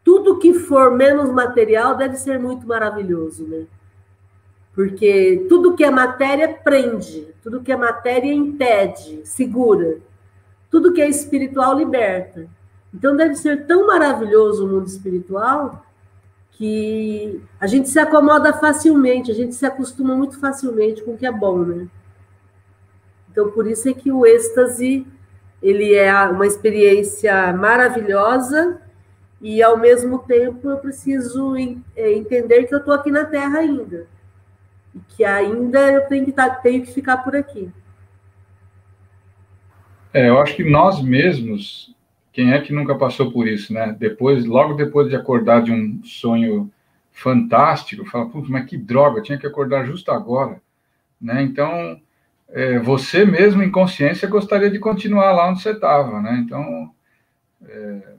tudo 0.03 0.39
que 0.39 0.53
for 0.53 0.91
menos 0.91 1.29
material 1.31 1.95
deve 1.95 2.17
ser 2.17 2.37
muito 2.37 2.67
maravilhoso, 2.67 3.47
né? 3.47 3.65
Porque 4.75 5.45
tudo 5.47 5.75
que 5.75 5.83
é 5.83 5.89
matéria 5.89 6.47
prende, 6.47 7.27
tudo 7.41 7.61
que 7.61 7.71
é 7.71 7.77
matéria 7.77 8.33
impede, 8.33 9.21
segura. 9.23 9.99
Tudo 10.69 10.91
que 10.91 11.01
é 11.01 11.07
espiritual 11.07 11.77
liberta. 11.77 12.47
Então 12.93 13.15
deve 13.15 13.35
ser 13.35 13.65
tão 13.65 13.87
maravilhoso 13.87 14.65
o 14.65 14.69
mundo 14.69 14.87
espiritual 14.87 15.85
que 16.51 17.41
a 17.59 17.65
gente 17.65 17.89
se 17.89 17.99
acomoda 17.99 18.53
facilmente, 18.53 19.31
a 19.31 19.33
gente 19.33 19.55
se 19.55 19.65
acostuma 19.65 20.15
muito 20.15 20.39
facilmente 20.39 21.01
com 21.01 21.11
o 21.11 21.17
que 21.17 21.25
é 21.25 21.31
bom, 21.31 21.59
né? 21.59 21.87
Então, 23.31 23.49
por 23.49 23.65
isso 23.65 23.89
é 23.89 23.93
que 23.93 24.11
o 24.11 24.25
êxtase, 24.25 25.07
ele 25.61 25.95
é 25.95 26.13
uma 26.25 26.45
experiência 26.45 27.51
maravilhosa 27.53 28.79
e, 29.43 29.61
ao 29.61 29.77
mesmo 29.77 30.19
tempo, 30.19 30.69
eu 30.69 30.77
preciso 30.77 31.53
é, 31.97 32.13
entender 32.13 32.63
que 32.63 32.73
eu 32.73 32.79
estou 32.79 32.93
aqui 32.93 33.11
na 33.11 33.25
Terra 33.25 33.59
ainda. 33.59 34.07
E 34.95 34.99
que 35.09 35.25
ainda 35.25 35.91
eu 35.91 36.07
tenho 36.07 36.23
que, 36.23 36.31
tá, 36.31 36.49
tenho 36.49 36.81
que 36.81 36.93
ficar 36.93 37.17
por 37.17 37.35
aqui. 37.35 37.69
É, 40.13 40.29
eu 40.29 40.39
acho 40.39 40.55
que 40.55 40.63
nós 40.63 41.01
mesmos 41.01 41.93
quem 42.31 42.53
é 42.53 42.61
que 42.61 42.71
nunca 42.71 42.95
passou 42.95 43.33
por 43.33 43.45
isso, 43.45 43.73
né? 43.73 43.93
Depois, 43.99 44.45
logo 44.45 44.75
depois 44.75 45.09
de 45.09 45.15
acordar 45.15 45.61
de 45.61 45.73
um 45.73 46.01
sonho 46.05 46.71
fantástico, 47.11 48.05
fala, 48.05 48.29
putz, 48.29 48.47
mas 48.47 48.65
que 48.65 48.77
droga, 48.77 49.21
tinha 49.21 49.37
que 49.37 49.45
acordar 49.45 49.85
justo 49.85 50.09
agora, 50.09 50.61
né? 51.19 51.43
Então, 51.43 51.99
é, 52.47 52.79
você 52.79 53.25
mesmo 53.25 53.61
em 53.61 53.69
consciência 53.69 54.25
gostaria 54.27 54.71
de 54.71 54.79
continuar 54.79 55.33
lá 55.33 55.49
onde 55.49 55.61
você 55.61 55.71
estava, 55.71 56.21
né? 56.21 56.41
Então, 56.45 56.91
é, 57.65 58.13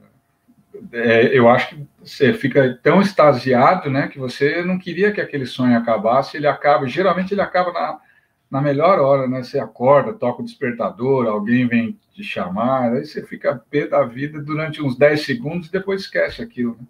é, 0.92 1.36
eu 1.36 1.48
acho 1.48 1.70
que 1.70 1.86
você 2.02 2.32
fica 2.34 2.78
tão 2.82 3.00
extasiado, 3.00 3.90
né, 3.90 4.08
que 4.08 4.18
você 4.18 4.62
não 4.62 4.78
queria 4.78 5.12
que 5.12 5.20
aquele 5.20 5.46
sonho 5.46 5.76
acabasse, 5.76 6.36
ele 6.36 6.46
acaba, 6.46 6.86
geralmente 6.86 7.32
ele 7.32 7.40
acaba 7.40 7.72
na, 7.72 8.00
na 8.50 8.60
melhor 8.60 8.98
hora, 9.00 9.26
né? 9.26 9.42
Você 9.42 9.58
acorda, 9.58 10.12
toca 10.12 10.42
o 10.42 10.44
despertador, 10.44 11.26
alguém 11.26 11.66
vem 11.66 11.98
te 12.12 12.22
chamar, 12.22 12.92
aí 12.92 13.04
você 13.04 13.24
fica 13.26 13.60
pé 13.70 13.86
da 13.88 14.04
vida 14.04 14.40
durante 14.40 14.80
uns 14.80 14.96
10 14.96 15.24
segundos 15.24 15.68
e 15.68 15.72
depois 15.72 16.02
esquece 16.02 16.40
aquilo. 16.42 16.76
Né? 16.80 16.86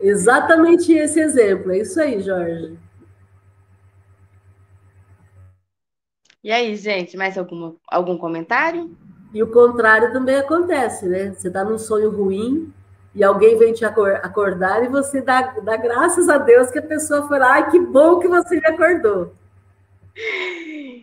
Exatamente 0.00 0.92
esse 0.92 1.20
exemplo, 1.20 1.72
é 1.72 1.78
isso 1.78 2.00
aí, 2.00 2.20
Jorge. 2.20 2.78
E 6.42 6.52
aí, 6.52 6.76
gente, 6.76 7.16
mais 7.16 7.36
algum, 7.36 7.74
algum 7.88 8.16
comentário? 8.16 8.96
E 9.32 9.42
o 9.42 9.50
contrário 9.50 10.12
também 10.12 10.36
acontece, 10.36 11.06
né? 11.06 11.32
Você 11.32 11.48
está 11.48 11.64
num 11.64 11.78
sonho 11.78 12.10
ruim, 12.10 12.72
e 13.16 13.24
alguém 13.24 13.56
vem 13.56 13.72
te 13.72 13.82
acordar 13.82 14.84
e 14.84 14.88
você 14.88 15.22
dá, 15.22 15.40
dá 15.40 15.74
graças 15.78 16.28
a 16.28 16.36
Deus 16.36 16.70
que 16.70 16.78
a 16.78 16.86
pessoa 16.86 17.26
foi 17.26 17.38
lá, 17.38 17.54
ai, 17.54 17.70
que 17.70 17.80
bom 17.80 18.20
que 18.20 18.28
você 18.28 18.60
me 18.60 18.66
acordou. 18.66 19.34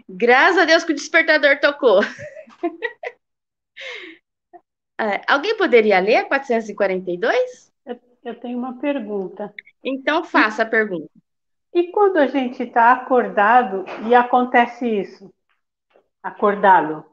Graças 0.07 0.59
a 0.59 0.65
Deus 0.65 0.83
que 0.83 0.91
o 0.91 0.95
despertador 0.95 1.59
tocou. 1.59 2.01
é, 5.01 5.21
alguém 5.27 5.57
poderia 5.57 5.99
ler 5.99 6.27
442? 6.27 7.73
Eu, 7.83 7.99
eu 8.23 8.39
tenho 8.39 8.59
uma 8.59 8.79
pergunta. 8.79 9.51
Então 9.83 10.23
faça 10.23 10.61
a 10.61 10.67
pergunta. 10.67 11.09
E 11.73 11.91
quando 11.91 12.17
a 12.17 12.27
gente 12.27 12.61
está 12.61 12.91
acordado 12.91 13.85
e 14.07 14.13
acontece 14.13 14.87
isso? 14.87 15.33
Acordado. 16.21 17.03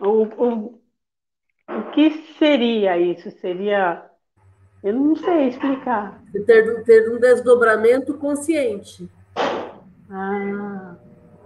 O, 0.00 0.24
o, 0.24 0.80
o 1.68 1.82
que 1.92 2.10
seria 2.38 2.98
isso? 2.98 3.30
Seria. 3.40 4.04
Eu 4.82 4.94
não 4.94 5.14
sei 5.16 5.48
explicar. 5.48 6.20
Ter, 6.32 6.84
ter 6.84 7.10
um 7.10 7.20
desdobramento 7.20 8.14
consciente. 8.14 9.08
Ah. 10.10 10.96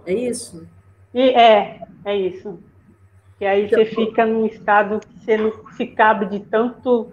É 0.07 0.13
isso? 0.13 0.65
E 1.13 1.29
é, 1.31 1.81
é 2.05 2.15
isso. 2.15 2.59
E 3.41 3.45
aí 3.45 3.65
então, 3.65 3.77
você 3.77 3.85
fica 3.85 4.25
num 4.25 4.45
estado 4.45 4.99
que 4.99 5.19
você 5.19 5.37
não 5.37 5.51
se 5.73 5.85
cabe 5.85 6.27
de 6.27 6.39
tanto, 6.39 7.11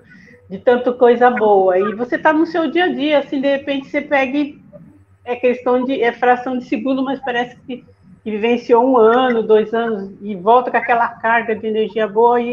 de 0.49 0.59
tanto 0.59 0.95
coisa 0.95 1.29
boa. 1.29 1.79
E 1.79 1.95
você 1.95 2.15
está 2.15 2.33
no 2.33 2.47
seu 2.47 2.71
dia 2.71 2.85
a 2.85 2.95
dia, 2.95 3.19
assim, 3.19 3.41
de 3.41 3.49
repente 3.49 3.89
você 3.89 4.01
pega 4.01 4.39
e 4.39 4.63
é 5.25 5.35
questão 5.35 5.85
de. 5.85 6.01
é 6.01 6.13
fração 6.13 6.57
de 6.57 6.67
segundo, 6.67 7.03
mas 7.03 7.21
parece 7.21 7.57
que, 7.63 7.85
que 8.25 8.31
vivenciou 8.31 8.83
um 8.83 8.97
ano, 8.97 9.43
dois 9.43 9.75
anos, 9.75 10.11
e 10.23 10.35
volta 10.35 10.71
com 10.71 10.79
aquela 10.79 11.09
carga 11.09 11.55
de 11.55 11.67
energia 11.67 12.09
boa 12.09 12.41
e 12.41 12.51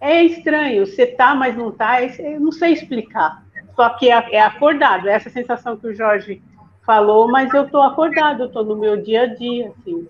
é 0.00 0.24
estranho, 0.24 0.84
você 0.84 1.06
tá, 1.06 1.32
mas 1.32 1.56
não 1.56 1.70
tá, 1.70 2.02
eu 2.02 2.40
não 2.40 2.50
sei 2.50 2.72
explicar. 2.72 3.42
Só 3.76 3.88
que 3.90 4.10
é, 4.10 4.34
é 4.34 4.40
acordado, 4.40 5.08
é 5.08 5.12
essa 5.12 5.30
sensação 5.30 5.76
que 5.76 5.86
o 5.86 5.94
Jorge 5.94 6.42
falou, 6.84 7.28
mas 7.28 7.54
eu 7.54 7.68
tô 7.68 7.80
acordado, 7.80 8.42
eu 8.42 8.48
tô 8.50 8.64
no 8.64 8.74
meu 8.74 8.96
dia 8.96 9.22
a 9.22 9.26
dia, 9.26 9.72
assim. 9.78 10.08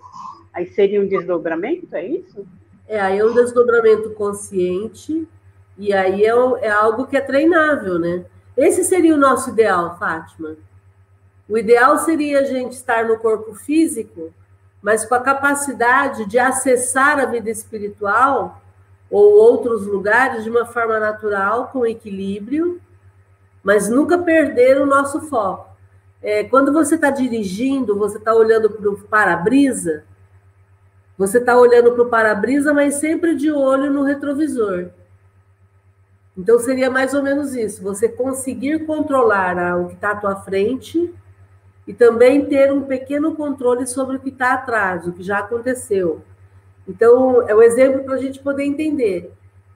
Aí 0.51 0.65
seria 0.65 0.99
um 0.99 1.07
desdobramento, 1.07 1.95
é 1.95 2.05
isso? 2.05 2.47
É, 2.87 2.99
aí 2.99 3.19
é 3.19 3.25
um 3.25 3.33
desdobramento 3.33 4.09
consciente, 4.11 5.27
e 5.77 5.93
aí 5.93 6.25
é, 6.25 6.29
é 6.29 6.69
algo 6.69 7.05
que 7.05 7.15
é 7.15 7.21
treinável, 7.21 7.99
né? 7.99 8.25
Esse 8.55 8.83
seria 8.83 9.13
o 9.13 9.19
nosso 9.19 9.51
ideal, 9.51 9.95
Fátima. 9.99 10.55
O 11.47 11.55
ideal 11.57 11.99
seria 11.99 12.39
a 12.39 12.43
gente 12.43 12.71
estar 12.71 13.05
no 13.05 13.19
corpo 13.19 13.53
físico, 13.53 14.33
mas 14.87 15.03
com 15.03 15.15
a 15.15 15.19
capacidade 15.19 16.25
de 16.27 16.39
acessar 16.39 17.19
a 17.19 17.25
vida 17.25 17.49
espiritual 17.49 18.61
ou 19.11 19.33
outros 19.33 19.85
lugares 19.85 20.45
de 20.45 20.49
uma 20.49 20.65
forma 20.65 20.97
natural, 20.97 21.67
com 21.73 21.85
equilíbrio, 21.85 22.79
mas 23.61 23.89
nunca 23.89 24.17
perder 24.17 24.79
o 24.79 24.85
nosso 24.85 25.19
foco. 25.27 25.75
É, 26.23 26.45
quando 26.45 26.71
você 26.71 26.95
está 26.95 27.09
dirigindo, 27.09 27.97
você 27.97 28.17
está 28.17 28.33
olhando 28.33 28.69
para 28.69 28.89
o 28.89 28.97
para-brisa, 28.97 30.05
você 31.17 31.39
está 31.39 31.57
olhando 31.57 31.91
para 31.91 32.03
o 32.03 32.09
para-brisa, 32.09 32.73
mas 32.73 32.95
sempre 32.95 33.35
de 33.35 33.51
olho 33.51 33.91
no 33.91 34.03
retrovisor. 34.03 34.87
Então 36.37 36.57
seria 36.59 36.89
mais 36.89 37.13
ou 37.13 37.21
menos 37.21 37.53
isso: 37.53 37.83
você 37.83 38.07
conseguir 38.07 38.85
controlar 38.85 39.77
o 39.81 39.89
que 39.89 39.95
está 39.95 40.11
à 40.11 40.15
tua 40.15 40.37
frente 40.37 41.13
e 41.87 41.93
também 41.93 42.45
ter 42.45 42.71
um 42.71 42.83
pequeno 42.83 43.33
controle 43.33 43.87
sobre 43.87 44.17
o 44.17 44.19
que 44.19 44.29
está 44.29 44.53
atrás, 44.53 45.07
o 45.07 45.13
que 45.13 45.23
já 45.23 45.39
aconteceu. 45.39 46.21
Então, 46.85 47.47
é 47.47 47.55
um 47.55 47.61
exemplo 47.61 48.03
para 48.03 48.15
a 48.15 48.17
gente 48.17 48.39
poder 48.39 48.65
entender. 48.65 49.31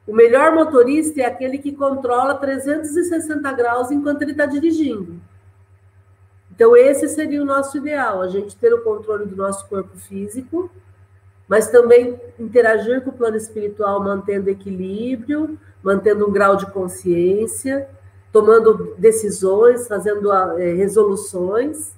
O 0.05 0.13
melhor 0.13 0.53
motorista 0.53 1.21
é 1.21 1.25
aquele 1.25 1.57
que 1.57 1.71
controla 1.71 2.35
360 2.35 3.51
graus 3.53 3.91
enquanto 3.91 4.21
ele 4.23 4.31
está 4.31 4.45
dirigindo. 4.45 5.21
Então, 6.53 6.75
esse 6.75 7.07
seria 7.07 7.41
o 7.41 7.45
nosso 7.45 7.77
ideal, 7.77 8.21
a 8.21 8.27
gente 8.27 8.55
ter 8.57 8.73
o 8.73 8.83
controle 8.83 9.25
do 9.25 9.35
nosso 9.35 9.67
corpo 9.69 9.97
físico, 9.97 10.69
mas 11.47 11.69
também 11.69 12.19
interagir 12.37 13.01
com 13.01 13.09
o 13.09 13.13
plano 13.13 13.37
espiritual, 13.37 14.03
mantendo 14.03 14.49
equilíbrio, 14.49 15.57
mantendo 15.81 16.27
um 16.27 16.31
grau 16.31 16.55
de 16.55 16.65
consciência, 16.67 17.89
tomando 18.31 18.95
decisões, 18.97 19.87
fazendo 19.87 20.31
é, 20.31 20.73
resoluções, 20.73 21.93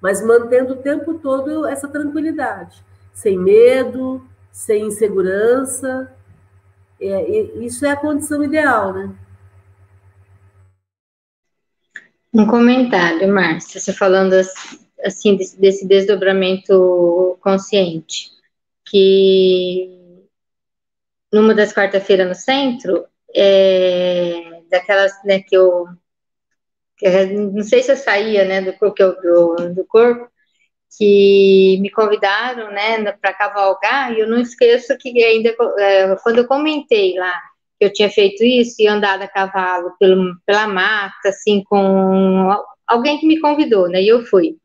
mas 0.00 0.24
mantendo 0.24 0.74
o 0.74 0.82
tempo 0.82 1.14
todo 1.14 1.66
essa 1.66 1.88
tranquilidade, 1.88 2.82
sem 3.12 3.38
medo, 3.38 4.26
sem 4.52 4.86
insegurança. 4.86 6.12
É, 7.00 7.30
isso 7.64 7.86
é 7.86 7.90
a 7.90 7.96
condição 7.96 8.42
ideal, 8.42 8.92
né? 8.92 9.14
Um 12.32 12.46
comentário, 12.46 13.26
Márcia, 13.32 13.80
você 13.80 13.92
falando 13.92 14.34
assim 15.04 15.36
desse, 15.36 15.60
desse 15.60 15.86
desdobramento 15.86 17.38
consciente, 17.40 18.30
que 18.84 19.98
numa 21.32 21.54
das 21.54 21.72
quarta-feiras 21.72 22.28
no 22.28 22.34
centro, 22.34 23.06
é, 23.34 24.62
daquelas 24.70 25.12
né, 25.24 25.40
que 25.40 25.56
eu 25.56 25.88
não 27.02 27.62
sei 27.62 27.82
se 27.82 27.92
eu 27.92 27.96
saía, 27.96 28.44
né, 28.44 28.60
do, 28.60 28.72
do, 28.72 29.74
do 29.74 29.84
corpo, 29.86 30.28
que 30.96 31.78
me 31.80 31.90
convidaram, 31.90 32.70
né, 32.72 33.12
para 33.12 33.32
cavalgar, 33.32 34.12
e 34.12 34.20
eu 34.20 34.28
não 34.28 34.40
esqueço 34.40 34.96
que 34.98 35.22
ainda, 35.22 35.54
é, 35.78 36.16
quando 36.22 36.38
eu 36.38 36.46
comentei 36.46 37.14
lá 37.16 37.40
que 37.78 37.84
eu 37.84 37.92
tinha 37.92 38.10
feito 38.10 38.42
isso 38.42 38.74
e 38.80 38.88
andado 38.88 39.22
a 39.22 39.28
cavalo 39.28 39.92
pelo, 40.00 40.34
pela 40.44 40.66
mata, 40.66 41.28
assim, 41.28 41.62
com 41.64 42.50
alguém 42.86 43.18
que 43.18 43.26
me 43.26 43.40
convidou, 43.40 43.88
né, 43.88 44.02
e 44.02 44.08
eu 44.08 44.24
fui. 44.26 44.56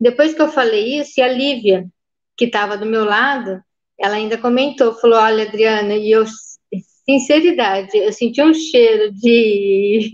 Depois 0.00 0.34
que 0.34 0.42
eu 0.42 0.48
falei 0.48 1.00
isso, 1.00 1.20
e 1.20 1.22
a 1.22 1.28
Lívia, 1.28 1.86
que 2.36 2.46
estava 2.46 2.76
do 2.76 2.86
meu 2.86 3.04
lado, 3.04 3.62
ela 3.98 4.14
ainda 4.14 4.38
comentou, 4.38 4.94
falou, 4.94 5.18
olha, 5.18 5.44
Adriana, 5.44 5.94
e 5.94 6.10
eu, 6.10 6.24
sinceridade, 7.04 7.96
eu 7.96 8.12
senti 8.12 8.42
um 8.42 8.54
cheiro 8.54 9.12
de 9.12 10.10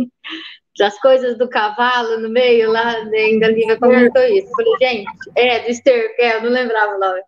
das 0.78 0.98
coisas 1.00 1.38
do 1.38 1.48
cavalo 1.48 2.18
no 2.18 2.28
meio 2.28 2.70
lá, 2.70 2.96
ainda 2.96 3.46
a 3.46 3.50
Lívia 3.50 3.78
comentou 3.78 4.22
isso. 4.22 4.48
Eu 4.48 4.56
falei, 4.56 4.74
gente, 4.80 5.30
é, 5.36 5.60
do 5.60 5.70
esterco, 5.70 6.14
é, 6.18 6.36
eu 6.36 6.42
não 6.42 6.50
lembrava 6.50 6.96
o 6.96 6.98
nome. 6.98 7.20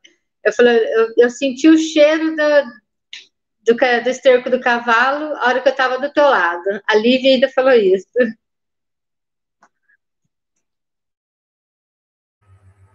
Eu 0.45 0.53
falei, 0.53 0.77
eu, 0.77 1.09
eu 1.19 1.31
senti 1.31 1.69
o 1.69 1.79
cheiro 1.79 2.35
do, 2.37 3.73
do, 3.73 4.03
do 4.03 4.11
esterco 4.11 4.51
do 4.51 4.61
cavalo 4.61 5.35
a 5.37 5.49
hora 5.49 5.61
que 5.61 5.69
eu 5.69 5.73
estava 5.73 5.99
do 5.99 6.13
teu 6.13 6.25
lado. 6.25 6.81
A 6.87 6.97
Lívia 6.97 7.35
ainda 7.35 7.49
falou 7.49 7.73
isso. 7.73 8.07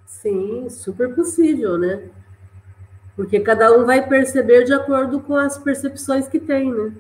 Sim, 0.06 0.70
super 0.70 1.16
possível, 1.16 1.78
né? 1.78 2.10
Porque 3.16 3.40
cada 3.40 3.72
um 3.76 3.86
vai 3.86 4.08
perceber 4.08 4.64
de 4.64 4.74
acordo 4.74 5.20
com 5.22 5.36
as 5.36 5.58
percepções 5.58 6.28
que 6.28 6.40
tem, 6.40 6.72
né? 6.72 6.94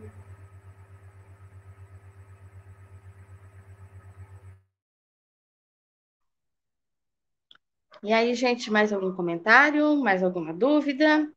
E 8.03 8.11
aí, 8.11 8.33
gente, 8.33 8.71
mais 8.71 8.91
algum 8.91 9.13
comentário? 9.15 9.95
Mais 9.97 10.23
alguma 10.23 10.51
dúvida? 10.51 11.31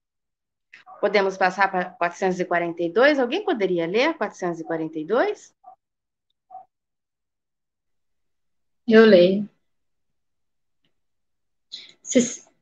Podemos 0.98 1.36
passar 1.36 1.70
para 1.70 1.90
442? 1.90 3.18
Alguém 3.18 3.44
poderia 3.44 3.86
ler 3.86 4.14
442? 4.14 5.54
Eu 8.88 9.04
leio. 9.04 9.46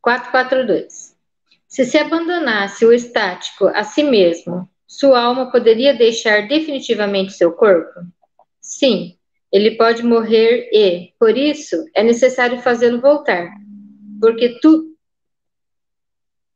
442. 0.00 1.16
Se 1.68 1.84
se 1.84 1.96
abandonasse 1.96 2.84
o 2.84 2.92
estático 2.92 3.66
a 3.68 3.84
si 3.84 4.02
mesmo, 4.02 4.68
sua 4.84 5.22
alma 5.22 5.52
poderia 5.52 5.94
deixar 5.94 6.48
definitivamente 6.48 7.34
seu 7.34 7.52
corpo? 7.52 8.00
Sim, 8.60 9.16
ele 9.52 9.76
pode 9.76 10.02
morrer 10.02 10.68
e, 10.72 11.14
por 11.20 11.38
isso, 11.38 11.76
é 11.94 12.02
necessário 12.02 12.60
fazê-lo 12.60 13.00
voltar 13.00 13.61
porque 14.22 14.60
tu, 14.60 14.96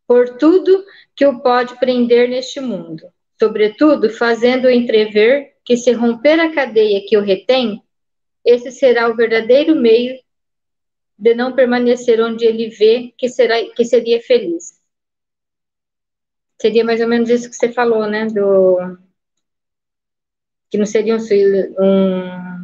por 0.07 0.39
tudo 0.39 0.85
que 1.17 1.27
o 1.27 1.41
pode 1.41 1.77
prender 1.81 2.29
neste 2.29 2.61
mundo, 2.61 3.12
sobretudo 3.37 4.09
fazendo 4.09 4.71
entrever 4.71 5.57
que 5.64 5.77
se 5.77 5.91
romper 5.91 6.39
a 6.39 6.55
cadeia 6.55 7.05
que 7.05 7.17
o 7.17 7.21
retém, 7.21 7.83
esse 8.45 8.71
será 8.71 9.09
o 9.09 9.17
verdadeiro 9.17 9.75
meio 9.75 10.17
de 11.19 11.35
não 11.35 11.57
permanecer 11.57 12.21
onde 12.21 12.45
ele 12.45 12.69
vê 12.69 13.12
que, 13.19 13.29
será, 13.29 13.57
que 13.75 13.85
seria 13.85 14.23
feliz. 14.23 14.81
Seria 16.61 16.85
mais 16.85 17.01
ou 17.01 17.09
menos 17.09 17.29
isso 17.29 17.51
que 17.51 17.57
você 17.57 17.73
falou, 17.73 18.07
né? 18.07 18.27
Do, 18.27 18.97
que 20.71 20.79
não 20.79 20.87
seria 20.87 21.17
um, 21.17 21.19
um 21.19 22.57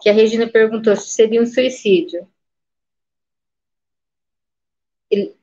que 0.00 0.08
a 0.08 0.12
Regina 0.12 0.48
perguntou 0.48 0.94
se 0.94 1.08
seria 1.08 1.42
um 1.42 1.46
suicídio. 1.46 2.28
Ele... 5.10 5.36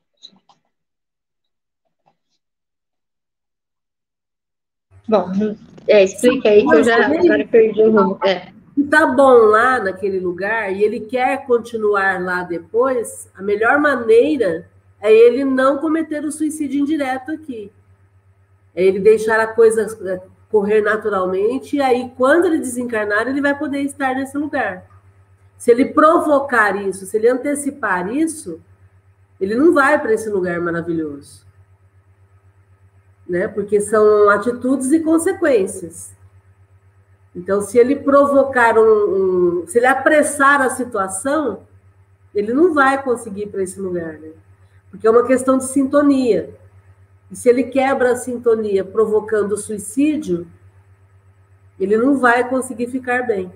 Bom, 5.13 5.31
é, 5.87 6.03
explica 6.03 6.49
aí 6.49 6.65
que 6.65 6.73
eu 6.73 6.83
já 6.83 7.05
agora 7.05 7.47
perdi 7.47 7.83
o 7.83 7.91
rumo. 7.91 8.19
É. 8.25 8.51
Tá 8.89 9.05
bom 9.05 9.31
lá 9.45 9.79
naquele 9.79 10.19
lugar 10.19 10.73
e 10.73 10.83
ele 10.83 11.01
quer 11.01 11.45
continuar 11.45 12.19
lá 12.19 12.41
depois, 12.41 13.29
a 13.35 13.41
melhor 13.43 13.79
maneira 13.79 14.67
é 14.99 15.13
ele 15.13 15.45
não 15.45 15.77
cometer 15.77 16.25
o 16.25 16.31
suicídio 16.31 16.81
indireto 16.81 17.31
aqui. 17.31 17.71
É 18.75 18.83
ele 18.83 18.99
deixar 18.99 19.39
a 19.39 19.45
coisa 19.45 19.85
é, 20.09 20.19
correr 20.49 20.81
naturalmente, 20.81 21.75
e 21.75 21.81
aí, 21.81 22.11
quando 22.17 22.45
ele 22.45 22.57
desencarnar, 22.57 23.27
ele 23.27 23.39
vai 23.39 23.55
poder 23.55 23.81
estar 23.81 24.15
nesse 24.15 24.35
lugar. 24.35 24.83
Se 25.59 25.69
ele 25.69 25.85
provocar 25.85 26.75
isso, 26.87 27.05
se 27.05 27.17
ele 27.17 27.29
antecipar 27.29 28.11
isso, 28.11 28.59
ele 29.39 29.53
não 29.53 29.75
vai 29.75 30.01
para 30.01 30.13
esse 30.13 30.27
lugar 30.27 30.59
maravilhoso. 30.59 31.45
Né? 33.33 33.47
Porque 33.47 33.81
são 33.81 34.29
atitudes 34.29 34.91
e 34.91 34.99
consequências. 34.99 36.13
Então, 37.35 37.63
se 37.63 37.79
ele 37.79 37.95
provocar 37.95 38.77
um, 38.77 39.61
um 39.63 39.67
se 39.67 39.79
ele 39.79 39.87
apressar 39.87 40.61
a 40.61 40.69
situação, 40.69 41.61
ele 42.31 42.53
não 42.53 42.75
vai 42.75 43.01
conseguir 43.01 43.47
para 43.47 43.63
esse 43.63 43.79
lugar, 43.79 44.19
né? 44.19 44.29
Porque 44.91 45.07
é 45.07 45.09
uma 45.09 45.25
questão 45.25 45.57
de 45.57 45.63
sintonia. 45.63 46.53
E 47.31 47.35
se 47.35 47.49
ele 47.49 47.63
quebra 47.63 48.11
a 48.11 48.15
sintonia 48.15 48.85
provocando 48.85 49.57
suicídio, 49.57 50.45
ele 51.79 51.97
não 51.97 52.19
vai 52.19 52.47
conseguir 52.47 52.85
ficar 52.85 53.25
bem. 53.25 53.51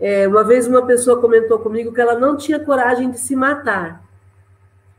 É, 0.00 0.26
uma 0.26 0.42
vez 0.42 0.66
uma 0.66 0.86
pessoa 0.86 1.20
comentou 1.20 1.58
comigo 1.58 1.92
que 1.92 2.00
ela 2.00 2.18
não 2.18 2.34
tinha 2.34 2.58
coragem 2.58 3.10
de 3.10 3.18
se 3.18 3.36
matar. 3.36 4.07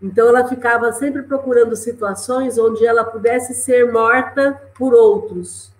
Então, 0.02 0.28
ela 0.28 0.48
ficava 0.48 0.92
sempre 0.94 1.24
procurando 1.24 1.76
situações 1.76 2.58
onde 2.58 2.86
ela 2.86 3.04
pudesse 3.04 3.54
ser 3.54 3.92
morta 3.92 4.62
por 4.78 4.94
outros. 4.94 5.72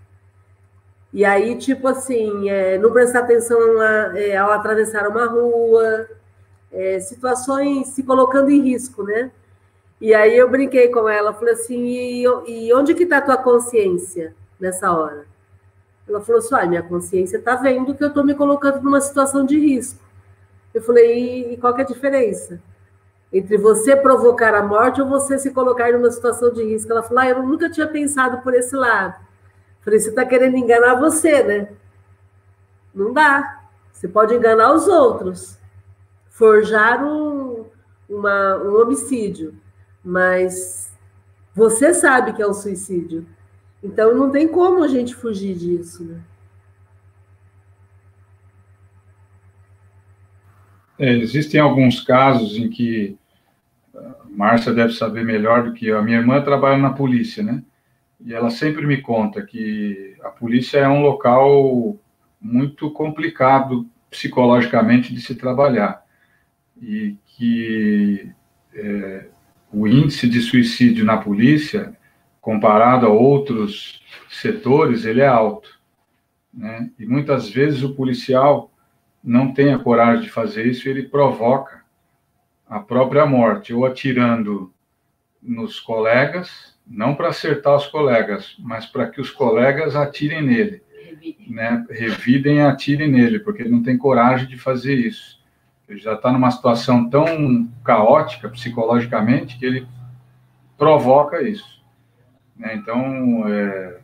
E 1.12 1.26
aí, 1.26 1.58
tipo 1.58 1.88
assim, 1.88 2.50
é, 2.50 2.78
não 2.78 2.92
prestar 2.92 3.20
atenção 3.20 3.58
a, 3.80 4.20
é, 4.20 4.38
ao 4.38 4.52
atravessar 4.52 5.08
uma 5.08 5.26
rua, 5.26 6.08
é, 6.72 7.00
situações 7.00 7.88
se 7.88 8.04
colocando 8.04 8.52
em 8.52 8.62
risco, 8.62 9.04
né? 9.04 9.32
E 10.00 10.14
aí 10.14 10.38
eu 10.38 10.50
brinquei 10.50 10.90
com 10.90 11.10
ela, 11.10 11.34
falei 11.34 11.56
assim, 11.56 11.84
e, 11.86 12.24
e 12.48 12.74
onde 12.74 12.94
que 12.94 13.04
está 13.04 13.18
a 13.18 13.22
tua 13.22 13.38
consciência 13.38 14.36
nessa 14.60 14.92
hora? 14.92 15.26
Ela 16.08 16.22
falou 16.22 16.40
assim, 16.40 16.56
ah, 16.56 16.66
minha 16.66 16.84
consciência 16.84 17.38
está 17.38 17.56
vendo 17.56 17.96
que 17.96 18.04
eu 18.04 18.08
estou 18.08 18.24
me 18.24 18.36
colocando 18.36 18.82
numa 18.82 19.02
situação 19.02 19.46
de 19.46 19.60
risco. 19.60 20.00
Eu 20.74 20.82
falei, 20.82 21.20
e, 21.20 21.54
e 21.54 21.58
qual 21.58 21.74
que 21.74 21.82
é 21.82 21.84
a 21.84 21.88
diferença? 21.88 22.62
Entre 23.32 23.58
você 23.58 23.96
provocar 23.96 24.56
a 24.56 24.64
morte 24.64 25.02
ou 25.02 25.08
você 25.08 25.38
se 25.38 25.52
colocar 25.52 25.92
numa 25.92 26.10
situação 26.10 26.52
de 26.52 26.64
risco. 26.64 26.92
Ela 26.92 27.04
falou: 27.04 27.20
ah, 27.20 27.30
eu 27.30 27.44
nunca 27.44 27.70
tinha 27.70 27.88
pensado 27.88 28.42
por 28.42 28.54
esse 28.54 28.76
lado. 28.76 29.16
falei: 29.82 30.00
você 30.00 30.10
está 30.10 30.26
querendo 30.26 30.58
enganar 30.58 30.96
você, 30.96 31.44
né? 31.44 31.70
Não 32.94 33.14
dá. 33.14 33.64
Você 33.92 34.08
pode 34.08 34.34
enganar 34.34 34.74
os 34.74 34.88
outros, 34.88 35.60
forjar 36.30 37.04
um, 37.04 37.66
uma, 38.10 38.58
um 38.58 38.82
homicídio, 38.82 39.54
mas 40.04 40.92
você 41.54 41.94
sabe 41.94 42.34
que 42.34 42.42
é 42.42 42.48
um 42.48 42.54
suicídio. 42.54 43.28
Então 43.84 44.16
não 44.16 44.32
tem 44.32 44.48
como 44.48 44.84
a 44.84 44.88
gente 44.88 45.14
fugir 45.16 45.56
disso, 45.56 46.04
né? 46.04 46.22
É, 50.98 51.14
existem 51.14 51.60
alguns 51.60 52.02
casos 52.02 52.58
em 52.58 52.70
que 52.70 53.19
Márcia 54.30 54.74
deve 54.74 54.94
saber 54.94 55.26
melhor 55.26 55.64
do 55.64 55.74
que 55.74 55.88
eu. 55.88 55.98
A 55.98 56.02
minha 56.02 56.18
irmã 56.18 56.42
trabalha 56.42 56.78
na 56.78 56.92
polícia, 56.92 57.44
né? 57.44 57.64
E 58.20 58.34
ela 58.34 58.50
sempre 58.50 58.86
me 58.86 59.02
conta 59.02 59.42
que 59.42 60.16
a 60.22 60.30
polícia 60.30 60.80
é 60.80 60.88
um 60.88 61.02
local 61.02 61.98
muito 62.40 62.92
complicado 62.92 63.88
psicologicamente 64.10 65.14
de 65.14 65.22
se 65.22 65.36
trabalhar 65.36 66.04
e 66.82 67.18
que 67.26 68.32
é, 68.74 69.28
o 69.72 69.88
índice 69.88 70.28
de 70.28 70.42
suicídio 70.42 71.06
na 71.06 71.18
polícia, 71.18 71.96
comparado 72.42 73.06
a 73.06 73.10
outros 73.10 74.04
setores, 74.30 75.06
ele 75.06 75.22
é 75.22 75.28
alto, 75.28 75.80
né? 76.54 76.90
E 76.98 77.06
muitas 77.06 77.50
vezes 77.50 77.84
o 77.84 77.94
policial 77.94 78.72
não 79.24 79.54
tem 79.54 79.74
a 79.74 79.80
coragem 79.80 80.24
de 80.24 80.30
fazer 80.30 80.66
isso, 80.66 80.88
ele 80.88 81.04
provoca 81.04 81.79
a 82.70 82.80
própria 82.80 83.26
morte, 83.26 83.74
ou 83.74 83.86
atirando 83.86 84.72
nos 85.42 85.80
colegas, 85.80 86.78
não 86.86 87.16
para 87.16 87.30
acertar 87.30 87.76
os 87.76 87.88
colegas, 87.88 88.56
mas 88.60 88.86
para 88.86 89.08
que 89.08 89.20
os 89.20 89.32
colegas 89.32 89.96
atirem 89.96 90.42
nele, 90.44 90.84
revidem. 91.04 91.52
né? 91.52 91.86
Revidem 91.90 92.58
e 92.58 92.62
atirem 92.62 93.10
nele, 93.10 93.40
porque 93.40 93.64
ele 93.64 93.72
não 93.72 93.82
tem 93.82 93.98
coragem 93.98 94.48
de 94.48 94.58
fazer 94.58 94.94
isso. 94.94 95.40
Ele 95.88 96.00
já 96.00 96.14
está 96.14 96.32
numa 96.32 96.52
situação 96.52 97.10
tão 97.10 97.68
caótica 97.84 98.48
psicologicamente 98.48 99.58
que 99.58 99.66
ele 99.66 99.88
provoca 100.78 101.42
isso. 101.42 101.84
Né? 102.56 102.76
Então, 102.76 103.48
é, 103.48 104.00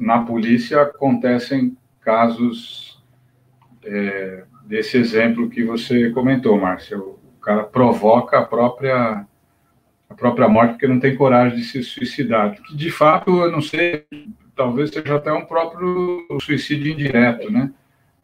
na 0.00 0.22
polícia 0.22 0.80
acontecem 0.80 1.76
casos 2.00 3.02
é, 3.84 4.44
desse 4.64 4.96
exemplo 4.96 5.50
que 5.50 5.62
você 5.62 6.10
comentou, 6.10 6.58
Márcia. 6.58 6.98
Cara 7.46 7.62
provoca 7.62 8.40
a 8.40 8.44
própria 8.44 9.24
a 10.10 10.14
própria 10.14 10.48
morte 10.48 10.72
porque 10.72 10.88
não 10.88 10.98
tem 10.98 11.16
coragem 11.16 11.56
de 11.56 11.64
se 11.64 11.80
suicidar. 11.80 12.56
De 12.74 12.90
fato, 12.90 13.30
eu 13.44 13.52
não 13.52 13.60
sei, 13.60 14.04
talvez 14.56 14.90
seja 14.90 15.14
até 15.14 15.32
um 15.32 15.44
próprio 15.44 16.26
suicídio 16.40 16.92
indireto, 16.92 17.48
né? 17.48 17.72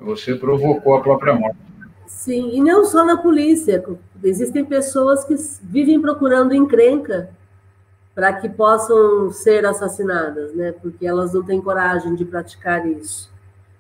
Você 0.00 0.34
provocou 0.34 0.96
a 0.96 1.00
própria 1.00 1.34
morte. 1.34 1.56
Sim, 2.04 2.50
e 2.52 2.60
não 2.60 2.84
só 2.84 3.04
na 3.04 3.16
polícia. 3.16 3.84
Existem 4.24 4.64
pessoas 4.64 5.24
que 5.24 5.36
vivem 5.62 6.00
procurando 6.00 6.52
encrenca 6.52 7.30
para 8.16 8.32
que 8.32 8.48
possam 8.48 9.30
ser 9.30 9.64
assassinadas, 9.64 10.52
né? 10.52 10.72
Porque 10.72 11.06
elas 11.06 11.32
não 11.32 11.44
têm 11.44 11.60
coragem 11.60 12.16
de 12.16 12.24
praticar 12.24 12.84
isso. 12.88 13.30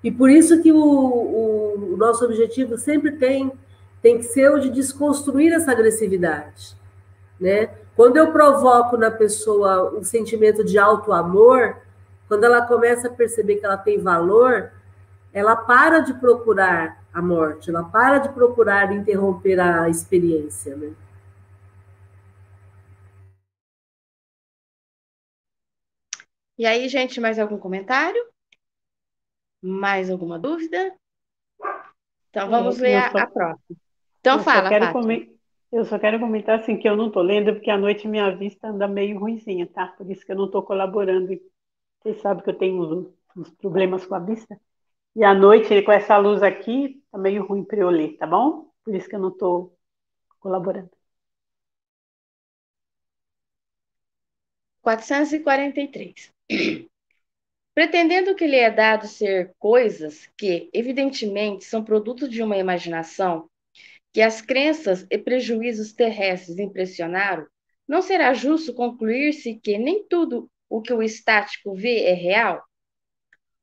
E 0.04 0.10
por 0.10 0.30
isso 0.30 0.62
que 0.62 0.70
o, 0.70 0.78
o, 0.78 1.94
o 1.94 1.96
nosso 1.96 2.24
objetivo 2.24 2.78
sempre 2.78 3.10
tem, 3.16 3.50
tem 4.02 4.18
que 4.18 4.24
ser 4.24 4.50
o 4.50 4.58
de 4.58 4.68
desconstruir 4.68 5.52
essa 5.52 5.70
agressividade, 5.70 6.76
né? 7.40 7.66
Quando 7.94 8.16
eu 8.16 8.32
provoco 8.32 8.96
na 8.96 9.10
pessoa 9.10 9.94
um 9.96 10.02
sentimento 10.02 10.64
de 10.64 10.76
alto 10.78 11.12
amor, 11.12 11.80
quando 12.26 12.44
ela 12.44 12.66
começa 12.66 13.08
a 13.08 13.12
perceber 13.12 13.56
que 13.56 13.64
ela 13.64 13.76
tem 13.76 13.98
valor, 13.98 14.72
ela 15.32 15.54
para 15.54 16.00
de 16.00 16.14
procurar 16.14 17.02
a 17.12 17.22
morte, 17.22 17.70
ela 17.70 17.84
para 17.84 18.18
de 18.18 18.30
procurar 18.30 18.92
interromper 18.92 19.60
a 19.60 19.88
experiência, 19.88 20.74
né? 20.74 20.92
E 26.58 26.66
aí, 26.66 26.88
gente, 26.88 27.20
mais 27.20 27.38
algum 27.38 27.58
comentário? 27.58 28.24
Mais 29.60 30.10
alguma 30.10 30.38
dúvida? 30.38 30.94
Então 32.30 32.48
vamos 32.48 32.78
eu, 32.78 32.82
ler 32.82 32.94
eu 32.94 33.20
a, 33.20 33.26
próxima. 33.26 33.81
Então 34.22 34.38
fala, 34.38 34.70
Eu 35.72 35.84
só 35.84 35.98
quero 35.98 36.20
comentar 36.20 36.60
assim 36.60 36.78
que 36.78 36.88
eu 36.88 36.96
não 36.96 37.08
estou 37.08 37.22
lendo 37.22 37.52
porque 37.54 37.70
à 37.70 37.76
noite 37.76 38.06
minha 38.06 38.30
vista 38.36 38.68
anda 38.68 38.86
meio 38.86 39.18
ruimzinha, 39.18 39.66
tá? 39.66 39.88
Por 39.88 40.08
isso 40.10 40.24
que 40.24 40.30
eu 40.30 40.36
não 40.36 40.46
estou 40.46 40.62
colaborando. 40.62 41.28
Vocês 42.00 42.20
sabem 42.20 42.44
que 42.44 42.50
eu 42.50 42.58
tenho 42.58 42.80
uns, 42.82 43.14
uns 43.36 43.50
problemas 43.50 44.06
com 44.06 44.14
a 44.14 44.20
vista. 44.20 44.58
E 45.16 45.24
à 45.24 45.34
noite, 45.34 45.82
com 45.82 45.92
essa 45.92 46.16
luz 46.18 46.42
aqui, 46.42 47.02
tá 47.10 47.18
meio 47.18 47.44
ruim 47.46 47.64
para 47.64 47.80
eu 47.80 47.90
ler, 47.90 48.16
tá 48.16 48.26
bom? 48.26 48.70
Por 48.84 48.94
isso 48.94 49.08
que 49.08 49.16
eu 49.16 49.20
não 49.20 49.30
estou 49.30 49.76
colaborando. 50.40 50.90
443. 54.82 56.32
Pretendendo 57.74 58.34
que 58.34 58.46
lhe 58.46 58.56
é 58.56 58.70
dado 58.70 59.06
ser 59.06 59.54
coisas 59.58 60.26
que, 60.36 60.68
evidentemente, 60.72 61.64
são 61.64 61.82
produto 61.84 62.28
de 62.28 62.42
uma 62.42 62.56
imaginação, 62.56 63.48
que 64.12 64.20
as 64.20 64.42
crenças 64.42 65.06
e 65.10 65.18
prejuízos 65.18 65.92
terrestres 65.92 66.58
impressionaram, 66.58 67.46
não 67.88 68.02
será 68.02 68.34
justo 68.34 68.74
concluir-se 68.74 69.54
que 69.54 69.78
nem 69.78 70.06
tudo 70.06 70.50
o 70.68 70.80
que 70.80 70.92
o 70.92 71.02
estático 71.02 71.74
vê 71.74 72.04
é 72.04 72.12
real? 72.12 72.62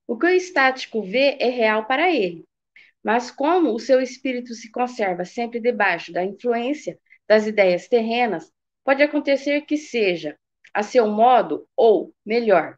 O 0.08 0.18
que 0.18 0.26
o 0.26 0.30
estático 0.30 1.04
vê 1.04 1.38
é 1.39 1.50
real 1.50 1.86
para 1.86 2.12
ele, 2.12 2.45
mas 3.04 3.30
como 3.30 3.74
o 3.74 3.80
seu 3.80 4.02
espírito 4.02 4.54
se 4.54 4.72
conserva 4.72 5.24
sempre 5.24 5.60
debaixo 5.60 6.12
da 6.12 6.24
influência 6.24 7.00
das 7.28 7.45
ideias 7.45 7.88
terrenas, 7.88 8.52
pode 8.84 9.04
acontecer 9.04 9.62
que 9.62 9.78
seja 9.78 10.36
a 10.74 10.82
seu 10.84 11.08
modo, 11.08 11.68
ou, 11.76 12.14
melhor, 12.26 12.78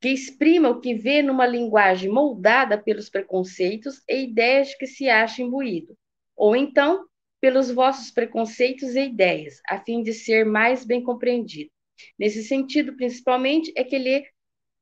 que 0.00 0.08
exprima 0.08 0.70
o 0.70 0.80
que 0.80 0.94
vê 0.94 1.22
numa 1.22 1.46
linguagem 1.46 2.10
moldada 2.10 2.76
pelos 2.76 3.08
preconceitos 3.08 4.02
e 4.08 4.24
ideias 4.24 4.68
de 4.68 4.78
que 4.78 4.86
se 4.86 5.08
acha 5.08 5.42
imbuído, 5.42 5.96
ou 6.42 6.56
então 6.56 7.06
pelos 7.40 7.70
vossos 7.70 8.10
preconceitos 8.10 8.96
e 8.96 9.02
ideias, 9.02 9.60
a 9.68 9.78
fim 9.78 10.02
de 10.02 10.12
ser 10.12 10.44
mais 10.44 10.84
bem 10.84 11.00
compreendido. 11.00 11.70
Nesse 12.18 12.42
sentido, 12.42 12.96
principalmente, 12.96 13.72
é 13.76 13.84
que 13.84 13.96
lhe 13.96 14.26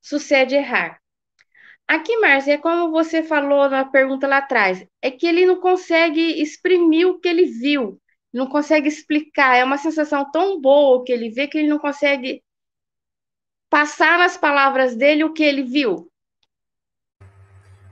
sucede 0.00 0.54
errar. 0.54 0.98
Aqui, 1.86 2.16
Márcia, 2.16 2.54
é 2.54 2.56
como 2.56 2.90
você 2.90 3.22
falou 3.22 3.68
na 3.68 3.84
pergunta 3.84 4.26
lá 4.26 4.38
atrás, 4.38 4.86
é 5.02 5.11
que 5.11 5.26
ele 5.26 5.44
não 5.44 5.61
consegue 5.61 6.40
exprimir 6.40 7.06
o 7.06 7.20
que 7.20 7.28
ele 7.28 7.44
viu, 7.44 8.00
não 8.32 8.46
consegue 8.46 8.88
explicar, 8.88 9.56
é 9.56 9.62
uma 9.62 9.76
sensação 9.76 10.30
tão 10.30 10.58
boa 10.58 11.04
que 11.04 11.12
ele 11.12 11.28
vê 11.28 11.46
que 11.46 11.58
ele 11.58 11.68
não 11.68 11.78
consegue 11.78 12.42
passar 13.68 14.18
nas 14.18 14.38
palavras 14.38 14.96
dele 14.96 15.24
o 15.24 15.34
que 15.34 15.42
ele 15.42 15.64
viu. 15.64 16.09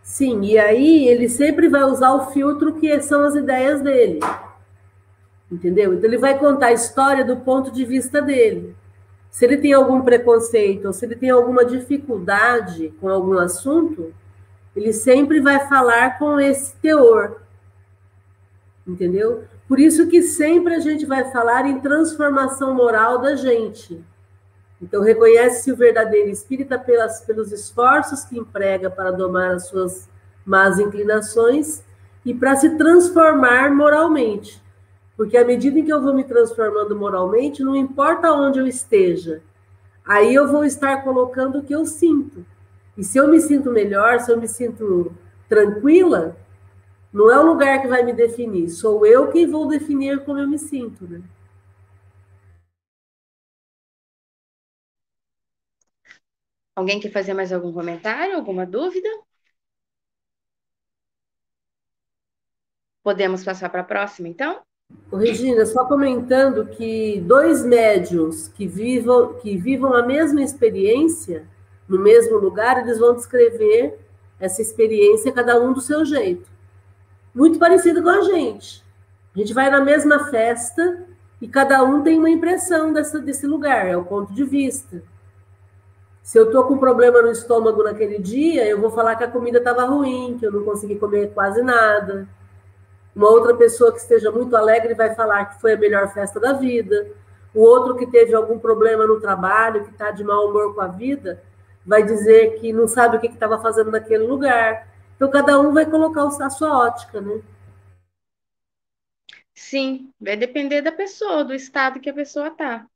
Sim, 0.09 0.41
e 0.43 0.59
aí 0.59 1.07
ele 1.07 1.29
sempre 1.29 1.69
vai 1.69 1.85
usar 1.85 2.15
o 2.15 2.31
filtro 2.31 2.73
que 2.77 2.99
são 3.03 3.25
as 3.25 3.35
ideias 3.35 3.83
dele. 3.83 4.21
Entendeu? 5.53 5.93
Então 5.93 6.09
ele 6.09 6.17
vai 6.17 6.39
contar 6.39 6.69
a 6.69 6.73
história 6.73 7.23
do 7.23 7.37
ponto 7.37 7.71
de 7.71 7.85
vista 7.85 8.23
dele. 8.23 8.75
Se 9.31 9.45
ele 9.45 9.59
tem 9.59 9.75
algum 9.75 10.01
preconceito, 10.01 10.87
ou 10.87 10.95
se 10.95 11.05
ele 11.05 11.15
tem 11.15 11.29
alguma 11.29 11.63
dificuldade 11.63 12.89
com 12.99 13.11
algum 13.11 13.39
assunto, 13.39 14.15
ele 14.75 14.95
sempre 14.95 15.41
vai 15.41 15.69
falar 15.69 16.19
com 16.19 16.41
esse 16.41 16.75
teor. 16.77 17.43
Entendeu? 18.87 19.45
Por 19.69 19.79
isso 19.79 20.09
que 20.09 20.23
sempre 20.23 20.75
a 20.75 20.81
gente 20.81 21.05
vai 21.05 21.31
falar 21.31 21.67
em 21.67 21.81
transformação 21.81 22.75
moral 22.75 23.19
da 23.19 23.37
gente. 23.37 24.03
Então, 24.81 25.03
reconhece-se 25.03 25.73
o 25.73 25.77
verdadeiro 25.77 26.29
espírita 26.31 26.79
pelas, 26.79 27.21
pelos 27.23 27.53
esforços 27.53 28.25
que 28.25 28.39
emprega 28.39 28.89
para 28.89 29.11
domar 29.11 29.53
as 29.53 29.67
suas 29.67 30.09
más 30.47 30.79
inclinações 30.79 31.83
e 32.25 32.33
para 32.33 32.57
se 32.57 32.77
transformar 32.77 33.75
moralmente. 33.75 34.63
Porque 35.17 35.37
à 35.37 35.45
medida 35.45 35.79
em 35.79 35.85
que 35.85 35.93
eu 35.93 36.01
vou 36.01 36.15
me 36.15 36.23
transformando 36.23 36.95
moralmente, 36.95 37.65
não 37.65 37.75
importa 37.75 38.33
onde 38.33 38.61
eu 38.61 38.67
esteja, 38.67 39.43
aí 40.07 40.33
eu 40.33 40.47
vou 40.47 40.65
estar 40.65 41.03
colocando 41.03 41.59
o 41.59 41.63
que 41.63 41.75
eu 41.75 41.85
sinto. 41.85 42.47
E 42.97 43.03
se 43.03 43.19
eu 43.19 43.29
me 43.29 43.41
sinto 43.41 43.71
melhor, 43.73 44.21
se 44.21 44.31
eu 44.31 44.41
me 44.41 44.47
sinto 44.47 45.13
tranquila, 45.49 46.37
não 47.13 47.31
é 47.31 47.39
o 47.39 47.47
lugar 47.47 47.81
que 47.83 47.89
vai 47.89 48.05
me 48.05 48.13
definir, 48.13 48.69
sou 48.69 49.05
eu 49.05 49.29
quem 49.29 49.51
vou 49.51 49.67
definir 49.67 50.25
como 50.25 50.39
eu 50.39 50.47
me 50.47 50.59
sinto, 50.59 51.05
né? 51.09 51.21
Alguém 56.79 57.01
quer 57.01 57.11
fazer 57.11 57.35
mais 57.35 57.53
algum 57.53 57.73
comentário, 57.73 58.37
alguma 58.37 58.65
dúvida? 58.65 59.09
Podemos 63.03 63.43
passar 63.45 63.69
para 63.69 63.81
a 63.81 63.85
próxima, 63.85 64.29
então? 64.29 64.63
Regina, 65.13 65.67
só 65.67 65.87
comentando 65.87 66.65
que 66.69 67.21
dois 67.23 67.65
médios 67.65 68.47
que 68.47 68.69
vivam, 68.69 69.35
que 69.41 69.57
vivam 69.57 69.93
a 69.93 70.07
mesma 70.07 70.41
experiência, 70.41 71.49
no 71.89 71.99
mesmo 71.99 72.39
lugar, 72.39 72.81
eles 72.81 73.01
vão 73.01 73.17
descrever 73.17 73.99
essa 74.39 74.63
experiência, 74.63 75.33
cada 75.33 75.61
um 75.61 75.73
do 75.73 75.81
seu 75.81 76.05
jeito. 76.05 76.49
Muito 77.35 77.59
parecido 77.59 78.05
com 78.05 78.09
a 78.09 78.21
gente. 78.21 78.85
A 79.35 79.39
gente 79.41 79.53
vai 79.53 79.69
na 79.69 79.81
mesma 79.81 80.31
festa 80.31 81.05
e 81.43 81.49
cada 81.49 81.83
um 81.83 82.05
tem 82.05 82.17
uma 82.17 82.31
impressão 82.31 82.93
dessa, 82.93 83.19
desse 83.19 83.49
lugar, 83.49 83.85
é 83.85 83.97
o 83.97 84.05
ponto 84.05 84.33
de 84.33 84.45
vista. 84.45 85.03
Se 86.29 86.39
eu 86.39 86.45
estou 86.45 86.65
com 86.65 86.77
problema 86.77 87.23
no 87.23 87.31
estômago 87.31 87.83
naquele 87.83 88.19
dia, 88.19 88.69
eu 88.69 88.79
vou 88.79 88.91
falar 88.91 89.17
que 89.17 89.25
a 89.25 89.31
comida 89.31 89.57
estava 89.57 89.87
ruim, 89.87 90.37
que 90.39 90.45
eu 90.45 90.53
não 90.53 90.63
consegui 90.63 90.97
comer 90.97 91.33
quase 91.33 91.63
nada. 91.63 92.29
Uma 93.17 93.31
outra 93.31 93.57
pessoa 93.57 93.91
que 93.91 93.99
esteja 93.99 94.31
muito 94.31 94.55
alegre 94.55 94.93
vai 94.93 95.15
falar 95.15 95.47
que 95.47 95.59
foi 95.59 95.73
a 95.73 95.77
melhor 95.79 96.13
festa 96.13 96.39
da 96.39 96.53
vida. 96.53 97.11
O 97.55 97.63
outro 97.63 97.97
que 97.97 98.07
teve 98.07 98.35
algum 98.35 98.59
problema 98.59 99.07
no 99.07 99.19
trabalho, 99.19 99.85
que 99.85 99.91
está 99.91 100.11
de 100.11 100.23
mau 100.23 100.51
humor 100.51 100.75
com 100.75 100.83
a 100.83 100.89
vida, 100.89 101.43
vai 101.87 102.03
dizer 102.03 102.61
que 102.61 102.75
não 102.75 102.87
sabe 102.87 103.17
o 103.17 103.21
que 103.21 103.29
estava 103.29 103.59
fazendo 103.63 103.91
naquele 103.91 104.25
lugar. 104.25 104.87
Então, 105.17 105.31
cada 105.31 105.59
um 105.59 105.73
vai 105.73 105.87
colocar 105.87 106.25
a 106.27 106.51
sua 106.51 106.79
ótica, 106.79 107.23
né? 107.23 107.41
Sim, 109.55 110.13
vai 110.21 110.37
depender 110.37 110.83
da 110.83 110.93
pessoa, 110.93 111.43
do 111.43 111.55
estado 111.55 111.99
que 111.99 112.11
a 112.11 112.15
pessoa 112.15 112.49
está. 112.49 112.87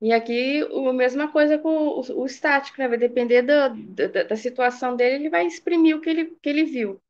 E 0.00 0.12
aqui, 0.12 0.62
a 0.62 0.92
mesma 0.92 1.30
coisa 1.30 1.58
com 1.58 1.70
o, 1.70 2.20
o 2.20 2.26
estático, 2.26 2.78
né? 2.78 2.86
Vai 2.86 2.98
depender 2.98 3.42
do, 3.42 3.74
da, 3.94 4.22
da 4.24 4.36
situação 4.36 4.94
dele, 4.94 5.16
ele 5.16 5.30
vai 5.30 5.46
exprimir 5.46 5.96
o 5.96 6.00
que 6.00 6.08
ele, 6.08 6.36
que 6.40 6.48
ele 6.48 6.64
viu. 6.64 7.02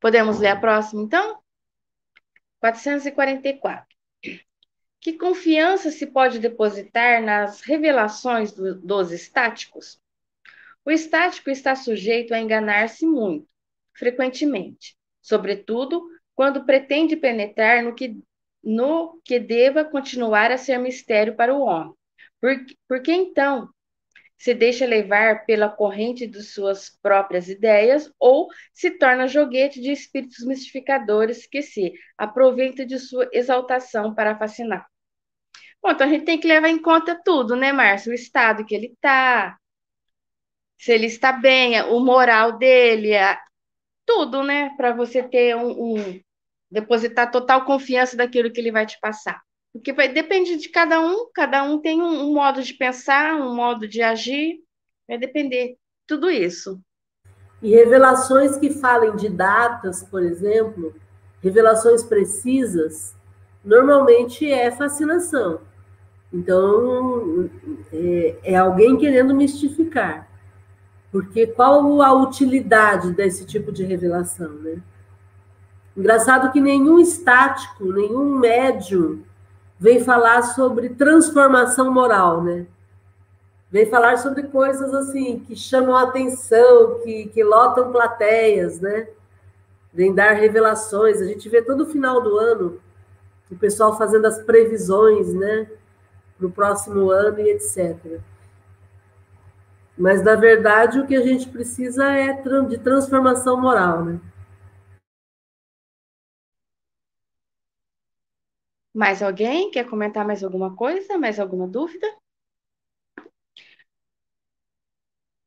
Podemos 0.00 0.40
ler 0.40 0.48
a 0.48 0.60
próxima, 0.60 1.02
então? 1.02 1.40
444. 2.60 3.86
Que 5.00 5.12
confiança 5.12 5.90
se 5.90 6.06
pode 6.06 6.38
depositar 6.38 7.22
nas 7.22 7.60
revelações 7.60 8.52
do, 8.52 8.74
dos 8.74 9.12
estáticos? 9.12 10.00
O 10.84 10.90
estático 10.90 11.48
está 11.48 11.76
sujeito 11.76 12.34
a 12.34 12.40
enganar-se 12.40 13.06
muito, 13.06 13.48
frequentemente, 13.94 14.96
sobretudo 15.22 16.02
quando 16.34 16.64
pretende 16.64 17.16
penetrar 17.16 17.82
no 17.82 17.94
que 17.94 18.20
no 18.64 19.20
que 19.24 19.38
deva 19.38 19.84
continuar 19.84 20.50
a 20.50 20.58
ser 20.58 20.78
mistério 20.78 21.36
para 21.36 21.54
o 21.54 21.60
homem. 21.60 21.92
Porque, 22.40 22.76
porque 22.88 23.12
então 23.12 23.68
se 24.36 24.52
deixa 24.52 24.84
levar 24.84 25.46
pela 25.46 25.68
corrente 25.68 26.26
de 26.26 26.42
suas 26.42 26.90
próprias 27.02 27.48
ideias 27.48 28.12
ou 28.18 28.48
se 28.72 28.90
torna 28.90 29.26
joguete 29.26 29.80
de 29.80 29.90
espíritos 29.90 30.44
mistificadores 30.44 31.46
que 31.46 31.62
se 31.62 31.92
aproveita 32.18 32.84
de 32.84 32.98
sua 32.98 33.28
exaltação 33.32 34.14
para 34.14 34.36
fascinar. 34.36 34.86
Bom, 35.82 35.90
então 35.90 36.06
a 36.06 36.10
gente 36.10 36.24
tem 36.24 36.38
que 36.38 36.48
levar 36.48 36.68
em 36.68 36.80
conta 36.80 37.20
tudo, 37.24 37.56
né, 37.56 37.72
Márcio? 37.72 38.12
O 38.12 38.14
estado 38.14 38.64
que 38.64 38.74
ele 38.74 38.88
está, 38.88 39.58
se 40.78 40.92
ele 40.92 41.06
está 41.06 41.32
bem, 41.32 41.80
o 41.82 42.00
moral 42.00 42.58
dele, 42.58 43.12
tudo, 44.06 44.42
né? 44.42 44.74
Para 44.76 44.92
você 44.92 45.22
ter 45.22 45.56
um, 45.56 45.70
um, 45.70 46.20
depositar 46.74 47.30
total 47.30 47.64
confiança 47.64 48.16
daquilo 48.16 48.50
que 48.50 48.60
ele 48.60 48.72
vai 48.72 48.84
te 48.84 48.98
passar. 49.00 49.40
Porque 49.72 49.92
vai, 49.92 50.08
depende 50.08 50.56
de 50.56 50.68
cada 50.68 51.00
um, 51.00 51.28
cada 51.32 51.62
um 51.62 51.80
tem 51.80 52.02
um, 52.02 52.28
um 52.28 52.34
modo 52.34 52.62
de 52.62 52.74
pensar, 52.74 53.36
um 53.36 53.54
modo 53.54 53.88
de 53.88 54.02
agir, 54.02 54.58
vai 55.08 55.16
depender 55.16 55.76
tudo 56.06 56.30
isso. 56.30 56.80
E 57.62 57.70
revelações 57.70 58.56
que 58.56 58.70
falem 58.70 59.16
de 59.16 59.28
datas, 59.28 60.02
por 60.02 60.22
exemplo, 60.22 60.94
revelações 61.42 62.02
precisas, 62.02 63.14
normalmente 63.64 64.50
é 64.50 64.70
fascinação. 64.70 65.60
Então, 66.32 67.48
é, 67.92 68.36
é, 68.42 68.56
alguém 68.56 68.98
querendo 68.98 69.34
mistificar. 69.34 70.28
Porque 71.12 71.46
qual 71.46 72.02
a 72.02 72.12
utilidade 72.12 73.12
desse 73.12 73.46
tipo 73.46 73.70
de 73.70 73.84
revelação, 73.84 74.52
né? 74.54 74.82
Engraçado 75.96 76.50
que 76.50 76.60
nenhum 76.60 76.98
estático, 76.98 77.92
nenhum 77.92 78.36
médium 78.36 79.22
vem 79.78 80.02
falar 80.02 80.42
sobre 80.42 80.88
transformação 80.88 81.92
moral, 81.92 82.42
né? 82.42 82.66
Vem 83.70 83.86
falar 83.86 84.18
sobre 84.18 84.44
coisas 84.44 84.92
assim 84.94 85.40
que 85.40 85.56
chamam 85.56 85.96
atenção, 85.96 87.00
que, 87.02 87.26
que 87.26 87.42
lotam 87.42 87.92
plateias, 87.92 88.80
né? 88.80 89.08
Vem 89.92 90.14
dar 90.14 90.32
revelações. 90.32 91.20
A 91.20 91.24
gente 91.24 91.48
vê 91.48 91.62
todo 91.62 91.86
final 91.86 92.20
do 92.20 92.36
ano 92.38 92.80
o 93.50 93.56
pessoal 93.56 93.96
fazendo 93.96 94.26
as 94.26 94.38
previsões, 94.38 95.32
né? 95.32 95.68
Para 96.36 96.46
o 96.46 96.50
próximo 96.50 97.10
ano 97.10 97.40
e 97.40 97.50
etc. 97.50 98.20
Mas, 99.96 100.22
na 100.24 100.34
verdade, 100.34 100.98
o 100.98 101.06
que 101.06 101.14
a 101.14 101.22
gente 101.22 101.48
precisa 101.48 102.12
é 102.12 102.32
de 102.68 102.78
transformação 102.78 103.60
moral, 103.60 104.04
né? 104.04 104.20
Mais 108.94 109.22
alguém 109.22 109.70
quer 109.70 109.88
comentar 109.88 110.24
mais 110.26 110.44
alguma 110.44 110.74
coisa? 110.76 111.18
Mais 111.18 111.40
alguma 111.40 111.66
dúvida? 111.66 112.06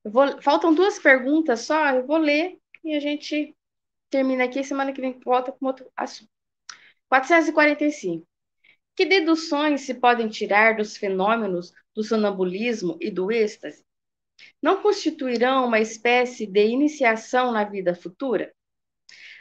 Vou, 0.03 0.41
faltam 0.41 0.73
duas 0.73 0.99
perguntas 0.99 1.61
só, 1.61 1.89
eu 1.91 2.05
vou 2.05 2.17
ler 2.17 2.59
e 2.83 2.95
a 2.95 2.99
gente 2.99 3.55
termina 4.09 4.43
aqui. 4.45 4.63
Semana 4.63 4.93
que 4.93 5.01
vem 5.01 5.19
volta 5.19 5.51
com 5.51 5.65
outro 5.65 5.89
assunto. 5.95 6.29
445. 7.09 8.27
Que 8.95 9.05
deduções 9.05 9.81
se 9.81 9.93
podem 9.93 10.27
tirar 10.27 10.75
dos 10.75 10.97
fenômenos 10.97 11.73
do 11.95 12.03
sonambulismo 12.03 12.97
e 12.99 13.11
do 13.11 13.31
êxtase? 13.31 13.85
Não 14.61 14.81
constituirão 14.81 15.65
uma 15.65 15.79
espécie 15.79 16.45
de 16.45 16.65
iniciação 16.65 17.51
na 17.51 17.63
vida 17.63 17.95
futura? 17.95 18.53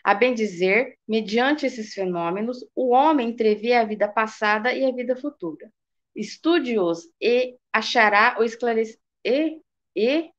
A 0.06 0.14
bem 0.14 0.34
dizer, 0.34 0.96
mediante 1.08 1.66
esses 1.66 1.92
fenômenos, 1.92 2.64
o 2.76 2.90
homem 2.90 3.30
entrevê 3.30 3.72
a 3.72 3.82
vida 3.82 4.06
passada 4.06 4.72
e 4.72 4.84
a 4.84 4.92
vida 4.92 5.16
futura. 5.16 5.68
Estude-os 6.14 7.10
e 7.20 7.56
achará 7.72 8.36
o 8.38 8.44
esclarec... 8.44 8.96
e, 9.24 9.60
e 9.96 10.30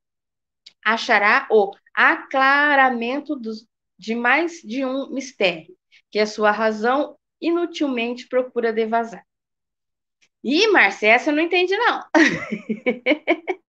achará 0.86 1.50
o 1.52 1.74
aclaramento 1.94 3.36
dos, 3.36 3.68
de 4.00 4.16
mais 4.16 4.62
de 4.62 4.86
um 4.86 5.10
mistério, 5.10 5.76
que 6.10 6.20
a 6.20 6.26
sua 6.26 6.52
razão 6.52 7.18
inutilmente 7.42 8.26
procura 8.30 8.72
devasar. 8.72 9.28
Ih, 10.46 10.70
Márcia, 10.70 11.10
essa 11.10 11.32
eu 11.32 11.36
não 11.36 11.44
entendi, 11.44 11.76
não. 11.76 12.06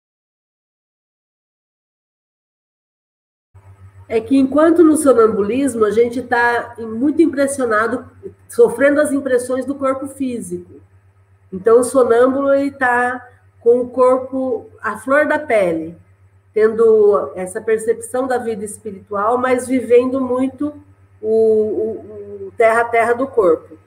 é 4.14 4.22
que 4.22 4.38
enquanto 4.38 4.84
no 4.84 4.96
sonambulismo 4.96 5.84
a 5.84 5.90
gente 5.90 6.20
está 6.20 6.76
muito 6.78 7.20
impressionado, 7.20 8.06
sofrendo 8.48 9.02
as 9.02 9.12
impressões 9.12 9.66
do 9.66 9.74
corpo 9.74 10.08
físico. 10.08 10.80
Então 11.52 11.80
o 11.80 11.84
sonâmbulo 11.84 12.54
está 12.54 13.28
com 13.60 13.80
o 13.80 13.90
corpo, 13.90 14.70
a 14.80 15.00
flor 15.00 15.26
da 15.26 15.40
pele, 15.40 15.98
tendo 16.54 17.32
essa 17.34 17.60
percepção 17.60 18.28
da 18.28 18.38
vida 18.38 18.64
espiritual, 18.64 19.40
mas 19.40 19.68
vivendo 19.68 20.22
muito 20.22 20.72
o, 21.20 22.52
terra-terra 22.56 23.14
do 23.14 23.26
corpo. 23.26 23.80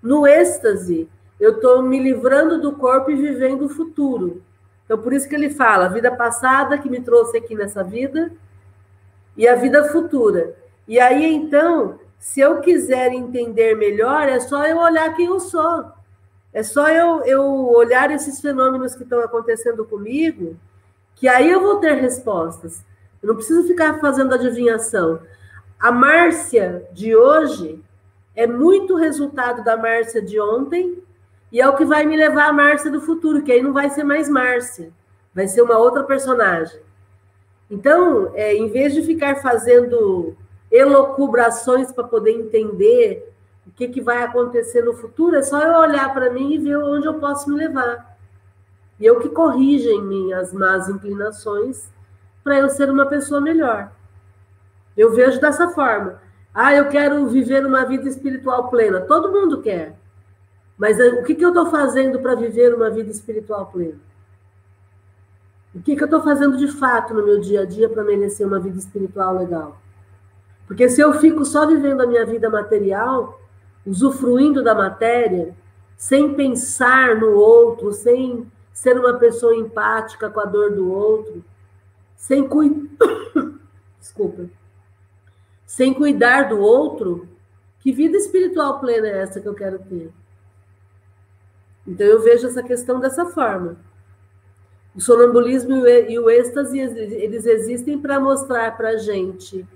No 0.00 0.28
êxtase, 0.28 1.08
eu 1.40 1.54
estou 1.56 1.82
me 1.82 1.98
livrando 1.98 2.60
do 2.60 2.70
corpo 2.70 3.10
e 3.10 3.16
vivendo 3.16 3.62
o 3.62 3.68
futuro. 3.68 4.44
Então, 4.84 4.96
por 4.96 5.12
isso 5.12 5.28
que 5.28 5.34
ele 5.34 5.50
fala, 5.50 5.86
a 5.86 5.88
vida 5.88 6.14
passada 6.14 6.78
que 6.78 6.88
me 6.88 7.00
trouxe 7.00 7.36
aqui 7.36 7.56
nessa 7.56 7.82
vida, 7.82 8.30
e 9.36 9.46
a 9.48 9.54
vida 9.54 9.84
futura. 9.84 10.54
E 10.86 10.98
aí, 10.98 11.34
então, 11.34 11.98
se 12.18 12.40
eu 12.40 12.60
quiser 12.60 13.12
entender 13.12 13.74
melhor, 13.76 14.28
é 14.28 14.38
só 14.40 14.64
eu 14.66 14.78
olhar 14.78 15.14
quem 15.14 15.26
eu 15.26 15.40
sou. 15.40 15.84
É 16.52 16.62
só 16.62 16.88
eu, 16.88 17.24
eu 17.24 17.42
olhar 17.74 18.10
esses 18.10 18.40
fenômenos 18.40 18.94
que 18.94 19.04
estão 19.04 19.20
acontecendo 19.20 19.84
comigo, 19.84 20.56
que 21.16 21.26
aí 21.26 21.50
eu 21.50 21.60
vou 21.60 21.76
ter 21.76 21.94
respostas. 21.94 22.84
Eu 23.22 23.28
não 23.28 23.36
preciso 23.36 23.66
ficar 23.66 24.00
fazendo 24.00 24.34
adivinhação. 24.34 25.20
A 25.80 25.90
Márcia 25.90 26.86
de 26.92 27.16
hoje 27.16 27.82
é 28.36 28.46
muito 28.46 28.96
resultado 28.96 29.64
da 29.64 29.76
Márcia 29.76 30.20
de 30.20 30.38
ontem 30.40 31.02
e 31.50 31.60
é 31.60 31.68
o 31.68 31.76
que 31.76 31.84
vai 31.84 32.04
me 32.04 32.16
levar 32.16 32.48
à 32.48 32.52
Márcia 32.52 32.90
do 32.90 33.00
futuro, 33.00 33.42
que 33.42 33.52
aí 33.52 33.62
não 33.62 33.72
vai 33.72 33.90
ser 33.90 34.04
mais 34.04 34.28
Márcia, 34.28 34.90
vai 35.34 35.46
ser 35.48 35.62
uma 35.62 35.78
outra 35.78 36.02
personagem. 36.04 36.80
Então, 37.72 38.32
é, 38.34 38.54
em 38.54 38.68
vez 38.68 38.92
de 38.92 39.00
ficar 39.00 39.36
fazendo 39.36 40.36
elocubrações 40.70 41.90
para 41.90 42.04
poder 42.04 42.32
entender 42.32 43.32
o 43.66 43.70
que, 43.70 43.88
que 43.88 44.02
vai 44.02 44.22
acontecer 44.22 44.82
no 44.82 44.92
futuro, 44.92 45.36
é 45.36 45.42
só 45.42 45.58
eu 45.58 45.78
olhar 45.78 46.12
para 46.12 46.28
mim 46.28 46.52
e 46.52 46.58
ver 46.58 46.76
onde 46.76 47.06
eu 47.06 47.14
posso 47.14 47.48
me 47.48 47.56
levar. 47.56 48.14
E 49.00 49.06
eu 49.06 49.18
que 49.20 49.30
corrijo 49.30 49.88
em 49.88 50.02
mim 50.02 50.34
as 50.34 50.52
más 50.52 50.86
inclinações 50.90 51.88
para 52.44 52.58
eu 52.58 52.68
ser 52.68 52.90
uma 52.90 53.06
pessoa 53.06 53.40
melhor. 53.40 53.90
Eu 54.94 55.14
vejo 55.14 55.40
dessa 55.40 55.70
forma. 55.70 56.20
Ah, 56.52 56.74
eu 56.74 56.90
quero 56.90 57.26
viver 57.28 57.64
uma 57.64 57.86
vida 57.86 58.06
espiritual 58.06 58.68
plena. 58.68 59.00
Todo 59.00 59.32
mundo 59.32 59.62
quer. 59.62 59.96
Mas 60.76 61.00
eh, 61.00 61.08
o 61.08 61.22
que, 61.24 61.34
que 61.34 61.44
eu 61.44 61.48
estou 61.48 61.70
fazendo 61.70 62.18
para 62.20 62.34
viver 62.34 62.74
uma 62.74 62.90
vida 62.90 63.10
espiritual 63.10 63.64
plena? 63.72 64.11
O 65.74 65.80
que, 65.80 65.96
que 65.96 66.02
eu 66.02 66.06
estou 66.06 66.22
fazendo 66.22 66.56
de 66.56 66.68
fato 66.68 67.14
no 67.14 67.24
meu 67.24 67.40
dia 67.40 67.62
a 67.62 67.64
dia 67.64 67.88
para 67.88 68.04
merecer 68.04 68.46
uma 68.46 68.60
vida 68.60 68.78
espiritual 68.78 69.34
legal? 69.36 69.80
Porque 70.66 70.88
se 70.88 71.00
eu 71.00 71.14
fico 71.14 71.44
só 71.44 71.66
vivendo 71.66 72.02
a 72.02 72.06
minha 72.06 72.26
vida 72.26 72.50
material, 72.50 73.40
usufruindo 73.86 74.62
da 74.62 74.74
matéria, 74.74 75.54
sem 75.96 76.34
pensar 76.34 77.16
no 77.16 77.32
outro, 77.32 77.92
sem 77.92 78.50
ser 78.72 78.98
uma 78.98 79.14
pessoa 79.14 79.54
empática 79.54 80.28
com 80.28 80.40
a 80.40 80.44
dor 80.44 80.72
do 80.72 80.90
outro, 80.90 81.44
sem 82.16 82.46
cuidar. 82.48 82.90
Desculpa. 83.98 84.46
Sem 85.66 85.94
cuidar 85.94 86.48
do 86.48 86.58
outro, 86.58 87.28
que 87.80 87.92
vida 87.92 88.16
espiritual 88.16 88.78
plena 88.78 89.08
é 89.08 89.22
essa 89.22 89.40
que 89.40 89.48
eu 89.48 89.54
quero 89.54 89.78
ter? 89.78 90.12
Então 91.86 92.06
eu 92.06 92.22
vejo 92.22 92.46
essa 92.46 92.62
questão 92.62 93.00
dessa 93.00 93.26
forma. 93.26 93.76
O 94.94 95.00
sonambulismo 95.00 95.86
e 95.86 96.18
o 96.18 96.28
êxtase, 96.28 96.78
eles 96.78 97.46
existem 97.46 97.98
para 97.98 98.20
mostrar 98.20 98.76
para 98.76 98.90
a 98.90 98.96
gente 98.98 99.66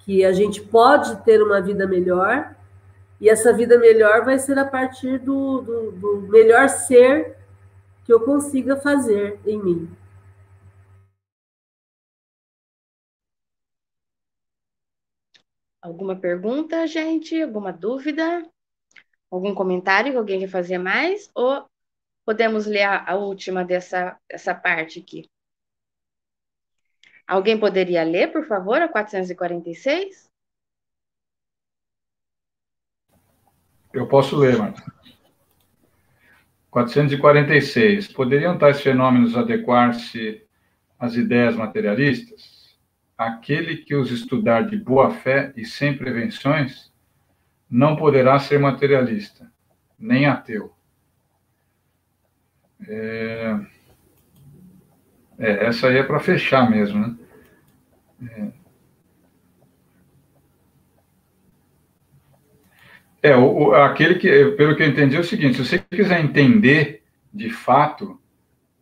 que 0.00 0.24
a 0.24 0.32
gente 0.32 0.60
pode 0.62 1.22
ter 1.24 1.42
uma 1.42 1.60
vida 1.60 1.86
melhor, 1.86 2.54
e 3.20 3.28
essa 3.28 3.52
vida 3.52 3.78
melhor 3.78 4.24
vai 4.24 4.38
ser 4.38 4.58
a 4.58 4.64
partir 4.64 5.18
do, 5.18 5.60
do, 5.60 5.92
do 5.92 6.20
melhor 6.22 6.68
ser 6.68 7.36
que 8.04 8.12
eu 8.12 8.20
consiga 8.20 8.76
fazer 8.76 9.38
em 9.46 9.62
mim. 9.62 9.88
Alguma 15.80 16.14
pergunta, 16.14 16.86
gente? 16.86 17.40
Alguma 17.42 17.72
dúvida? 17.72 18.48
Algum 19.30 19.54
comentário 19.54 20.12
que 20.12 20.18
alguém 20.18 20.40
quer 20.40 20.48
fazer 20.48 20.78
mais? 20.78 21.28
Ou 21.34 21.64
Podemos 22.24 22.66
ler 22.66 22.84
a, 22.84 23.14
última 23.16 23.64
dessa, 23.64 24.18
dessa 24.28 24.54
parte 24.54 25.00
aqui. 25.00 25.28
Alguém 27.26 27.58
poderia 27.58 28.04
ler, 28.04 28.32
por 28.32 28.46
favor, 28.46 28.80
a 28.80 28.88
446? 28.88 30.30
Eu 33.92 34.08
posso 34.08 34.36
ler, 34.36 34.56
Marta. 34.56 34.82
446. 36.70 38.08
Poderiam 38.08 38.56
tais 38.56 38.80
fenômenos 38.80 39.36
adequar-se 39.36 40.46
as 40.98 41.16
ideias 41.16 41.56
materialistas, 41.56 42.78
aquele 43.18 43.78
que 43.78 43.94
os 43.94 44.10
estudar 44.10 44.62
de 44.62 44.76
boa 44.76 45.10
fé 45.10 45.52
e 45.56 45.64
sem 45.64 45.96
prevenções 45.96 46.92
não 47.68 47.96
poderá 47.96 48.38
ser 48.38 48.58
materialista, 48.58 49.52
nem 49.98 50.26
ateu. 50.26 50.74
É, 52.88 53.58
é 55.38 55.66
essa 55.66 55.88
aí 55.88 55.98
é 55.98 56.02
para 56.02 56.20
fechar 56.20 56.70
mesmo, 56.70 57.00
né? 57.00 58.52
É, 63.22 63.30
é 63.30 63.36
o, 63.36 63.68
o, 63.68 63.74
aquele 63.74 64.16
que, 64.16 64.52
pelo 64.52 64.76
que 64.76 64.82
eu 64.82 64.88
entendi, 64.88 65.16
é 65.16 65.20
o 65.20 65.24
seguinte: 65.24 65.56
se 65.56 65.64
você 65.64 65.78
quiser 65.78 66.20
entender 66.20 67.02
de 67.32 67.50
fato 67.50 68.20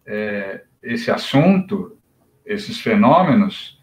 é, 0.06 0.62
esse 0.82 1.10
assunto, 1.10 1.96
esses 2.44 2.80
fenômenos, 2.80 3.82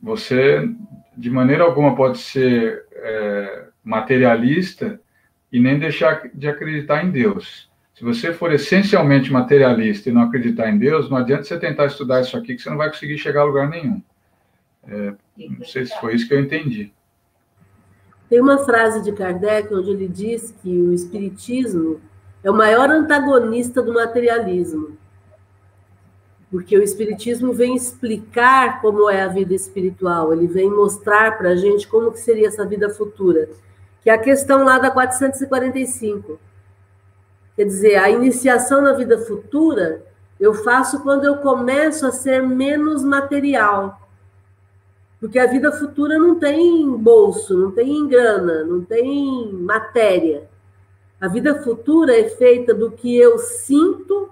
você 0.00 0.68
de 1.16 1.30
maneira 1.30 1.64
alguma 1.64 1.94
pode 1.94 2.18
ser 2.18 2.84
é, 2.92 3.68
materialista 3.82 5.00
e 5.50 5.60
nem 5.60 5.78
deixar 5.78 6.28
de 6.34 6.48
acreditar 6.48 7.04
em 7.04 7.10
Deus. 7.10 7.70
Se 7.94 8.02
você 8.02 8.32
for 8.32 8.52
essencialmente 8.52 9.32
materialista 9.32 10.08
e 10.08 10.12
não 10.12 10.22
acreditar 10.22 10.68
em 10.68 10.76
Deus, 10.76 11.08
não 11.08 11.16
adianta 11.16 11.44
você 11.44 11.58
tentar 11.58 11.86
estudar 11.86 12.20
isso 12.20 12.36
aqui 12.36 12.56
que 12.56 12.62
você 12.62 12.68
não 12.68 12.76
vai 12.76 12.88
conseguir 12.88 13.18
chegar 13.18 13.42
a 13.42 13.44
lugar 13.44 13.68
nenhum. 13.68 14.02
É, 14.86 15.14
não 15.38 15.64
sei 15.64 15.86
se 15.86 15.98
foi 16.00 16.14
isso 16.14 16.26
que 16.26 16.34
eu 16.34 16.40
entendi. 16.40 16.92
Tem 18.28 18.40
uma 18.40 18.58
frase 18.58 19.00
de 19.02 19.12
Kardec 19.12 19.72
onde 19.72 19.90
ele 19.90 20.08
diz 20.08 20.52
que 20.60 20.68
o 20.68 20.92
Espiritismo 20.92 22.00
é 22.42 22.50
o 22.50 22.54
maior 22.54 22.90
antagonista 22.90 23.80
do 23.80 23.94
materialismo. 23.94 24.98
Porque 26.50 26.76
o 26.76 26.82
Espiritismo 26.82 27.52
vem 27.52 27.76
explicar 27.76 28.80
como 28.80 29.08
é 29.08 29.22
a 29.22 29.28
vida 29.28 29.54
espiritual, 29.54 30.32
ele 30.32 30.48
vem 30.48 30.68
mostrar 30.68 31.38
para 31.38 31.50
a 31.50 31.56
gente 31.56 31.86
como 31.86 32.10
que 32.10 32.18
seria 32.18 32.48
essa 32.48 32.66
vida 32.66 32.90
futura, 32.90 33.48
que 34.02 34.10
é 34.10 34.12
a 34.12 34.18
questão 34.18 34.64
lá 34.64 34.78
da 34.78 34.90
445. 34.90 36.40
Quer 37.56 37.64
dizer, 37.64 37.96
a 37.96 38.10
iniciação 38.10 38.82
na 38.82 38.92
vida 38.92 39.18
futura 39.18 40.02
eu 40.38 40.52
faço 40.52 41.02
quando 41.02 41.24
eu 41.24 41.36
começo 41.38 42.06
a 42.06 42.12
ser 42.12 42.42
menos 42.42 43.04
material. 43.04 44.00
Porque 45.20 45.38
a 45.38 45.46
vida 45.46 45.72
futura 45.72 46.18
não 46.18 46.38
tem 46.38 46.90
bolso, 46.90 47.56
não 47.56 47.70
tem 47.70 48.06
grana, 48.08 48.64
não 48.64 48.84
tem 48.84 49.52
matéria. 49.52 50.48
A 51.20 51.28
vida 51.28 51.62
futura 51.62 52.14
é 52.18 52.28
feita 52.28 52.74
do 52.74 52.90
que 52.90 53.16
eu 53.16 53.38
sinto, 53.38 54.28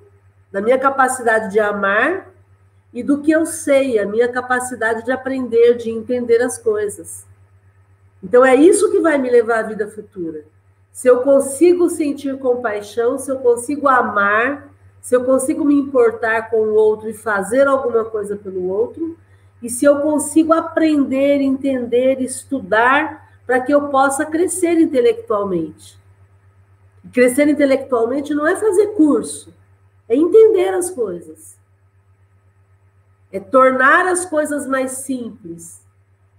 da 0.50 0.60
minha 0.60 0.78
capacidade 0.78 1.50
de 1.50 1.58
amar 1.58 2.30
e 2.92 3.02
do 3.02 3.22
que 3.22 3.30
eu 3.30 3.46
sei, 3.46 3.98
a 3.98 4.04
minha 4.04 4.28
capacidade 4.28 5.04
de 5.04 5.10
aprender, 5.10 5.76
de 5.76 5.88
entender 5.88 6.42
as 6.42 6.58
coisas. 6.58 7.24
Então 8.22 8.44
é 8.44 8.54
isso 8.54 8.90
que 8.90 9.00
vai 9.00 9.16
me 9.16 9.30
levar 9.30 9.60
à 9.60 9.62
vida 9.62 9.88
futura. 9.88 10.44
Se 10.92 11.08
eu 11.08 11.22
consigo 11.22 11.88
sentir 11.88 12.38
compaixão, 12.38 13.18
se 13.18 13.30
eu 13.30 13.38
consigo 13.38 13.88
amar, 13.88 14.70
se 15.00 15.16
eu 15.16 15.24
consigo 15.24 15.64
me 15.64 15.74
importar 15.74 16.50
com 16.50 16.58
o 16.58 16.74
outro 16.74 17.08
e 17.08 17.14
fazer 17.14 17.66
alguma 17.66 18.04
coisa 18.04 18.36
pelo 18.36 18.68
outro, 18.68 19.16
e 19.62 19.70
se 19.70 19.84
eu 19.84 20.00
consigo 20.00 20.52
aprender, 20.52 21.40
entender, 21.40 22.20
estudar 22.20 23.30
para 23.46 23.60
que 23.60 23.72
eu 23.72 23.88
possa 23.88 24.26
crescer 24.26 24.78
intelectualmente. 24.78 26.00
crescer 27.12 27.48
intelectualmente 27.48 28.32
não 28.32 28.46
é 28.46 28.54
fazer 28.54 28.88
curso, 28.88 29.52
é 30.08 30.14
entender 30.14 30.68
as 30.74 30.90
coisas. 30.90 31.58
É 33.32 33.40
tornar 33.40 34.06
as 34.06 34.26
coisas 34.26 34.66
mais 34.66 34.92
simples. 34.92 35.80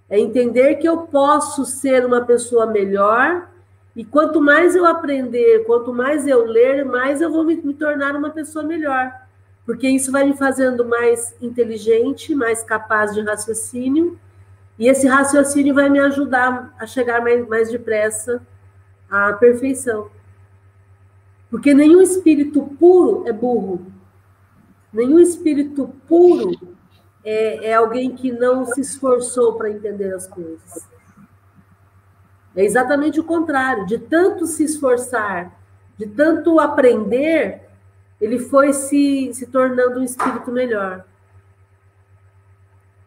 É 0.10 0.20
entender 0.20 0.76
que 0.76 0.88
eu 0.88 1.08
posso 1.08 1.66
ser 1.66 2.06
uma 2.06 2.22
pessoa 2.22 2.68
melhor 2.68 3.49
e 3.96 4.04
quanto 4.04 4.41
mais 4.41 4.76
eu 4.76 4.86
aprender, 4.86 5.66
quanto 5.66 5.94
mais 5.94 6.28
eu 6.28 6.46
ler, 6.46 6.84
mais 6.84 7.22
eu 7.22 7.32
vou 7.32 7.44
me, 7.44 7.56
me 7.56 7.74
tornar 7.74 8.16
uma 8.16 8.32
pessoa 8.32 8.64
melhor 8.64 9.24
porque 9.66 9.88
isso 9.88 10.12
vai 10.12 10.26
me 10.26 10.36
fazendo 10.36 10.86
mais 10.86 11.36
inteligente, 11.41 12.36
mais 12.36 12.64
capaz 12.64 13.14
de 13.14 13.22
raciocínio, 13.22 14.20
e 14.78 14.88
esse 14.88 15.08
raciocínio 15.08 15.74
vai 15.74 15.89
me 15.89 16.00
ajudar 16.00 16.74
a 16.80 16.86
chegar 16.86 17.22
mais, 17.22 17.48
mais 17.48 17.72
depressa 17.72 18.41
à 19.10 19.32
perfeição. 19.34 20.10
Porque 21.50 21.74
nenhum 21.74 22.02
espírito 22.02 22.64
puro 22.80 23.24
é 23.28 23.32
burro. 23.32 23.86
Nenhum 24.91 25.20
espírito 25.20 25.94
puro 26.08 26.52
é, 27.24 27.70
é 27.70 27.74
alguém 27.76 28.16
que 28.16 28.32
não 28.32 28.66
se 28.66 28.82
esforçou 28.82 29.54
para 29.54 29.70
entender 29.70 30.14
as 30.14 30.28
coisas. 30.28 30.88
É 32.56 32.64
exatamente 32.64 33.20
o 33.20 33.24
contrário. 33.24 33.86
De 33.86 33.97
tanto 33.97 34.45
se 34.45 34.64
esforçar, 34.64 35.51
de 35.97 36.08
tanto 36.08 36.60
aprender, 36.60 37.62
ele 38.22 38.39
foi 38.39 38.74
se, 38.74 39.32
se 39.34 39.47
tornando 39.47 39.99
um 39.99 40.04
espírito 40.04 40.51
melhor. 40.51 41.06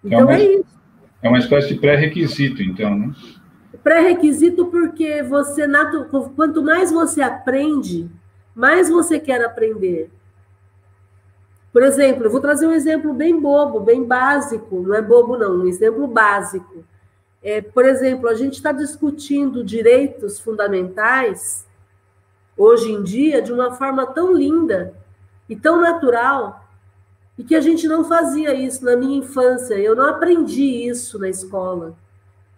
Então 0.04 0.20
é, 0.20 0.24
uma, 0.24 0.34
é 0.34 0.44
isso. 0.44 0.80
É 1.22 1.28
uma 1.28 1.38
espécie 1.38 1.68
de 1.68 1.80
pré-requisito, 1.80 2.62
então, 2.62 2.96
né? 2.96 3.14
Pré-requisito 3.82 4.66
porque 4.66 5.22
você, 5.22 5.66
quanto 6.34 6.62
mais 6.62 6.90
você 6.90 7.22
aprende, 7.22 8.10
mais 8.54 8.88
você 8.88 9.18
quer 9.18 9.44
aprender. 9.44 10.10
Por 11.72 11.82
exemplo, 11.82 12.24
eu 12.24 12.30
vou 12.30 12.40
trazer 12.40 12.66
um 12.66 12.72
exemplo 12.72 13.12
bem 13.12 13.38
bobo, 13.38 13.80
bem 13.80 14.02
básico, 14.02 14.80
não 14.80 14.94
é 14.94 15.02
bobo, 15.02 15.36
não, 15.36 15.58
um 15.58 15.66
exemplo 15.66 16.06
básico. 16.06 16.84
É, 17.42 17.60
por 17.60 17.84
exemplo, 17.84 18.28
a 18.28 18.34
gente 18.34 18.54
está 18.54 18.72
discutindo 18.72 19.62
direitos 19.62 20.40
fundamentais 20.40 21.66
hoje 22.56 22.90
em 22.90 23.02
dia 23.02 23.42
de 23.42 23.52
uma 23.52 23.74
forma 23.74 24.06
tão 24.06 24.32
linda 24.32 24.94
e 25.48 25.54
tão 25.54 25.80
natural, 25.80 26.66
e 27.38 27.44
que 27.44 27.54
a 27.54 27.60
gente 27.60 27.86
não 27.86 28.04
fazia 28.04 28.54
isso 28.54 28.84
na 28.84 28.96
minha 28.96 29.18
infância. 29.18 29.74
Eu 29.74 29.94
não 29.94 30.06
aprendi 30.08 30.88
isso 30.88 31.18
na 31.18 31.28
escola. 31.28 31.94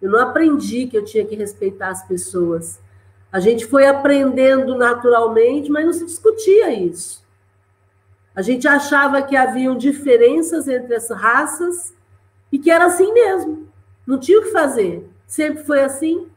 Eu 0.01 0.11
não 0.11 0.21
aprendi 0.21 0.87
que 0.87 0.97
eu 0.97 1.05
tinha 1.05 1.25
que 1.25 1.35
respeitar 1.35 1.89
as 1.89 2.07
pessoas. 2.07 2.81
A 3.33 3.41
gente 3.41 3.67
foi 3.67 3.87
aprendendo 3.87 4.77
naturalmente, 4.77 5.71
mas 5.71 5.85
não 5.85 5.93
se 5.93 6.07
discutia 6.07 6.73
isso. 6.73 7.27
A 8.35 8.41
gente 8.41 8.69
achava 8.69 9.21
que 9.21 9.37
haviam 9.37 9.77
diferenças 9.77 10.69
entre 10.69 10.95
as 10.95 11.11
raças 11.11 11.93
e 12.53 12.59
que 12.59 12.71
era 12.71 12.87
assim 12.87 13.13
mesmo. 13.13 13.68
Não 14.09 14.19
tinha 14.19 14.39
o 14.39 14.43
que 14.43 14.53
fazer. 14.53 15.07
Sempre 15.27 15.65
foi 15.65 15.83
assim. 15.83 16.29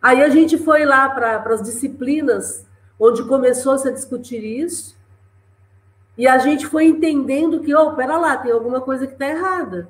Aí 0.00 0.22
a 0.22 0.28
gente 0.28 0.56
foi 0.56 0.84
lá 0.84 1.10
para 1.10 1.42
as 1.52 1.62
disciplinas 1.62 2.64
onde 2.96 3.26
começou 3.26 3.76
-se 3.76 3.88
a 3.88 3.90
discutir 3.90 4.44
isso, 4.44 4.96
e 6.16 6.28
a 6.28 6.38
gente 6.38 6.64
foi 6.68 6.84
entendendo 6.84 7.58
que, 7.58 7.74
oh, 7.74 7.92
pera 7.96 8.16
lá, 8.16 8.36
tem 8.36 8.52
alguma 8.52 8.80
coisa 8.80 9.04
que 9.04 9.14
está 9.14 9.26
errada. 9.26 9.88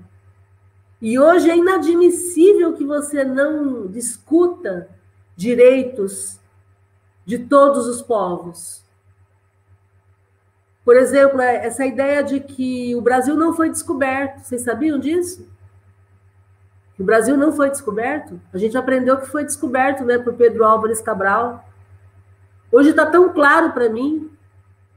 E 1.02 1.18
hoje 1.18 1.50
é 1.50 1.56
inadmissível 1.56 2.72
que 2.72 2.84
você 2.86 3.22
não 3.22 3.86
discuta 3.86 4.88
direitos 5.36 6.40
de 7.26 7.40
todos 7.40 7.86
os 7.86 8.00
povos. 8.00 8.82
Por 10.82 10.96
exemplo, 10.96 11.42
é, 11.42 11.66
essa 11.66 11.84
ideia 11.84 12.24
de 12.24 12.40
que 12.40 12.94
o 12.94 13.02
Brasil 13.02 13.36
não 13.36 13.52
foi 13.52 13.68
descoberto. 13.68 14.40
Vocês 14.40 14.62
sabiam 14.62 14.98
disso? 14.98 15.46
O 16.98 17.02
Brasil 17.02 17.36
não 17.36 17.52
foi 17.52 17.70
descoberto? 17.70 18.40
A 18.52 18.58
gente 18.58 18.76
aprendeu 18.76 19.16
que 19.18 19.26
foi 19.26 19.44
descoberto 19.44 20.04
né, 20.04 20.18
por 20.18 20.34
Pedro 20.34 20.64
Álvares 20.64 21.00
Cabral. 21.00 21.68
Hoje 22.70 22.90
está 22.90 23.04
tão 23.06 23.32
claro 23.32 23.72
para 23.72 23.88
mim, 23.88 24.30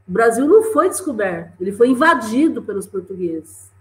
o 0.08 0.12
Brasil 0.12 0.48
não 0.48 0.64
foi 0.64 0.90
descoberto, 0.90 1.60
ele 1.60 1.72
foi 1.72 1.90
invadido 1.90 2.62
pelos 2.62 2.88
portugueses. 2.88 3.72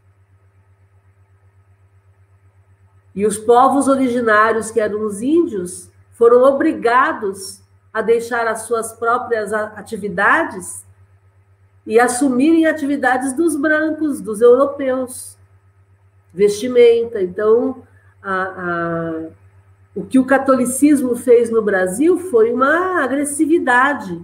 E 3.14 3.24
os 3.24 3.38
povos 3.38 3.88
originários, 3.88 4.70
que 4.70 4.80
eram 4.80 5.00
os 5.06 5.22
índios, 5.22 5.90
foram 6.12 6.42
obrigados 6.42 7.62
a 7.92 8.02
deixar 8.02 8.46
as 8.46 8.62
suas 8.62 8.92
próprias 8.92 9.52
atividades 9.52 10.84
e 11.86 11.98
assumirem 11.98 12.66
atividades 12.66 13.32
dos 13.32 13.56
brancos, 13.56 14.20
dos 14.20 14.42
europeus, 14.42 15.38
vestimenta. 16.34 17.22
Então, 17.22 17.82
a, 18.22 18.42
a 18.42 19.26
o 19.94 20.04
que 20.04 20.18
o 20.18 20.26
catolicismo 20.26 21.16
fez 21.16 21.50
no 21.50 21.62
Brasil 21.62 22.18
foi 22.18 22.52
uma 22.52 23.02
agressividade 23.02 24.22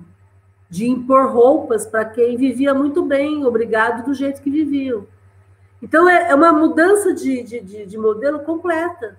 de 0.68 0.86
impor 0.86 1.32
roupas 1.32 1.86
para 1.86 2.04
quem 2.04 2.36
vivia 2.36 2.74
muito 2.74 3.02
bem, 3.02 3.44
obrigado 3.46 4.04
do 4.04 4.12
jeito 4.12 4.42
que 4.42 4.50
viviam. 4.50 5.06
Então, 5.82 6.08
é, 6.08 6.30
é 6.30 6.34
uma 6.34 6.52
mudança 6.52 7.12
de, 7.12 7.42
de, 7.42 7.86
de 7.86 7.98
modelo 7.98 8.40
completa. 8.40 9.18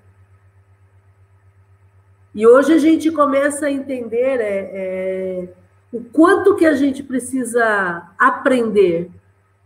E 2.35 2.47
hoje 2.47 2.73
a 2.73 2.77
gente 2.77 3.11
começa 3.11 3.65
a 3.65 3.71
entender 3.71 4.39
é, 4.39 4.69
é, 4.73 5.49
o 5.91 6.03
quanto 6.03 6.55
que 6.55 6.65
a 6.65 6.73
gente 6.73 7.03
precisa 7.03 8.09
aprender. 8.17 9.11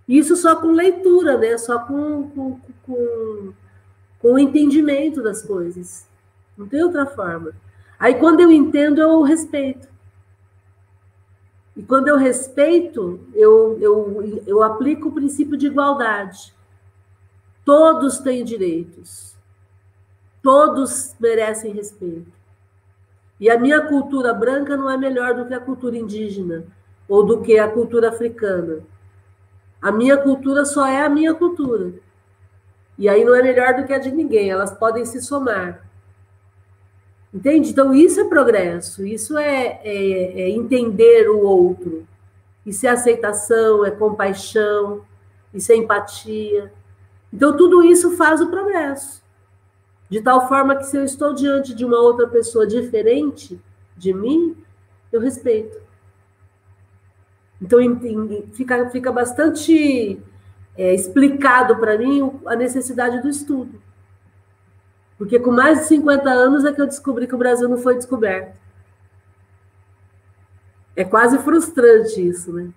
Isso 0.07 0.35
só 0.35 0.55
com 0.55 0.71
leitura, 0.71 1.37
né? 1.37 1.57
Só 1.57 1.79
com, 1.79 2.29
com, 2.29 2.59
com, 2.85 3.53
com 4.19 4.33
o 4.33 4.39
entendimento 4.39 5.21
das 5.21 5.41
coisas. 5.41 6.07
Não 6.57 6.67
tem 6.67 6.83
outra 6.83 7.05
forma. 7.05 7.51
Aí 7.99 8.15
quando 8.15 8.39
eu 8.39 8.51
entendo, 8.51 8.99
eu 8.99 9.21
respeito. 9.21 9.87
E 11.75 11.83
quando 11.83 12.07
eu 12.07 12.17
respeito, 12.17 13.19
eu, 13.33 13.77
eu, 13.79 14.41
eu 14.47 14.63
aplico 14.63 15.09
o 15.09 15.11
princípio 15.11 15.55
de 15.55 15.67
igualdade. 15.67 16.53
Todos 17.63 18.17
têm 18.17 18.43
direitos. 18.43 19.35
Todos 20.41 21.15
merecem 21.19 21.73
respeito. 21.73 22.31
E 23.39 23.49
a 23.49 23.59
minha 23.59 23.81
cultura 23.81 24.33
branca 24.33 24.75
não 24.75 24.89
é 24.89 24.97
melhor 24.97 25.35
do 25.35 25.45
que 25.45 25.53
a 25.53 25.59
cultura 25.59 25.95
indígena 25.95 26.65
ou 27.07 27.23
do 27.23 27.41
que 27.41 27.59
a 27.59 27.69
cultura 27.69 28.09
africana. 28.09 28.79
A 29.79 29.91
minha 29.91 30.17
cultura 30.17 30.65
só 30.65 30.87
é 30.87 31.03
a 31.03 31.09
minha 31.09 31.35
cultura. 31.35 31.93
E 32.97 33.07
aí 33.07 33.23
não 33.23 33.35
é 33.35 33.43
melhor 33.43 33.75
do 33.75 33.85
que 33.85 33.93
a 33.93 33.99
de 33.99 34.11
ninguém, 34.11 34.49
elas 34.49 34.71
podem 34.71 35.05
se 35.05 35.21
somar. 35.21 35.87
Entende? 37.33 37.69
Então, 37.69 37.93
isso 37.93 38.19
é 38.19 38.23
progresso, 38.23 39.05
isso 39.05 39.37
é, 39.37 39.79
é, 39.83 40.41
é 40.41 40.49
entender 40.49 41.29
o 41.29 41.41
outro, 41.41 42.07
isso 42.65 42.87
é 42.87 42.89
aceitação, 42.89 43.85
é 43.85 43.91
compaixão, 43.91 45.05
isso 45.53 45.71
é 45.71 45.75
empatia. 45.75 46.73
Então, 47.31 47.55
tudo 47.55 47.83
isso 47.83 48.17
faz 48.17 48.41
o 48.41 48.49
progresso. 48.49 49.21
De 50.09 50.21
tal 50.21 50.47
forma 50.47 50.75
que, 50.75 50.85
se 50.85 50.97
eu 50.97 51.03
estou 51.03 51.33
diante 51.33 51.75
de 51.75 51.85
uma 51.85 51.99
outra 51.99 52.27
pessoa 52.27 52.65
diferente 52.65 53.59
de 53.95 54.13
mim, 54.13 54.55
eu 55.11 55.19
respeito. 55.19 55.77
Então, 57.61 57.79
fica, 58.53 58.89
fica 58.89 59.11
bastante 59.11 60.21
é, 60.77 60.93
explicado 60.93 61.77
para 61.77 61.97
mim 61.97 62.39
a 62.45 62.55
necessidade 62.55 63.21
do 63.21 63.27
estudo. 63.27 63.81
Porque 65.17 65.39
com 65.39 65.51
mais 65.51 65.79
de 65.79 65.85
50 65.85 66.29
anos 66.29 66.63
é 66.63 66.71
que 66.71 66.79
eu 66.79 66.85
descobri 66.85 67.27
que 67.27 67.33
o 67.35 67.39
Brasil 67.39 67.67
não 67.67 67.77
foi 67.77 67.95
descoberto. 67.95 68.55
É 70.95 71.03
quase 71.03 71.39
frustrante 71.39 72.27
isso, 72.27 72.53
né? 72.53 72.71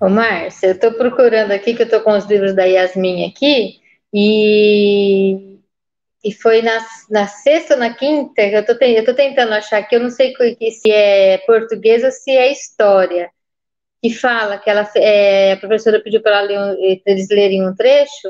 Ô, 0.00 0.08
Márcia, 0.08 0.68
eu 0.68 0.72
estou 0.72 0.92
procurando 0.92 1.52
aqui, 1.52 1.74
que 1.74 1.82
eu 1.82 1.86
estou 1.86 2.00
com 2.00 2.12
os 2.12 2.26
livros 2.26 2.54
da 2.54 2.64
Yasmin 2.64 3.28
aqui, 3.28 3.80
e, 4.12 5.58
e 6.22 6.32
foi 6.32 6.60
na, 6.60 6.84
na 7.08 7.26
sexta 7.26 7.74
ou 7.74 7.80
na 7.80 7.94
quinta, 7.94 8.42
eu 8.42 8.60
estou 8.60 9.14
tentando 9.14 9.54
achar 9.54 9.78
aqui, 9.78 9.96
eu 9.96 10.00
não 10.00 10.10
sei 10.10 10.34
se 10.70 10.90
é 10.90 11.38
português 11.38 12.04
ou 12.04 12.10
se 12.10 12.30
é 12.30 12.52
história, 12.52 13.30
que 14.02 14.10
fala 14.10 14.58
que 14.58 14.68
ela, 14.70 14.88
é, 14.96 15.52
a 15.52 15.56
professora 15.56 16.02
pediu 16.02 16.22
para 16.22 16.44
eles 16.44 17.28
lerem 17.30 17.66
um 17.66 17.74
trecho 17.74 18.28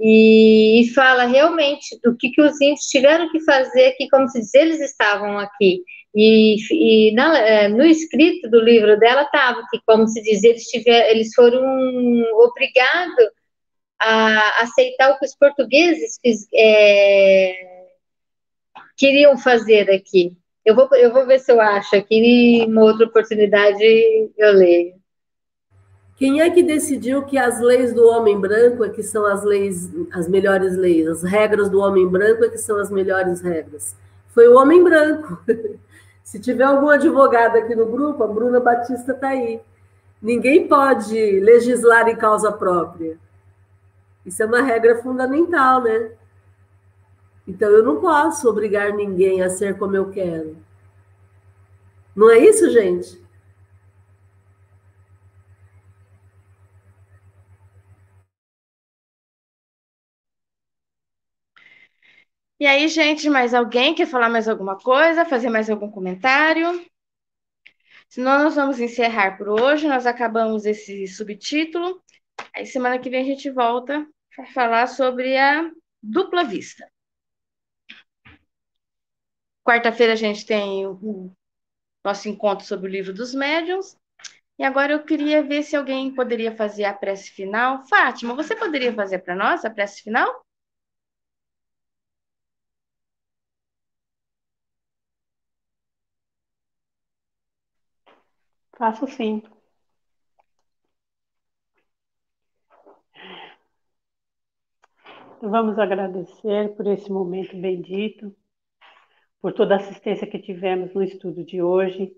e, 0.00 0.80
e, 0.80 0.94
fala 0.94 1.24
realmente 1.24 1.98
do 2.02 2.16
que, 2.16 2.30
que 2.30 2.42
os 2.42 2.60
índios 2.60 2.86
tiveram 2.86 3.30
que 3.30 3.40
fazer 3.44 3.88
aqui, 3.88 4.08
como 4.08 4.28
se 4.28 4.40
diz, 4.40 4.54
eles 4.54 4.80
estavam 4.80 5.38
aqui. 5.38 5.82
E, 6.14 6.56
e 6.70 7.14
na, 7.14 7.38
é, 7.38 7.68
no 7.68 7.84
escrito 7.84 8.50
do 8.50 8.60
livro 8.60 8.98
dela 8.98 9.22
estava 9.22 9.64
que, 9.70 9.80
como 9.86 10.06
se 10.08 10.20
diz, 10.22 10.42
eles, 10.42 10.64
tiver, 10.64 11.10
eles 11.10 11.32
foram 11.34 11.62
obrigados 12.34 13.30
a 14.00 14.62
aceitar 14.62 15.12
o 15.12 15.18
que 15.18 15.26
os 15.26 15.36
portugueses 15.36 16.18
fiz, 16.20 16.48
é, 16.52 17.54
queriam 18.96 19.38
fazer 19.38 19.90
aqui. 19.90 20.36
Eu 20.64 20.74
vou, 20.74 20.88
eu 20.94 21.12
vou 21.12 21.26
ver 21.26 21.38
se 21.40 21.52
eu 21.52 21.60
acho 21.60 21.96
aqui, 21.96 22.16
em 22.16 22.66
uma 22.66 22.82
outra 22.82 23.06
oportunidade 23.06 23.82
eu 24.36 24.52
leio. 24.52 25.01
Quem 26.16 26.40
é 26.40 26.50
que 26.50 26.62
decidiu 26.62 27.22
que 27.22 27.38
as 27.38 27.60
leis 27.60 27.92
do 27.92 28.06
homem 28.06 28.38
branco 28.38 28.84
é 28.84 28.88
que 28.88 29.02
são 29.02 29.26
as 29.26 29.42
leis, 29.42 29.90
as 30.12 30.28
melhores 30.28 30.76
leis, 30.76 31.08
as 31.08 31.22
regras 31.22 31.68
do 31.68 31.80
homem 31.80 32.06
branco 32.06 32.44
é 32.44 32.48
que 32.48 32.58
são 32.58 32.78
as 32.78 32.90
melhores 32.90 33.40
regras? 33.40 33.96
Foi 34.28 34.48
o 34.48 34.56
homem 34.56 34.82
branco. 34.82 35.38
Se 36.22 36.38
tiver 36.38 36.64
algum 36.64 36.88
advogado 36.88 37.56
aqui 37.56 37.74
no 37.74 37.86
grupo, 37.86 38.22
a 38.22 38.28
Bruna 38.28 38.60
Batista 38.60 39.12
está 39.12 39.28
aí. 39.28 39.60
Ninguém 40.20 40.68
pode 40.68 41.40
legislar 41.40 42.08
em 42.08 42.16
causa 42.16 42.52
própria. 42.52 43.18
Isso 44.24 44.42
é 44.42 44.46
uma 44.46 44.62
regra 44.62 45.02
fundamental, 45.02 45.82
né? 45.82 46.12
Então 47.46 47.68
eu 47.68 47.82
não 47.82 48.00
posso 48.00 48.48
obrigar 48.48 48.92
ninguém 48.92 49.42
a 49.42 49.50
ser 49.50 49.76
como 49.76 49.96
eu 49.96 50.10
quero. 50.10 50.56
Não 52.14 52.30
é 52.30 52.38
isso, 52.38 52.70
gente? 52.70 53.21
E 62.62 62.66
aí, 62.66 62.86
gente, 62.86 63.28
mais 63.28 63.54
alguém 63.54 63.92
quer 63.92 64.06
falar 64.06 64.28
mais 64.28 64.46
alguma 64.46 64.78
coisa, 64.78 65.24
fazer 65.24 65.50
mais 65.50 65.68
algum 65.68 65.90
comentário? 65.90 66.86
Senão, 68.08 68.44
nós 68.44 68.54
vamos 68.54 68.78
encerrar 68.78 69.36
por 69.36 69.48
hoje. 69.48 69.88
Nós 69.88 70.06
acabamos 70.06 70.64
esse 70.64 71.08
subtítulo. 71.08 72.00
Aí, 72.54 72.64
semana 72.64 73.00
que 73.00 73.10
vem, 73.10 73.20
a 73.20 73.24
gente 73.24 73.50
volta 73.50 74.06
para 74.36 74.46
falar 74.52 74.86
sobre 74.86 75.36
a 75.36 75.68
dupla 76.00 76.44
vista. 76.44 76.88
Quarta-feira, 79.64 80.12
a 80.12 80.16
gente 80.16 80.46
tem 80.46 80.86
o 80.86 81.32
nosso 82.04 82.28
encontro 82.28 82.64
sobre 82.64 82.88
o 82.88 82.92
livro 82.92 83.12
dos 83.12 83.34
médiuns. 83.34 83.96
E 84.56 84.62
agora 84.62 84.92
eu 84.92 85.04
queria 85.04 85.42
ver 85.42 85.64
se 85.64 85.74
alguém 85.74 86.14
poderia 86.14 86.54
fazer 86.54 86.84
a 86.84 86.94
prece 86.94 87.28
final. 87.32 87.84
Fátima, 87.88 88.36
você 88.36 88.54
poderia 88.54 88.94
fazer 88.94 89.18
para 89.18 89.34
nós 89.34 89.64
a 89.64 89.70
prece 89.70 90.02
final? 90.02 90.44
Faço 98.82 99.06
sim. 99.06 99.40
Vamos 105.40 105.78
agradecer 105.78 106.74
por 106.74 106.88
esse 106.88 107.08
momento 107.08 107.56
bendito, 107.56 108.34
por 109.40 109.52
toda 109.52 109.74
a 109.74 109.76
assistência 109.76 110.26
que 110.26 110.40
tivemos 110.40 110.92
no 110.94 111.02
estudo 111.04 111.44
de 111.44 111.62
hoje. 111.62 112.12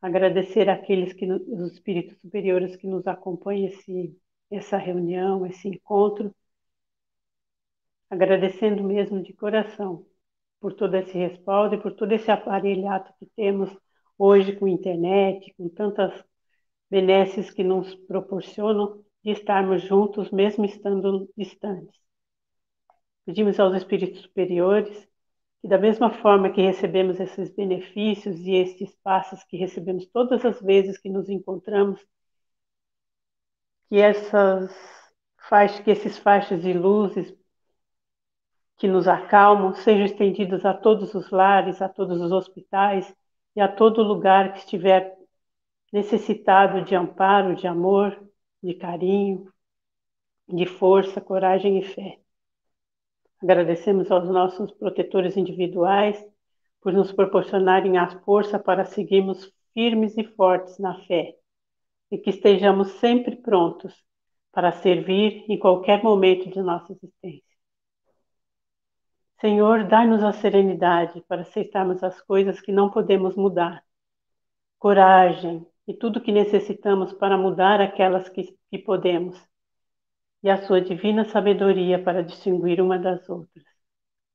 Agradecer 0.00 0.70
àqueles 0.70 1.12
que, 1.12 1.26
os 1.28 1.72
espíritos 1.72 2.20
superiores 2.20 2.76
que 2.76 2.86
nos 2.86 3.04
acompanham 3.08 3.66
esse, 3.66 4.16
essa 4.52 4.76
reunião, 4.76 5.44
esse 5.44 5.66
encontro. 5.66 6.32
Agradecendo 8.08 8.84
mesmo 8.84 9.20
de 9.20 9.32
coração 9.32 10.06
por 10.60 10.72
todo 10.72 10.94
esse 10.96 11.18
respaldo 11.18 11.74
e 11.74 11.82
por 11.82 11.92
todo 11.94 12.12
esse 12.12 12.30
aparelhato 12.30 13.12
que 13.18 13.26
temos 13.34 13.76
hoje 14.18 14.56
com 14.56 14.68
internet, 14.68 15.52
com 15.56 15.68
tantas 15.68 16.12
benesses 16.90 17.50
que 17.50 17.64
nos 17.64 17.94
proporcionam 17.94 19.02
de 19.22 19.30
estarmos 19.30 19.82
juntos, 19.82 20.30
mesmo 20.30 20.64
estando 20.64 21.28
distantes. 21.36 21.98
Pedimos 23.24 23.58
aos 23.58 23.74
espíritos 23.74 24.20
superiores 24.22 25.08
que, 25.60 25.68
da 25.68 25.78
mesma 25.78 26.10
forma 26.10 26.50
que 26.52 26.60
recebemos 26.60 27.18
esses 27.18 27.54
benefícios 27.54 28.38
e 28.40 28.52
estes 28.56 28.94
passos 29.02 29.42
que 29.44 29.56
recebemos 29.56 30.06
todas 30.06 30.44
as 30.44 30.60
vezes 30.60 30.98
que 30.98 31.08
nos 31.08 31.28
encontramos, 31.28 32.00
que 33.88 33.96
essas 33.96 34.70
faixas, 35.48 35.80
que 35.80 35.90
esses 35.90 36.18
faixas 36.18 36.62
de 36.62 36.72
luzes 36.72 37.34
que 38.76 38.88
nos 38.88 39.08
acalmam 39.08 39.74
sejam 39.74 40.04
estendidos 40.04 40.64
a 40.64 40.74
todos 40.74 41.14
os 41.14 41.30
lares, 41.30 41.80
a 41.80 41.88
todos 41.88 42.20
os 42.20 42.32
hospitais, 42.32 43.14
e 43.54 43.60
a 43.60 43.68
todo 43.68 44.02
lugar 44.02 44.52
que 44.52 44.58
estiver 44.58 45.16
necessitado 45.92 46.82
de 46.82 46.94
amparo, 46.94 47.54
de 47.54 47.66
amor, 47.66 48.20
de 48.62 48.74
carinho, 48.74 49.52
de 50.48 50.66
força, 50.66 51.20
coragem 51.20 51.78
e 51.78 51.82
fé. 51.82 52.18
Agradecemos 53.40 54.10
aos 54.10 54.28
nossos 54.28 54.72
protetores 54.72 55.36
individuais 55.36 56.22
por 56.80 56.92
nos 56.92 57.12
proporcionarem 57.12 57.96
a 57.96 58.08
força 58.20 58.58
para 58.58 58.84
seguirmos 58.84 59.52
firmes 59.72 60.16
e 60.16 60.24
fortes 60.24 60.78
na 60.78 60.94
fé 61.06 61.36
e 62.10 62.18
que 62.18 62.30
estejamos 62.30 62.88
sempre 62.92 63.36
prontos 63.36 63.94
para 64.52 64.72
servir 64.72 65.44
em 65.48 65.58
qualquer 65.58 66.02
momento 66.02 66.48
de 66.48 66.62
nossa 66.62 66.92
existência. 66.92 67.43
Senhor, 69.44 69.84
dai-nos 69.84 70.24
a 70.24 70.32
serenidade 70.32 71.20
para 71.28 71.42
aceitarmos 71.42 72.02
as 72.02 72.18
coisas 72.22 72.62
que 72.62 72.72
não 72.72 72.90
podemos 72.90 73.36
mudar, 73.36 73.84
coragem 74.78 75.66
e 75.86 75.92
tudo 75.92 76.18
que 76.18 76.32
necessitamos 76.32 77.12
para 77.12 77.36
mudar 77.36 77.78
aquelas 77.78 78.26
que, 78.30 78.56
que 78.70 78.78
podemos, 78.78 79.38
e 80.42 80.48
a 80.48 80.56
sua 80.62 80.80
divina 80.80 81.26
sabedoria 81.26 82.02
para 82.02 82.24
distinguir 82.24 82.80
uma 82.80 82.98
das 82.98 83.28
outras. 83.28 83.62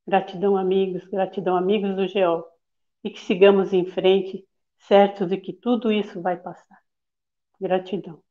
Gratidão, 0.05 0.55
amigos, 0.55 1.07
gratidão, 1.07 1.57
amigos 1.57 1.95
do 1.95 2.07
GEO, 2.07 2.45
e 3.03 3.09
que 3.09 3.19
sigamos 3.19 3.73
em 3.73 3.87
frente, 3.87 4.47
certo 4.77 5.25
de 5.25 5.37
que 5.37 5.53
tudo 5.53 5.91
isso 5.91 6.21
vai 6.21 6.37
passar. 6.37 6.77
Gratidão. 7.59 8.21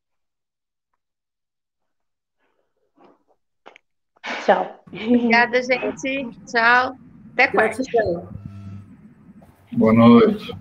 Tchau. 4.48 4.82
Obrigada, 4.90 5.62
gente. 5.62 6.30
Tchau. 6.46 6.96
Até 7.34 7.48
quarta. 7.48 7.82
Boa 9.72 9.92
noite. 9.92 10.56